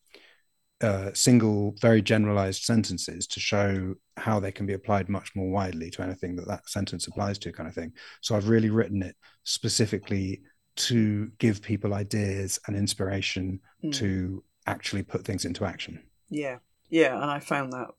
uh, 0.81 1.11
single, 1.13 1.75
very 1.81 2.01
generalized 2.01 2.63
sentences 2.63 3.27
to 3.27 3.39
show 3.39 3.95
how 4.17 4.39
they 4.39 4.51
can 4.51 4.65
be 4.65 4.73
applied 4.73 5.09
much 5.09 5.35
more 5.35 5.49
widely 5.49 5.89
to 5.91 6.01
anything 6.01 6.35
that 6.37 6.47
that 6.47 6.69
sentence 6.69 7.07
applies 7.07 7.37
to, 7.39 7.51
kind 7.51 7.67
of 7.67 7.75
thing. 7.75 7.91
So 8.21 8.35
I've 8.35 8.49
really 8.49 8.69
written 8.69 9.01
it 9.01 9.15
specifically 9.43 10.41
to 10.77 11.31
give 11.37 11.61
people 11.61 11.93
ideas 11.93 12.59
and 12.65 12.77
inspiration 12.77 13.59
mm. 13.83 13.93
to 13.95 14.43
actually 14.67 15.03
put 15.03 15.25
things 15.25 15.43
into 15.43 15.65
action. 15.65 16.01
Yeah, 16.29 16.59
yeah, 16.89 17.15
and 17.15 17.29
I 17.29 17.39
found 17.39 17.73
that 17.73 17.89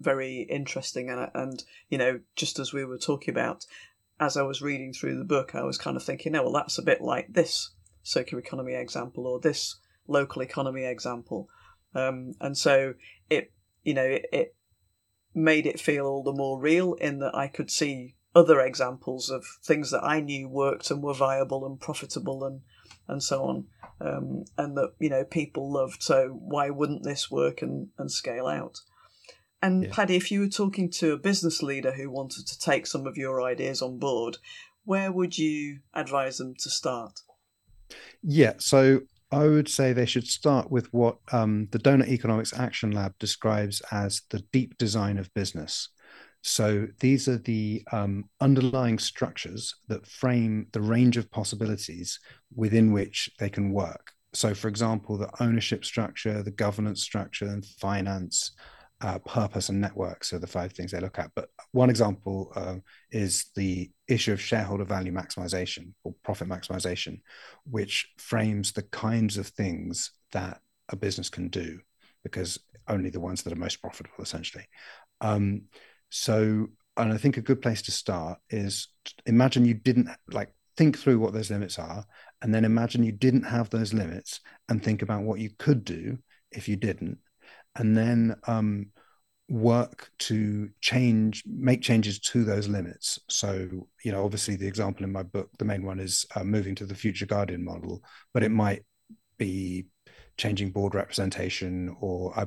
very 0.00 0.42
interesting, 0.42 1.08
and 1.08 1.30
and 1.34 1.64
you 1.88 1.96
know, 1.96 2.20
just 2.36 2.58
as 2.58 2.72
we 2.72 2.84
were 2.84 2.98
talking 2.98 3.32
about, 3.32 3.64
as 4.20 4.36
I 4.36 4.42
was 4.42 4.60
reading 4.60 4.92
through 4.92 5.16
the 5.16 5.24
book, 5.24 5.54
I 5.54 5.62
was 5.62 5.78
kind 5.78 5.96
of 5.96 6.02
thinking, 6.02 6.36
oh, 6.36 6.42
well, 6.42 6.52
that's 6.52 6.78
a 6.78 6.82
bit 6.82 7.00
like 7.00 7.32
this 7.32 7.70
circular 8.02 8.42
economy 8.42 8.74
example 8.74 9.26
or 9.26 9.40
this 9.40 9.76
local 10.06 10.42
economy 10.42 10.84
example 10.84 11.48
um, 11.94 12.34
and 12.40 12.56
so 12.56 12.94
it, 13.30 13.52
you 13.82 13.94
know, 13.94 14.04
it, 14.04 14.26
it 14.32 14.54
made 15.34 15.66
it 15.66 15.80
feel 15.80 16.06
all 16.06 16.22
the 16.22 16.32
more 16.32 16.60
real 16.60 16.94
in 16.94 17.18
that 17.20 17.34
I 17.34 17.48
could 17.48 17.70
see 17.70 18.14
other 18.34 18.60
examples 18.60 19.30
of 19.30 19.44
things 19.64 19.90
that 19.90 20.04
I 20.04 20.20
knew 20.20 20.48
worked 20.48 20.90
and 20.90 21.02
were 21.02 21.14
viable 21.14 21.66
and 21.66 21.80
profitable 21.80 22.44
and 22.44 22.60
and 23.06 23.22
so 23.22 23.44
on, 23.44 23.64
um, 24.00 24.44
and 24.58 24.76
that 24.76 24.92
you 24.98 25.08
know 25.08 25.24
people 25.24 25.72
loved. 25.72 26.02
So 26.02 26.28
why 26.28 26.70
wouldn't 26.70 27.04
this 27.04 27.30
work 27.30 27.62
and 27.62 27.88
and 27.98 28.10
scale 28.10 28.46
out? 28.46 28.80
And 29.62 29.84
yeah. 29.84 29.90
Paddy, 29.92 30.16
if 30.16 30.30
you 30.30 30.40
were 30.40 30.48
talking 30.48 30.90
to 30.92 31.12
a 31.12 31.18
business 31.18 31.62
leader 31.62 31.92
who 31.92 32.10
wanted 32.10 32.46
to 32.46 32.58
take 32.58 32.86
some 32.86 33.06
of 33.06 33.16
your 33.16 33.42
ideas 33.42 33.82
on 33.82 33.98
board, 33.98 34.38
where 34.84 35.10
would 35.10 35.36
you 35.36 35.80
advise 35.94 36.38
them 36.38 36.54
to 36.60 36.70
start? 36.70 37.20
Yeah, 38.22 38.54
so 38.58 39.00
I 39.30 39.46
would 39.46 39.68
say 39.68 39.92
they 39.92 40.06
should 40.06 40.26
start 40.26 40.70
with 40.70 40.92
what 40.92 41.18
um, 41.32 41.68
the 41.70 41.78
Doughnut 41.78 42.08
Economics 42.08 42.58
Action 42.58 42.92
Lab 42.92 43.12
describes 43.18 43.82
as 43.90 44.22
the 44.30 44.40
deep 44.52 44.78
design 44.78 45.18
of 45.18 45.32
business. 45.34 45.90
So 46.42 46.86
these 47.00 47.28
are 47.28 47.36
the 47.36 47.82
um, 47.92 48.24
underlying 48.40 48.98
structures 48.98 49.74
that 49.88 50.06
frame 50.06 50.68
the 50.72 50.80
range 50.80 51.16
of 51.16 51.30
possibilities 51.30 52.18
within 52.54 52.92
which 52.92 53.28
they 53.38 53.50
can 53.50 53.72
work. 53.72 54.12
So, 54.32 54.54
for 54.54 54.68
example, 54.68 55.18
the 55.18 55.30
ownership 55.40 55.84
structure, 55.84 56.42
the 56.42 56.50
governance 56.50 57.02
structure, 57.02 57.46
and 57.46 57.64
finance, 57.64 58.52
uh, 59.00 59.18
purpose 59.20 59.68
and 59.68 59.80
networks 59.80 60.32
are 60.32 60.38
the 60.38 60.46
five 60.46 60.72
things 60.72 60.90
they 60.90 61.00
look 61.00 61.18
at. 61.18 61.30
But 61.34 61.50
one 61.72 61.90
example 61.90 62.52
uh, 62.56 62.76
is 63.10 63.46
the 63.54 63.90
issue 64.08 64.32
of 64.32 64.40
shareholder 64.40 64.84
value 64.84 65.12
maximization 65.12 65.92
or 66.02 66.14
profit 66.24 66.48
maximization, 66.48 67.20
which 67.64 68.08
frames 68.18 68.72
the 68.72 68.82
kinds 68.82 69.38
of 69.38 69.46
things 69.48 70.12
that 70.32 70.60
a 70.88 70.96
business 70.96 71.28
can 71.28 71.48
do, 71.48 71.78
because 72.24 72.58
only 72.88 73.10
the 73.10 73.20
ones 73.20 73.42
that 73.42 73.52
are 73.52 73.56
most 73.56 73.80
profitable, 73.80 74.22
essentially. 74.22 74.66
Um, 75.20 75.62
so, 76.10 76.68
and 76.96 77.12
I 77.12 77.18
think 77.18 77.36
a 77.36 77.42
good 77.42 77.62
place 77.62 77.82
to 77.82 77.92
start 77.92 78.38
is 78.50 78.88
imagine 79.26 79.64
you 79.64 79.74
didn't 79.74 80.08
like 80.32 80.52
think 80.76 80.98
through 80.98 81.20
what 81.20 81.32
those 81.32 81.50
limits 81.50 81.78
are, 81.78 82.04
and 82.42 82.52
then 82.52 82.64
imagine 82.64 83.04
you 83.04 83.12
didn't 83.12 83.44
have 83.44 83.70
those 83.70 83.92
limits 83.92 84.40
and 84.68 84.82
think 84.82 85.02
about 85.02 85.22
what 85.22 85.38
you 85.38 85.50
could 85.58 85.84
do 85.84 86.18
if 86.50 86.68
you 86.68 86.76
didn't 86.76 87.18
and 87.78 87.96
then 87.96 88.36
um, 88.46 88.86
work 89.48 90.10
to 90.18 90.68
change, 90.80 91.42
make 91.46 91.80
changes 91.80 92.18
to 92.18 92.44
those 92.44 92.68
limits. 92.68 93.18
So, 93.28 93.86
you 94.04 94.12
know, 94.12 94.24
obviously 94.24 94.56
the 94.56 94.66
example 94.66 95.04
in 95.04 95.12
my 95.12 95.22
book, 95.22 95.50
the 95.58 95.64
main 95.64 95.84
one 95.84 95.98
is 95.98 96.26
uh, 96.36 96.44
moving 96.44 96.74
to 96.76 96.86
the 96.86 96.94
future 96.94 97.26
guardian 97.26 97.64
model, 97.64 98.02
but 98.34 98.42
it 98.42 98.50
might 98.50 98.84
be 99.38 99.86
changing 100.36 100.70
board 100.70 100.94
representation 100.94 101.96
or 102.00 102.38
uh, 102.38 102.46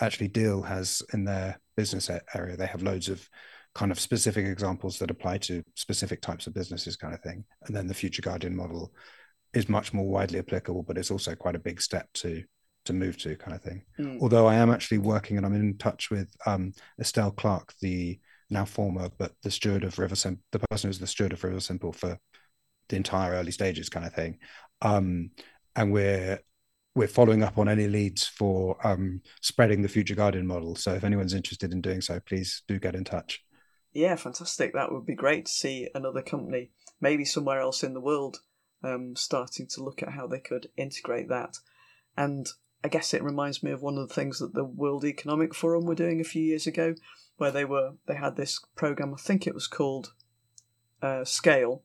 actually 0.00 0.28
DEAL 0.28 0.62
has 0.62 1.02
in 1.12 1.24
their 1.24 1.58
business 1.76 2.10
area, 2.34 2.56
they 2.56 2.66
have 2.66 2.82
loads 2.82 3.08
of 3.08 3.28
kind 3.74 3.92
of 3.92 4.00
specific 4.00 4.46
examples 4.46 4.98
that 4.98 5.10
apply 5.10 5.36
to 5.36 5.62
specific 5.74 6.22
types 6.22 6.46
of 6.46 6.54
businesses 6.54 6.96
kind 6.96 7.12
of 7.12 7.20
thing. 7.20 7.44
And 7.66 7.76
then 7.76 7.86
the 7.86 7.94
future 7.94 8.22
guardian 8.22 8.56
model 8.56 8.92
is 9.52 9.68
much 9.68 9.92
more 9.92 10.08
widely 10.08 10.38
applicable, 10.38 10.82
but 10.82 10.96
it's 10.96 11.10
also 11.10 11.34
quite 11.34 11.56
a 11.56 11.60
big 11.60 11.80
step 11.82 12.08
to 12.14 12.42
to 12.86 12.92
move 12.92 13.18
to 13.18 13.36
kind 13.36 13.54
of 13.54 13.62
thing. 13.62 13.82
Mm. 13.98 14.20
Although 14.20 14.46
I 14.46 14.54
am 14.54 14.70
actually 14.70 14.98
working 14.98 15.36
and 15.36 15.46
I'm 15.46 15.54
in 15.54 15.76
touch 15.78 16.10
with 16.10 16.34
um, 16.46 16.72
Estelle 17.00 17.30
Clark, 17.30 17.74
the 17.80 18.18
now 18.50 18.64
former, 18.64 19.08
but 19.18 19.32
the 19.42 19.50
steward 19.50 19.84
of 19.84 19.96
Riversimple, 19.96 20.38
the 20.52 20.60
person 20.70 20.88
who's 20.88 20.98
the 20.98 21.06
steward 21.06 21.32
of 21.32 21.40
Riversimple 21.40 21.94
for 21.94 22.18
the 22.88 22.96
entire 22.96 23.32
early 23.32 23.52
stages 23.52 23.88
kind 23.88 24.06
of 24.06 24.14
thing. 24.14 24.38
Um, 24.82 25.30
and 25.74 25.92
we're 25.92 26.40
we're 26.94 27.06
following 27.06 27.42
up 27.42 27.58
on 27.58 27.68
any 27.68 27.86
leads 27.86 28.26
for 28.26 28.78
um, 28.86 29.20
spreading 29.42 29.82
the 29.82 29.88
future 29.88 30.14
guardian 30.14 30.46
model. 30.46 30.74
So 30.76 30.94
if 30.94 31.04
anyone's 31.04 31.34
interested 31.34 31.72
in 31.72 31.82
doing 31.82 32.00
so, 32.00 32.20
please 32.20 32.62
do 32.66 32.78
get 32.78 32.94
in 32.94 33.04
touch. 33.04 33.44
Yeah, 33.92 34.16
fantastic. 34.16 34.72
That 34.72 34.90
would 34.90 35.04
be 35.04 35.14
great 35.14 35.44
to 35.44 35.52
see 35.52 35.88
another 35.94 36.22
company, 36.22 36.70
maybe 36.98 37.26
somewhere 37.26 37.60
else 37.60 37.82
in 37.82 37.92
the 37.92 38.00
world, 38.00 38.38
um, 38.82 39.14
starting 39.14 39.66
to 39.74 39.84
look 39.84 40.02
at 40.02 40.12
how 40.12 40.26
they 40.26 40.40
could 40.40 40.68
integrate 40.78 41.28
that. 41.28 41.58
And 42.16 42.46
I 42.86 42.88
guess 42.88 43.12
it 43.12 43.24
reminds 43.24 43.64
me 43.64 43.72
of 43.72 43.82
one 43.82 43.98
of 43.98 44.06
the 44.06 44.14
things 44.14 44.38
that 44.38 44.54
the 44.54 44.62
World 44.62 45.04
Economic 45.04 45.56
Forum 45.56 45.86
were 45.86 45.96
doing 45.96 46.20
a 46.20 46.24
few 46.24 46.40
years 46.40 46.68
ago, 46.68 46.94
where 47.36 47.50
they 47.50 47.64
were 47.64 47.94
they 48.06 48.14
had 48.14 48.36
this 48.36 48.60
program. 48.76 49.12
I 49.12 49.20
think 49.20 49.44
it 49.44 49.54
was 49.54 49.66
called 49.66 50.12
uh, 51.02 51.24
Scale, 51.24 51.82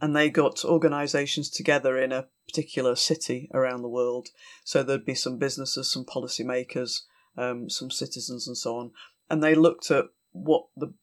and 0.00 0.14
they 0.14 0.30
got 0.30 0.64
organisations 0.64 1.50
together 1.50 1.98
in 1.98 2.12
a 2.12 2.28
particular 2.46 2.94
city 2.94 3.50
around 3.52 3.82
the 3.82 3.88
world. 3.88 4.28
So 4.62 4.84
there'd 4.84 5.04
be 5.04 5.16
some 5.16 5.36
businesses, 5.36 5.90
some 5.90 6.04
policymakers, 6.04 7.00
um, 7.36 7.68
some 7.68 7.90
citizens, 7.90 8.46
and 8.46 8.56
so 8.56 8.76
on, 8.76 8.92
and 9.28 9.42
they 9.42 9.56
looked 9.56 9.90
at 9.90 10.04
what 10.30 10.66
the 10.76 10.94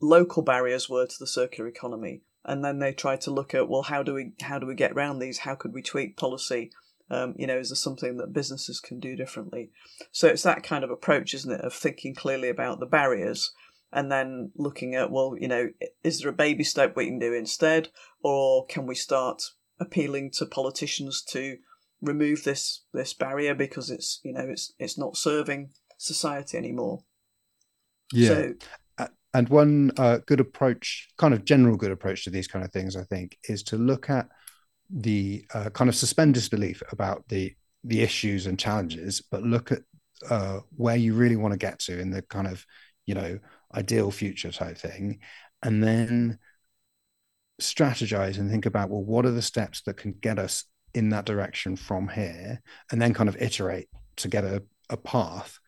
local 0.00 0.44
barriers 0.44 0.88
were 0.88 1.08
to 1.08 1.16
the 1.18 1.26
circular 1.26 1.68
economy 1.68 2.22
and 2.44 2.64
then 2.64 2.78
they 2.78 2.92
tried 2.92 3.20
to 3.20 3.32
look 3.32 3.52
at 3.52 3.68
well 3.68 3.82
how 3.82 4.00
do 4.00 4.14
we 4.14 4.32
how 4.42 4.60
do 4.60 4.66
we 4.66 4.76
get 4.76 4.92
around 4.92 5.18
these 5.18 5.38
how 5.38 5.56
could 5.56 5.72
we 5.72 5.82
tweak 5.82 6.16
policy 6.16 6.70
um, 7.10 7.34
you 7.36 7.46
know, 7.46 7.58
is 7.58 7.70
there 7.70 7.76
something 7.76 8.16
that 8.16 8.32
businesses 8.32 8.80
can 8.80 9.00
do 9.00 9.16
differently? 9.16 9.70
So 10.10 10.28
it's 10.28 10.42
that 10.42 10.62
kind 10.62 10.84
of 10.84 10.90
approach, 10.90 11.34
isn't 11.34 11.52
it, 11.52 11.60
of 11.60 11.74
thinking 11.74 12.14
clearly 12.14 12.48
about 12.48 12.80
the 12.80 12.86
barriers 12.86 13.52
and 13.92 14.10
then 14.10 14.50
looking 14.56 14.94
at, 14.94 15.10
well, 15.10 15.36
you 15.38 15.48
know, 15.48 15.68
is 16.02 16.20
there 16.20 16.30
a 16.30 16.34
baby 16.34 16.64
step 16.64 16.96
we 16.96 17.06
can 17.06 17.18
do 17.18 17.34
instead, 17.34 17.88
or 18.22 18.64
can 18.66 18.86
we 18.86 18.94
start 18.94 19.42
appealing 19.78 20.30
to 20.30 20.46
politicians 20.46 21.22
to 21.22 21.58
remove 22.00 22.44
this 22.44 22.82
this 22.92 23.14
barrier 23.14 23.54
because 23.54 23.88
it's 23.88 24.20
you 24.24 24.32
know 24.32 24.46
it's 24.48 24.72
it's 24.78 24.98
not 24.98 25.16
serving 25.16 25.70
society 25.98 26.56
anymore. 26.56 27.04
Yeah. 28.12 28.28
So, 28.28 28.54
and 29.34 29.48
one 29.48 29.92
uh, 29.96 30.18
good 30.26 30.40
approach, 30.40 31.08
kind 31.16 31.32
of 31.32 31.44
general 31.44 31.76
good 31.76 31.90
approach 31.90 32.24
to 32.24 32.30
these 32.30 32.46
kind 32.46 32.64
of 32.64 32.70
things, 32.70 32.96
I 32.96 33.04
think, 33.04 33.38
is 33.44 33.62
to 33.64 33.76
look 33.76 34.10
at 34.10 34.28
the 34.92 35.44
uh, 35.54 35.70
kind 35.70 35.88
of 35.88 35.96
suspend 35.96 36.34
disbelief 36.34 36.82
about 36.92 37.26
the 37.28 37.54
the 37.84 38.02
issues 38.02 38.46
and 38.46 38.58
challenges, 38.58 39.20
but 39.20 39.42
look 39.42 39.72
at 39.72 39.80
uh, 40.30 40.60
where 40.76 40.96
you 40.96 41.14
really 41.14 41.36
want 41.36 41.52
to 41.52 41.58
get 41.58 41.80
to 41.80 41.98
in 41.98 42.10
the 42.10 42.22
kind 42.22 42.46
of 42.46 42.64
you 43.06 43.14
know 43.14 43.38
ideal 43.74 44.10
future 44.10 44.52
type 44.52 44.78
thing, 44.78 45.18
and 45.62 45.82
then 45.82 46.38
strategize 47.60 48.38
and 48.38 48.50
think 48.50 48.66
about 48.66 48.90
well, 48.90 49.02
what 49.02 49.26
are 49.26 49.30
the 49.30 49.42
steps 49.42 49.82
that 49.82 49.96
can 49.96 50.12
get 50.20 50.38
us 50.38 50.64
in 50.94 51.08
that 51.08 51.24
direction 51.24 51.74
from 51.76 52.08
here, 52.08 52.60
and 52.90 53.00
then 53.00 53.14
kind 53.14 53.28
of 53.28 53.40
iterate 53.40 53.88
to 54.16 54.28
get 54.28 54.44
a, 54.44 54.62
a 54.90 54.96
path. 54.96 55.58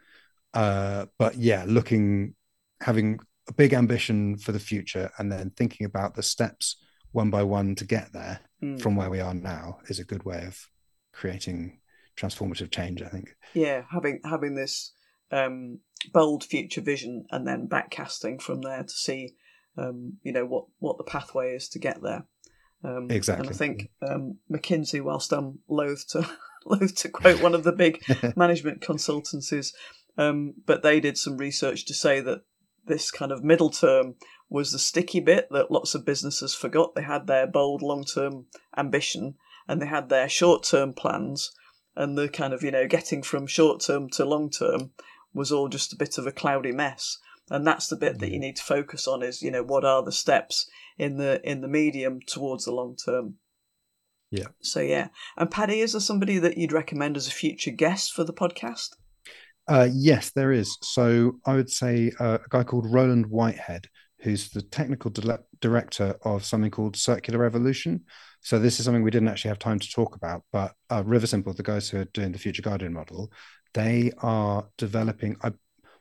Uh, 0.52 1.06
but 1.18 1.36
yeah, 1.36 1.64
looking 1.66 2.34
having 2.80 3.18
a 3.48 3.52
big 3.54 3.72
ambition 3.72 4.36
for 4.36 4.52
the 4.52 4.60
future, 4.60 5.10
and 5.18 5.32
then 5.32 5.50
thinking 5.56 5.86
about 5.86 6.14
the 6.14 6.22
steps 6.22 6.76
one 7.12 7.30
by 7.30 7.42
one 7.42 7.76
to 7.76 7.84
get 7.84 8.12
there 8.12 8.40
mm. 8.64 8.80
from 8.80 8.96
where 8.96 9.10
we 9.10 9.20
are 9.20 9.34
now 9.34 9.78
is 9.88 9.98
a 9.98 10.04
good 10.04 10.24
way 10.24 10.44
of 10.46 10.68
creating 11.12 11.80
transformative 12.16 12.70
change 12.70 13.02
i 13.02 13.08
think. 13.08 13.36
Yeah 13.54 13.82
having 13.90 14.20
having 14.24 14.54
this 14.54 14.92
um, 15.30 15.80
bold 16.12 16.44
future 16.44 16.80
vision 16.80 17.26
and 17.30 17.46
then 17.46 17.68
backcasting 17.68 18.40
from 18.40 18.60
there 18.62 18.82
to 18.82 18.92
see 18.92 19.34
um, 19.76 20.18
you 20.22 20.32
know 20.32 20.46
what 20.46 20.66
what 20.78 20.98
the 20.98 21.04
pathway 21.04 21.54
is 21.54 21.68
to 21.70 21.78
get 21.78 22.02
there. 22.02 22.26
Um, 22.84 23.06
exactly 23.10 23.46
and 23.46 23.54
i 23.54 23.56
think 23.56 23.88
um, 24.06 24.36
mckinsey 24.52 25.00
whilst 25.00 25.32
i'm 25.32 25.60
loath 25.68 26.06
to 26.08 26.28
loath 26.66 26.94
to 26.96 27.08
quote 27.08 27.40
one 27.40 27.54
of 27.54 27.64
the 27.64 27.72
big 27.72 28.04
management 28.36 28.82
consultancies 28.82 29.72
um, 30.18 30.52
but 30.66 30.82
they 30.82 31.00
did 31.00 31.16
some 31.16 31.38
research 31.38 31.86
to 31.86 31.94
say 31.94 32.20
that 32.20 32.42
this 32.86 33.10
kind 33.10 33.32
of 33.32 33.44
middle 33.44 33.70
term 33.70 34.14
was 34.48 34.72
the 34.72 34.78
sticky 34.78 35.20
bit 35.20 35.48
that 35.50 35.70
lots 35.70 35.94
of 35.94 36.04
businesses 36.04 36.54
forgot. 36.54 36.94
They 36.94 37.02
had 37.02 37.26
their 37.26 37.46
bold 37.46 37.82
long 37.82 38.04
term 38.04 38.46
ambition 38.76 39.34
and 39.66 39.80
they 39.80 39.86
had 39.86 40.08
their 40.08 40.28
short 40.28 40.62
term 40.62 40.92
plans, 40.92 41.52
and 41.96 42.18
the 42.18 42.28
kind 42.28 42.52
of, 42.52 42.62
you 42.62 42.70
know, 42.70 42.86
getting 42.86 43.22
from 43.22 43.46
short 43.46 43.80
term 43.80 44.10
to 44.10 44.24
long 44.24 44.50
term 44.50 44.90
was 45.32 45.50
all 45.50 45.68
just 45.68 45.92
a 45.92 45.96
bit 45.96 46.18
of 46.18 46.26
a 46.26 46.32
cloudy 46.32 46.72
mess. 46.72 47.18
And 47.50 47.66
that's 47.66 47.88
the 47.88 47.96
bit 47.96 48.18
that 48.20 48.30
you 48.30 48.38
mm. 48.38 48.42
need 48.42 48.56
to 48.56 48.62
focus 48.62 49.06
on 49.06 49.22
is, 49.22 49.42
you 49.42 49.50
know, 49.50 49.62
what 49.62 49.84
are 49.84 50.02
the 50.02 50.12
steps 50.12 50.68
in 50.98 51.18
the 51.18 51.40
in 51.48 51.60
the 51.60 51.68
medium 51.68 52.20
towards 52.26 52.64
the 52.64 52.72
long 52.72 52.96
term. 52.96 53.36
Yeah. 54.30 54.48
So 54.60 54.80
yeah. 54.80 55.08
And 55.36 55.50
Paddy, 55.50 55.80
is 55.80 55.92
there 55.92 56.00
somebody 56.00 56.38
that 56.38 56.58
you'd 56.58 56.72
recommend 56.72 57.16
as 57.16 57.28
a 57.28 57.32
future 57.32 57.70
guest 57.70 58.12
for 58.12 58.24
the 58.24 58.32
podcast? 58.32 58.90
Uh, 59.66 59.88
yes, 59.92 60.30
there 60.30 60.52
is. 60.52 60.76
So 60.82 61.38
I 61.46 61.54
would 61.54 61.70
say 61.70 62.12
uh, 62.20 62.38
a 62.44 62.48
guy 62.50 62.64
called 62.64 62.92
Roland 62.92 63.26
Whitehead, 63.26 63.86
who's 64.20 64.50
the 64.50 64.62
technical 64.62 65.12
director 65.60 66.16
of 66.22 66.44
something 66.44 66.70
called 66.70 66.96
Circular 66.96 67.38
Revolution. 67.38 68.04
So 68.42 68.58
this 68.58 68.78
is 68.78 68.84
something 68.84 69.02
we 69.02 69.10
didn't 69.10 69.28
actually 69.28 69.50
have 69.50 69.58
time 69.58 69.78
to 69.78 69.90
talk 69.90 70.16
about, 70.16 70.42
but 70.52 70.72
uh, 70.90 71.02
Riversimple, 71.02 71.56
the 71.56 71.62
guys 71.62 71.88
who 71.88 72.00
are 72.00 72.04
doing 72.06 72.32
the 72.32 72.38
Future 72.38 72.62
Guardian 72.62 72.92
model, 72.92 73.32
they 73.72 74.12
are 74.18 74.68
developing. 74.76 75.36
I, 75.42 75.52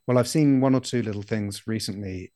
well, 0.08 0.18
I've 0.18 0.28
seen 0.28 0.60
one 0.60 0.76
or 0.76 0.82
two 0.82 1.02
little 1.02 1.22
things 1.22 1.66
recently 1.66 2.34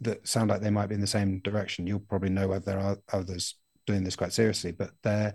that 0.00 0.26
sound 0.26 0.48
like 0.48 0.62
they 0.62 0.70
might 0.70 0.88
be 0.88 0.94
in 0.94 1.02
the 1.02 1.06
same 1.06 1.40
direction. 1.40 1.86
You'll 1.86 2.00
probably 2.00 2.30
know 2.30 2.48
whether 2.48 2.64
there 2.64 2.80
are 2.80 2.96
others 3.12 3.56
doing 3.86 4.02
this 4.02 4.16
quite 4.16 4.32
seriously, 4.32 4.72
but 4.72 4.92
they're 5.02 5.34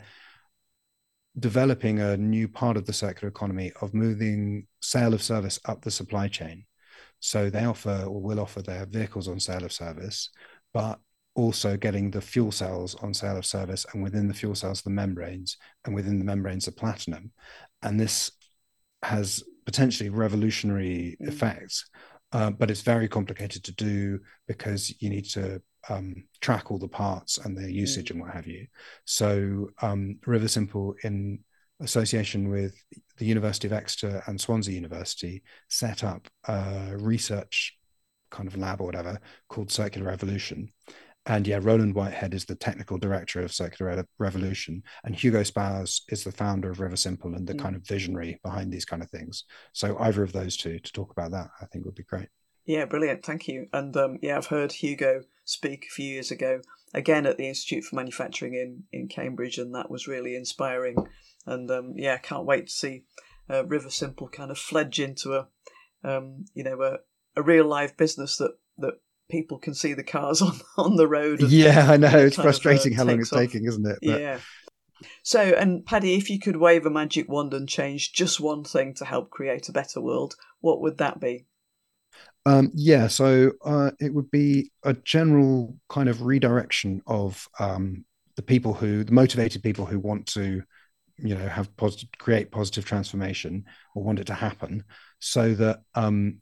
developing 1.39 1.99
a 1.99 2.17
new 2.17 2.47
part 2.47 2.77
of 2.77 2.85
the 2.85 2.93
circular 2.93 3.29
economy 3.29 3.71
of 3.81 3.93
moving 3.93 4.67
sale 4.81 5.13
of 5.13 5.21
service 5.21 5.59
up 5.65 5.81
the 5.81 5.91
supply 5.91 6.27
chain. 6.27 6.65
So 7.19 7.49
they 7.49 7.65
offer 7.65 8.05
or 8.07 8.21
will 8.21 8.39
offer 8.39 8.61
their 8.61 8.85
vehicles 8.85 9.27
on 9.27 9.39
sale 9.39 9.65
of 9.65 9.73
service, 9.73 10.29
but 10.73 10.99
also 11.35 11.75
getting 11.75 12.11
the 12.11 12.21
fuel 12.21 12.51
cells 12.51 12.95
on 12.95 13.13
sale 13.13 13.37
of 13.37 13.45
service, 13.45 13.85
and 13.93 14.01
within 14.01 14.27
the 14.27 14.33
fuel 14.33 14.55
cells, 14.55 14.81
the 14.81 14.89
membranes, 14.89 15.57
and 15.85 15.93
within 15.93 16.19
the 16.19 16.25
membranes, 16.25 16.65
the 16.65 16.71
platinum. 16.71 17.31
And 17.81 17.99
this 17.99 18.31
has 19.01 19.43
potentially 19.65 20.09
revolutionary 20.09 21.17
mm. 21.21 21.27
effects, 21.27 21.85
uh, 22.31 22.51
but 22.51 22.71
it's 22.71 22.81
very 22.81 23.07
complicated 23.07 23.63
to 23.65 23.73
do 23.73 24.19
because 24.47 24.93
you 24.99 25.09
need 25.09 25.25
to 25.25 25.61
um, 25.89 26.25
track 26.41 26.71
all 26.71 26.79
the 26.79 26.87
parts 26.87 27.37
and 27.37 27.57
their 27.57 27.69
usage 27.69 28.07
mm. 28.07 28.11
and 28.11 28.21
what 28.21 28.31
have 28.31 28.47
you. 28.47 28.67
So 29.05 29.69
um, 29.81 30.17
Riversimple 30.25 30.95
in 31.03 31.39
association 31.79 32.49
with 32.49 32.73
the 33.17 33.25
University 33.25 33.67
of 33.67 33.73
Exeter 33.73 34.23
and 34.27 34.39
Swansea 34.39 34.73
University 34.75 35.43
set 35.69 36.03
up 36.03 36.27
a 36.47 36.95
research 36.97 37.77
kind 38.31 38.47
of 38.47 38.57
lab 38.57 38.81
or 38.81 38.85
whatever 38.85 39.19
called 39.49 39.71
Circular 39.71 40.07
Revolution. 40.07 40.71
and 41.27 41.47
yeah, 41.47 41.59
Roland 41.61 41.95
Whitehead 41.95 42.33
is 42.33 42.45
the 42.45 42.55
technical 42.55 42.97
director 42.97 43.41
of 43.41 43.51
Circular 43.51 44.05
Revolution, 44.19 44.83
and 45.03 45.15
Hugo 45.15 45.41
Spowers 45.41 46.01
is 46.09 46.23
the 46.23 46.31
founder 46.31 46.69
of 46.69 46.77
Riversimple 46.77 47.35
and 47.35 47.47
the 47.47 47.53
mm. 47.53 47.59
kind 47.59 47.75
of 47.75 47.87
visionary 47.87 48.39
behind 48.43 48.71
these 48.71 48.85
kind 48.85 49.01
of 49.01 49.09
things. 49.09 49.45
So 49.73 49.97
either 49.99 50.23
of 50.23 50.33
those 50.33 50.55
two 50.55 50.77
to 50.79 50.91
talk 50.91 51.11
about 51.11 51.31
that, 51.31 51.49
I 51.61 51.65
think 51.65 51.85
would 51.85 51.95
be 51.95 52.03
great. 52.03 52.27
Yeah, 52.65 52.85
brilliant. 52.85 53.25
Thank 53.25 53.47
you. 53.47 53.67
And 53.73 53.95
um, 53.97 54.17
yeah, 54.21 54.37
I've 54.37 54.47
heard 54.47 54.71
Hugo 54.71 55.21
speak 55.45 55.85
a 55.85 55.93
few 55.93 56.11
years 56.11 56.31
ago, 56.31 56.61
again 56.93 57.25
at 57.25 57.37
the 57.37 57.47
Institute 57.47 57.83
for 57.83 57.95
Manufacturing 57.95 58.55
in, 58.55 58.83
in 58.91 59.07
Cambridge, 59.07 59.57
and 59.57 59.73
that 59.73 59.89
was 59.89 60.07
really 60.07 60.35
inspiring. 60.35 60.95
And 61.45 61.69
um, 61.71 61.93
yeah, 61.95 62.17
can't 62.17 62.45
wait 62.45 62.67
to 62.67 62.73
see 62.73 63.03
uh, 63.49 63.63
Riversimple 63.63 64.31
kind 64.31 64.51
of 64.51 64.57
fledge 64.57 64.99
into 64.99 65.33
a, 65.33 65.47
um, 66.03 66.45
you 66.53 66.63
know, 66.63 66.81
a, 66.81 66.97
a 67.39 67.43
real 67.43 67.65
live 67.65 67.95
business 67.95 68.37
that, 68.37 68.57
that 68.79 68.95
people 69.29 69.59
can 69.59 69.73
see 69.73 69.93
the 69.93 70.03
cars 70.03 70.41
on, 70.41 70.59
on 70.77 70.95
the 70.95 71.07
road. 71.07 71.41
And, 71.41 71.51
yeah, 71.51 71.91
I 71.91 71.97
know. 71.97 72.17
It's 72.17 72.35
frustrating 72.35 72.93
of, 72.93 72.99
uh, 72.99 73.03
how 73.03 73.09
long 73.09 73.19
it's 73.21 73.31
off. 73.31 73.39
taking, 73.39 73.65
isn't 73.65 73.85
it? 73.85 73.99
But... 74.01 74.19
Yeah. 74.19 74.39
So, 75.23 75.41
and 75.41 75.85
Paddy, 75.85 76.15
if 76.15 76.29
you 76.29 76.39
could 76.39 76.57
wave 76.57 76.85
a 76.85 76.89
magic 76.89 77.29
wand 77.29 77.53
and 77.53 77.67
change 77.67 78.13
just 78.13 78.39
one 78.39 78.63
thing 78.63 78.93
to 78.95 79.05
help 79.05 79.29
create 79.29 79.67
a 79.69 79.73
better 79.73 80.01
world, 80.01 80.35
what 80.61 80.81
would 80.81 80.97
that 80.97 81.19
be? 81.19 81.45
Um, 82.45 82.71
yeah, 82.75 83.07
so 83.07 83.51
uh, 83.63 83.91
it 83.99 84.13
would 84.13 84.29
be 84.29 84.71
a 84.83 84.93
general 84.93 85.75
kind 85.89 86.09
of 86.09 86.21
redirection 86.21 87.01
of 87.07 87.47
um, 87.59 88.05
the 88.35 88.43
people 88.43 88.73
who, 88.73 89.03
the 89.03 89.11
motivated 89.11 89.63
people 89.63 89.85
who 89.85 89.99
want 89.99 90.27
to, 90.27 90.61
you 91.17 91.35
know, 91.35 91.47
have 91.47 91.75
positive, 91.75 92.09
create 92.19 92.51
positive 92.51 92.85
transformation 92.85 93.65
or 93.95 94.03
want 94.03 94.19
it 94.19 94.27
to 94.27 94.33
happen, 94.33 94.83
so 95.19 95.55
that 95.55 95.79
um, 95.95 96.41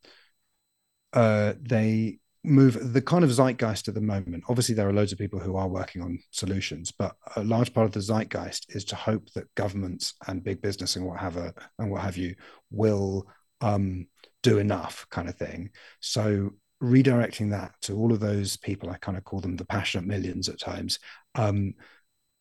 uh, 1.14 1.54
they 1.62 2.20
move 2.44 2.92
the 2.92 3.02
kind 3.02 3.24
of 3.24 3.32
zeitgeist 3.32 3.88
at 3.88 3.94
the 3.94 4.02
moment. 4.02 4.44
Obviously, 4.50 4.76
there 4.76 4.90
are 4.90 4.94
loads 4.94 5.14
of 5.14 5.18
people 5.18 5.40
who 5.40 5.56
are 5.56 5.70
working 5.70 6.02
on 6.02 6.20
solutions, 6.32 6.92
but 6.92 7.16
a 7.38 7.44
large 7.46 7.74
part 7.74 7.86
of 7.86 7.94
the 7.94 8.02
zeitgeist 8.02 8.76
is 8.76 8.84
to 8.84 8.96
hope 8.98 9.32
that 9.36 9.54
governments 9.56 10.16
and 10.28 10.44
big 10.44 10.62
business 10.62 10.98
and 10.98 11.06
what 11.06 11.20
have 11.20 11.38
a, 11.38 11.54
and 11.80 11.90
what 11.90 12.02
have 12.02 12.18
you 12.18 12.36
will 12.72 13.26
um, 13.62 14.08
do 14.44 14.60
enough 14.60 15.08
kind 15.10 15.28
of 15.28 15.36
thing. 15.36 15.72
So 16.00 16.52
redirecting 16.84 17.50
that 17.52 17.74
to 17.82 17.98
all 17.98 18.12
of 18.12 18.20
those 18.20 18.58
people, 18.58 18.90
I 18.90 18.98
kind 18.98 19.18
of 19.18 19.24
call 19.24 19.40
them 19.40 19.56
the 19.56 19.66
passionate 19.66 20.06
millions 20.06 20.50
at 20.50 20.60
times, 20.60 21.00
um, 21.34 21.74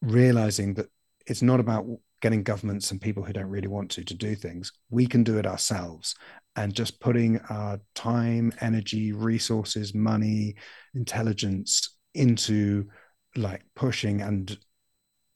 realizing 0.03 0.74
that 0.74 0.88
it's 1.26 1.42
not 1.42 1.61
about 1.61 1.86
getting 2.20 2.42
governments 2.42 2.90
and 2.90 3.00
people 3.00 3.22
who 3.22 3.32
don't 3.32 3.48
really 3.48 3.68
want 3.68 3.90
to 3.92 4.05
to 4.05 4.14
do 4.14 4.34
things. 4.34 4.72
We 4.90 5.07
can 5.07 5.22
do 5.24 5.38
it 5.38 5.46
ourselves. 5.46 6.14
And 6.55 6.74
just 6.74 7.00
putting 7.00 7.38
our 7.48 7.80
time, 7.94 8.53
energy, 8.61 9.12
resources, 9.12 9.94
money, 9.94 10.57
intelligence 10.94 11.96
into 12.14 12.88
like 13.36 13.62
pushing 13.74 14.20
and 14.20 14.57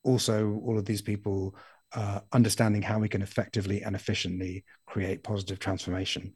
also 0.03 0.61
all 0.65 0.79
of 0.79 0.85
these 0.85 1.01
people 1.01 1.57
uh, 1.95 2.21
understanding 2.33 2.83
how 2.83 2.99
we 2.99 3.09
can 3.09 3.23
effectively 3.23 3.83
and 3.83 3.97
efficiently 3.97 4.65
create 4.87 5.23
positive 5.23 5.59
transformation 5.59 6.35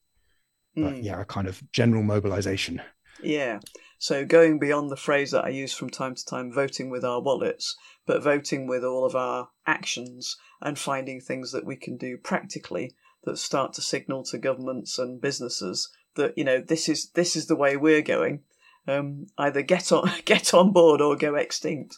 but 0.75 0.95
mm. 0.95 1.05
yeah, 1.05 1.21
a 1.21 1.25
kind 1.25 1.47
of 1.47 1.63
general 1.73 2.03
mobilization. 2.03 2.81
Yeah. 3.23 3.61
So 3.99 4.25
going 4.25 4.59
beyond 4.59 4.91
the 4.91 4.97
phrase 4.97 5.31
that 5.33 5.45
I 5.45 5.51
use 5.51 5.75
from 5.75 5.91
time 5.91 6.15
to 6.15 6.25
time, 6.25 6.53
voting 6.53 6.89
with 6.89 7.05
our 7.05 7.21
wallets, 7.21 7.77
but 8.07 8.23
voting 8.23 8.67
with 8.67 8.83
all 8.83 9.05
of 9.05 9.15
our 9.15 9.49
actions 9.67 10.37
and 10.63 10.79
finding 10.79 11.21
things 11.21 11.53
that 11.53 11.67
we 11.67 11.77
can 11.77 11.97
do 11.97 12.17
practically 12.17 12.95
that 13.25 13.37
start 13.37 13.75
to 13.75 13.83
signal 13.83 14.25
to 14.25 14.39
governments 14.39 14.99
and 14.99 15.21
businesses 15.21 15.91
that 16.17 16.37
you 16.37 16.45
know 16.45 16.61
this 16.61 16.89
is 16.89 17.11
this 17.11 17.37
is 17.37 17.47
the 17.47 17.57
way 17.57 17.77
we're 17.77 18.03
going. 18.03 18.41
Um, 18.89 19.27
either 19.39 19.63
get 19.63 19.93
on 19.93 20.11
get 20.25 20.55
on 20.55 20.73
board 20.73 21.01
or 21.01 21.17
go 21.17 21.35
extinct. 21.35 21.97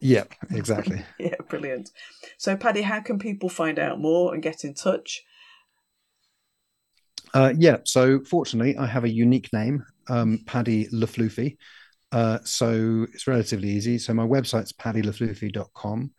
Yep, 0.00 0.34
exactly. 0.50 1.04
yeah, 1.18 1.34
brilliant. 1.48 1.90
So, 2.36 2.56
Paddy, 2.56 2.82
how 2.82 3.00
can 3.00 3.18
people 3.18 3.48
find 3.48 3.78
out 3.78 4.00
more 4.00 4.32
and 4.32 4.42
get 4.42 4.64
in 4.64 4.74
touch? 4.74 5.22
Uh, 7.38 7.54
yeah, 7.56 7.76
so 7.84 8.18
fortunately, 8.24 8.76
I 8.76 8.86
have 8.86 9.04
a 9.04 9.08
unique 9.08 9.52
name, 9.52 9.84
um, 10.08 10.40
Paddy 10.44 10.88
Le 10.90 11.06
Flufy. 11.06 11.56
Uh, 12.10 12.40
so 12.42 13.06
it's 13.12 13.28
relatively 13.28 13.68
easy. 13.68 13.96
So 13.98 14.12
my 14.12 14.26
website's 14.26 14.72
paddyleflufy.com. 14.72 16.10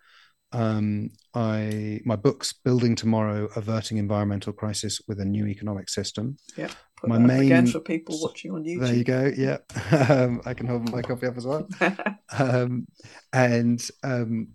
Um, 0.53 1.09
I 1.33 1.99
my 2.05 2.15
book's 2.15 2.53
Building 2.53 2.95
Tomorrow: 2.95 3.49
Averting 3.57 3.97
Environmental 3.97 4.53
Crisis 4.53 5.01
with 5.09 5.19
a 5.19 5.25
New 5.25 5.45
Economic 5.45 5.89
System. 5.89 6.37
Yeah, 6.55 6.71
my 7.03 7.17
main 7.17 7.43
again 7.43 7.67
for 7.67 7.81
people 7.81 8.17
watching 8.21 8.51
on 8.51 8.63
YouTube. 8.63 8.79
There 8.79 8.95
you 8.95 9.03
go. 9.03 9.31
Yeah, 9.35 9.57
um, 10.09 10.41
I 10.45 10.53
can 10.53 10.67
hold 10.67 10.89
my 10.89 11.01
copy 11.01 11.27
up 11.27 11.35
as 11.35 11.45
well. 11.45 11.67
um, 12.39 12.87
and 13.33 13.85
um, 14.03 14.47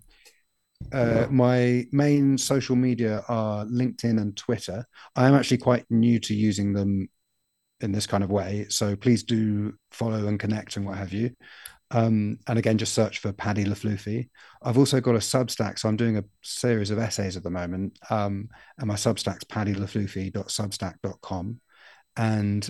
uh, 0.91 1.27
my 1.29 1.85
main 1.91 2.37
social 2.37 2.75
media 2.75 3.23
are 3.27 3.65
LinkedIn 3.65 4.21
and 4.21 4.35
Twitter. 4.35 4.85
I 5.15 5.27
am 5.27 5.33
actually 5.33 5.57
quite 5.57 5.85
new 5.89 6.19
to 6.19 6.33
using 6.33 6.73
them 6.73 7.09
in 7.81 7.91
this 7.91 8.07
kind 8.07 8.23
of 8.23 8.31
way. 8.31 8.65
So 8.69 8.95
please 8.95 9.23
do 9.23 9.73
follow 9.91 10.27
and 10.27 10.39
connect 10.39 10.77
and 10.77 10.85
what 10.85 10.97
have 10.97 11.13
you. 11.13 11.31
Um, 11.91 12.39
and 12.47 12.57
again, 12.57 12.77
just 12.77 12.93
search 12.93 13.19
for 13.19 13.31
Paddy 13.31 13.63
Le 13.65 13.75
Flufy. 13.75 14.29
I've 14.61 14.77
also 14.77 15.01
got 15.01 15.15
a 15.15 15.19
Substack, 15.19 15.79
so 15.79 15.87
I'm 15.87 15.97
doing 15.97 16.17
a 16.17 16.25
series 16.41 16.91
of 16.91 16.97
essays 16.97 17.37
at 17.37 17.43
the 17.43 17.49
moment. 17.49 17.97
Um, 18.09 18.49
and 18.77 18.87
my 18.87 18.95
Substack's 18.95 19.45
paddyleflufy.substack.com. 19.45 21.61
And 22.17 22.69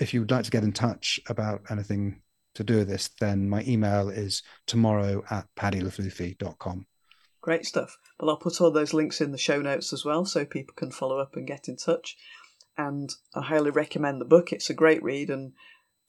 if 0.00 0.12
you 0.12 0.20
would 0.20 0.30
like 0.30 0.44
to 0.44 0.50
get 0.50 0.64
in 0.64 0.72
touch 0.72 1.18
about 1.28 1.62
anything 1.70 2.20
to 2.54 2.64
do 2.64 2.78
with 2.78 2.88
this, 2.88 3.10
then 3.20 3.48
my 3.48 3.62
email 3.66 4.10
is 4.10 4.42
tomorrow 4.66 5.22
at 5.30 5.46
paddyleflufy.com. 5.56 6.86
Great 7.40 7.64
stuff. 7.64 7.98
Well, 8.18 8.30
I'll 8.30 8.36
put 8.36 8.60
all 8.60 8.70
those 8.70 8.92
links 8.92 9.20
in 9.20 9.32
the 9.32 9.38
show 9.38 9.62
notes 9.62 9.92
as 9.92 10.04
well 10.04 10.24
so 10.24 10.44
people 10.44 10.74
can 10.74 10.90
follow 10.90 11.18
up 11.18 11.36
and 11.36 11.46
get 11.46 11.68
in 11.68 11.76
touch. 11.76 12.16
And 12.76 13.14
I 13.34 13.42
highly 13.42 13.70
recommend 13.70 14.20
the 14.20 14.26
book. 14.26 14.52
It's 14.52 14.70
a 14.70 14.74
great 14.74 15.02
read 15.02 15.30
and 15.30 15.52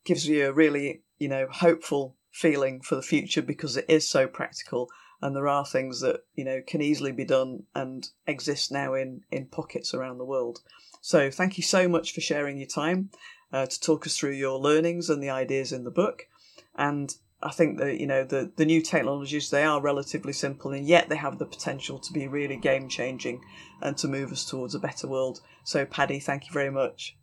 gives 0.04 0.28
you 0.28 0.48
a 0.48 0.54
really, 0.54 1.04
you 1.18 1.28
know, 1.28 1.48
hopeful 1.50 2.16
feeling 2.32 2.82
for 2.82 2.96
the 2.96 3.02
future 3.02 3.42
because 3.42 3.78
it 3.78 3.86
is 3.88 4.08
so 4.08 4.28
practical 4.28 4.90
and 5.22 5.36
there 5.36 5.48
are 5.48 5.66
things 5.66 6.02
that, 6.02 6.22
you 6.34 6.44
know, 6.44 6.62
can 6.66 6.82
easily 6.82 7.12
be 7.12 7.26
done 7.26 7.64
and 7.76 8.10
exist 8.26 8.72
now 8.72 8.94
in, 8.94 9.22
in 9.32 9.46
pockets 9.46 9.94
around 9.94 10.18
the 10.18 10.26
world. 10.26 10.60
So 11.02 11.30
thank 11.30 11.58
you 11.58 11.64
so 11.64 11.88
much 11.88 12.14
for 12.14 12.22
sharing 12.22 12.58
your 12.58 12.68
time 12.68 13.12
uh, 13.54 13.68
to 13.68 13.80
talk 13.80 14.08
us 14.08 14.18
through 14.18 14.32
your 14.32 14.60
learnings 14.60 15.10
and 15.10 15.22
the 15.22 15.30
ideas 15.30 15.72
in 15.72 15.84
the 15.84 15.92
book. 15.92 16.28
And 16.76 17.14
I 17.44 17.52
think 17.52 17.80
that 17.80 18.00
you 18.00 18.08
know 18.08 18.24
the 18.24 18.52
the 18.56 18.66
new 18.66 18.82
technologies 18.82 19.50
they 19.50 19.64
are 19.64 19.82
relatively 19.82 20.34
simple 20.34 20.72
and 20.72 20.86
yet 20.86 21.10
they 21.10 21.16
have 21.16 21.40
the 21.40 21.46
potential 21.46 22.00
to 22.00 22.14
be 22.14 22.28
really 22.28 22.58
game 22.58 22.88
changing 22.88 23.42
and 23.82 23.98
to 23.98 24.08
move 24.08 24.32
us 24.32 24.46
towards 24.46 24.76
a 24.76 24.80
better 24.80 25.08
world. 25.08 25.42
So 25.64 25.86
Paddy, 25.86 26.20
thank 26.20 26.48
you 26.48 26.54
very 26.54 26.72
much. 26.72 27.18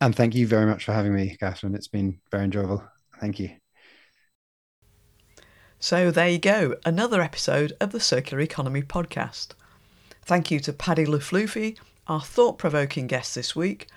And 0.00 0.14
thank 0.16 0.34
you 0.34 0.46
very 0.46 0.66
much 0.66 0.84
for 0.84 0.92
having 0.92 1.14
me, 1.14 1.36
Catherine. 1.38 1.74
It's 1.74 1.88
been 1.88 2.18
very 2.30 2.44
enjoyable. 2.44 2.82
Thank 3.20 3.38
you. 3.38 3.50
So 5.78 6.12
there 6.12 6.28
you 6.28 6.38
go, 6.38 6.76
another 6.84 7.20
episode 7.20 7.72
of 7.80 7.90
the 7.90 7.98
Circular 7.98 8.40
Economy 8.40 8.82
podcast. 8.82 9.48
Thank 10.24 10.48
you 10.48 10.60
to 10.60 10.72
Paddy 10.72 11.04
Le 11.04 11.18
Flufy, 11.18 11.76
our 12.06 12.20
thought 12.20 12.56
provoking 12.56 13.08
guest 13.08 13.34
this 13.34 13.56
week, 13.56 13.88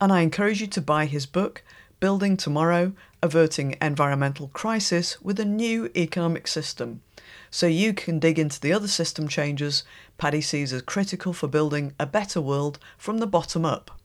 and 0.00 0.12
I 0.12 0.22
encourage 0.22 0.60
you 0.60 0.66
to 0.66 0.80
buy 0.80 1.06
his 1.06 1.26
book, 1.26 1.62
Building 2.02 2.36
Tomorrow 2.36 2.92
averting 3.22 3.76
environmental 3.80 4.48
crisis 4.48 5.22
with 5.22 5.38
a 5.38 5.44
new 5.44 5.88
economic 5.96 6.48
system. 6.48 7.00
So 7.48 7.68
you 7.68 7.94
can 7.94 8.18
dig 8.18 8.40
into 8.40 8.58
the 8.58 8.72
other 8.72 8.88
system 8.88 9.28
changes 9.28 9.84
Paddy 10.18 10.40
sees 10.40 10.72
as 10.72 10.82
critical 10.82 11.32
for 11.32 11.46
building 11.46 11.92
a 12.00 12.06
better 12.06 12.40
world 12.40 12.80
from 12.98 13.18
the 13.18 13.26
bottom 13.28 13.64
up. 13.64 14.00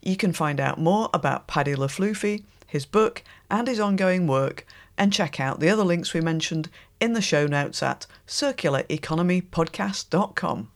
You 0.00 0.16
can 0.16 0.32
find 0.32 0.60
out 0.60 0.78
more 0.78 1.10
about 1.12 1.48
Paddy 1.48 1.74
Le 1.74 1.88
Flufy, 1.88 2.44
his 2.64 2.86
book, 2.86 3.24
and 3.50 3.66
his 3.66 3.80
ongoing 3.80 4.28
work, 4.28 4.64
and 4.96 5.12
check 5.12 5.40
out 5.40 5.58
the 5.58 5.68
other 5.68 5.82
links 5.82 6.14
we 6.14 6.20
mentioned 6.20 6.68
in 7.00 7.14
the 7.14 7.20
show 7.20 7.48
notes 7.48 7.82
at 7.82 8.06
circulareconomypodcast.com. 8.28 10.70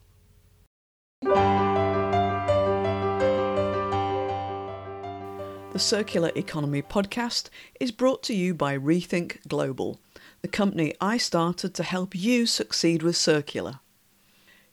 The 5.73 5.79
Circular 5.79 6.33
Economy 6.35 6.83
podcast 6.83 7.49
is 7.79 7.93
brought 7.93 8.25
to 8.25 8.35
you 8.35 8.55
by 8.55 8.77
Rethink 8.77 9.47
Global, 9.47 10.01
the 10.43 10.49
company 10.49 10.95
I 11.01 11.17
started 11.17 11.75
to 11.75 11.85
help 11.85 12.13
you 12.13 12.45
succeed 12.45 13.05
with 13.05 13.17
circular. 13.17 13.79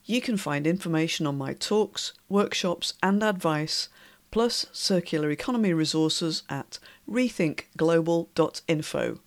You 0.05 0.21
can 0.21 0.37
find 0.37 0.65
information 0.65 1.27
on 1.27 1.37
my 1.37 1.53
talks, 1.53 2.13
workshops, 2.29 2.95
and 3.03 3.23
advice, 3.23 3.89
plus 4.31 4.65
circular 4.71 5.29
economy 5.29 5.71
resources 5.71 6.41
at 6.49 6.79
rethinkglobal.info. 7.07 9.19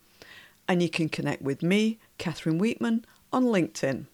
And 0.66 0.83
you 0.83 0.91
can 0.91 1.09
connect 1.09 1.43
with 1.43 1.62
me, 1.62 2.01
Catherine 2.18 2.61
Weetman, 2.61 3.05
on 3.33 3.45
LinkedIn. 3.45 4.07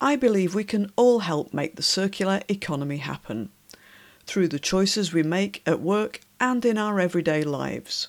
I 0.00 0.14
believe 0.14 0.54
we 0.54 0.62
can 0.62 0.92
all 0.94 1.18
help 1.18 1.52
make 1.52 1.74
the 1.74 1.82
circular 1.82 2.42
economy 2.48 2.98
happen 2.98 3.50
through 4.28 4.48
the 4.48 4.58
choices 4.58 5.12
we 5.12 5.22
make 5.22 5.62
at 5.66 5.80
work 5.80 6.20
and 6.38 6.64
in 6.64 6.76
our 6.76 7.00
everyday 7.00 7.42
lives. 7.42 8.08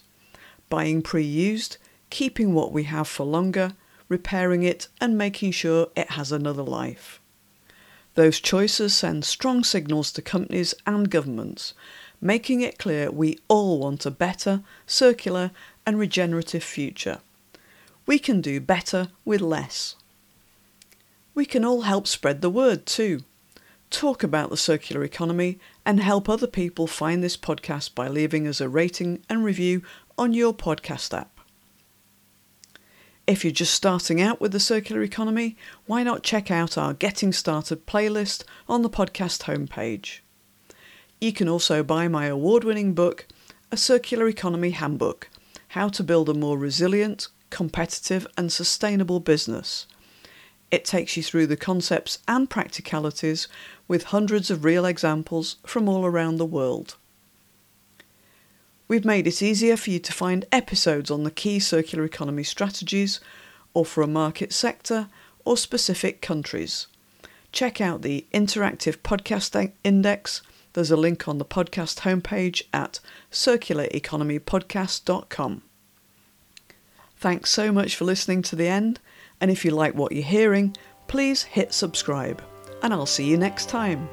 buying 0.70 1.01
pre 1.01 1.24
used, 1.24 1.78
keeping 2.09 2.53
what 2.53 2.72
we 2.72 2.84
have 2.84 3.07
for 3.07 3.26
longer, 3.26 3.74
repairing 4.09 4.61
it, 4.61 4.88
and 4.99 5.17
making 5.17 5.51
sure 5.51 5.88
it 5.95 6.11
has 6.11 6.32
another 6.32 6.61
life. 6.61 7.20
Those 8.15 8.39
choices 8.39 8.93
send 8.93 9.24
strong 9.24 9.63
signals 9.63 10.11
to 10.11 10.22
companies 10.22 10.76
and 10.86 11.09
governments, 11.09 11.74
making 12.20 12.61
it 12.61 12.78
clear 12.78 13.09
we 13.09 13.39
all 13.47 13.80
want 13.80 14.05
a 14.05 14.11
better, 14.11 14.61
circular, 14.86 15.51
and 15.86 15.97
regenerative 15.97 16.63
future. 16.63 17.20
We 18.05 18.20
can 18.20 18.41
do 18.41 18.59
better 18.59 19.09
with 19.24 19.41
less. 19.41 19.95
We 21.34 21.45
can 21.45 21.63
all 21.63 21.82
help 21.82 22.07
spread 22.07 22.41
the 22.41 22.49
word 22.49 22.86
too. 22.86 23.24
Talk 23.90 24.22
about 24.22 24.50
the 24.52 24.58
circular 24.58 25.04
economy 25.04 25.60
and 25.86 26.00
help 26.00 26.30
other 26.30 26.48
people 26.48 26.86
find 26.86 27.24
this 27.24 27.36
podcast 27.36 27.96
by 27.96 28.08
leaving 28.08 28.48
us 28.48 28.62
a 28.62 28.70
rating 28.70 29.24
and 29.28 29.44
review 29.44 29.82
on 30.18 30.34
your 30.34 30.54
podcast 30.54 31.18
app. 31.18 31.40
If 33.26 33.44
you're 33.44 33.52
just 33.52 33.74
starting 33.74 34.22
out 34.22 34.40
with 34.40 34.52
the 34.52 34.60
circular 34.60 35.02
economy, 35.02 35.56
why 35.86 36.04
not 36.04 36.24
check 36.24 36.50
out 36.50 36.78
our 36.78 36.94
Getting 36.94 37.32
Started 37.32 37.86
playlist 37.86 38.44
on 38.68 38.82
the 38.82 38.90
podcast 38.90 39.44
homepage? 39.44 40.20
You 41.22 41.34
can 41.34 41.50
also 41.50 41.84
buy 41.84 42.08
my 42.08 42.26
award 42.26 42.64
winning 42.64 42.94
book, 42.94 43.28
A 43.72 43.78
Circular 43.78 44.28
Economy 44.28 44.72
Handbook 44.72 45.30
How 45.70 45.90
to 45.90 46.04
Build 46.04 46.30
a 46.30 46.34
More 46.34 46.58
Resilient, 46.58 47.28
Competitive, 47.50 48.26
and 48.38 48.52
Sustainable 48.52 49.20
Business. 49.20 49.86
It 50.72 50.86
takes 50.86 51.17
you 51.17 51.24
through 51.24 51.47
the 51.47 51.57
concepts 51.57 52.20
and 52.28 52.47
practicalities 52.49 53.47
with 53.88 54.03
hundreds 54.05 54.51
of 54.51 54.63
real 54.63 54.86
examples 54.86 55.57
from 55.65 55.89
all 55.89 56.05
around 56.05 56.38
the 56.38 56.45
world. 56.45 56.95
We've 58.88 59.05
made 59.05 59.28
it 59.28 59.41
easier 59.41 59.76
for 59.78 59.89
you 59.91 59.99
to 59.99 60.13
find 60.13 60.45
episodes 60.51 61.11
on 61.11 61.24
the 61.24 61.32
key 61.32 61.59
circular 61.59 62.05
economy 62.05 62.43
strategies, 62.43 63.20
or 63.74 63.86
for 63.86 64.01
a 64.01 64.07
market 64.07 64.51
sector, 64.51 65.07
or 65.45 65.55
specific 65.57 66.22
countries. 66.22 66.88
Check 67.51 67.82
out 67.82 68.01
the 68.01 68.26
Interactive 68.34 68.97
Podcast 68.97 69.72
Index. 69.84 70.41
There's 70.74 70.91
a 70.91 70.97
link 70.97 71.28
on 71.28 71.39
the 71.39 71.45
podcast 71.45 72.01
homepage 72.01 72.61
at 72.74 72.99
circulareconomypodcast.com. 73.32 75.61
Thanks 77.17 77.49
so 77.49 77.72
much 77.72 77.95
for 77.95 78.05
listening 78.05 78.43
to 78.43 78.55
the 78.55 78.67
end, 78.67 78.99
and 79.42 79.50
if 79.52 79.64
you 79.64 79.72
like 79.72 79.96
what 79.96 80.12
you're 80.12 80.24
hearing, 80.24 80.76
please 81.08 81.44
hit 81.44 81.74
subscribe, 81.74 82.44
and 82.84 82.94
I'll 82.94 83.06
see 83.06 83.26
you 83.26 83.38
next 83.38 83.70
time. 83.70 84.10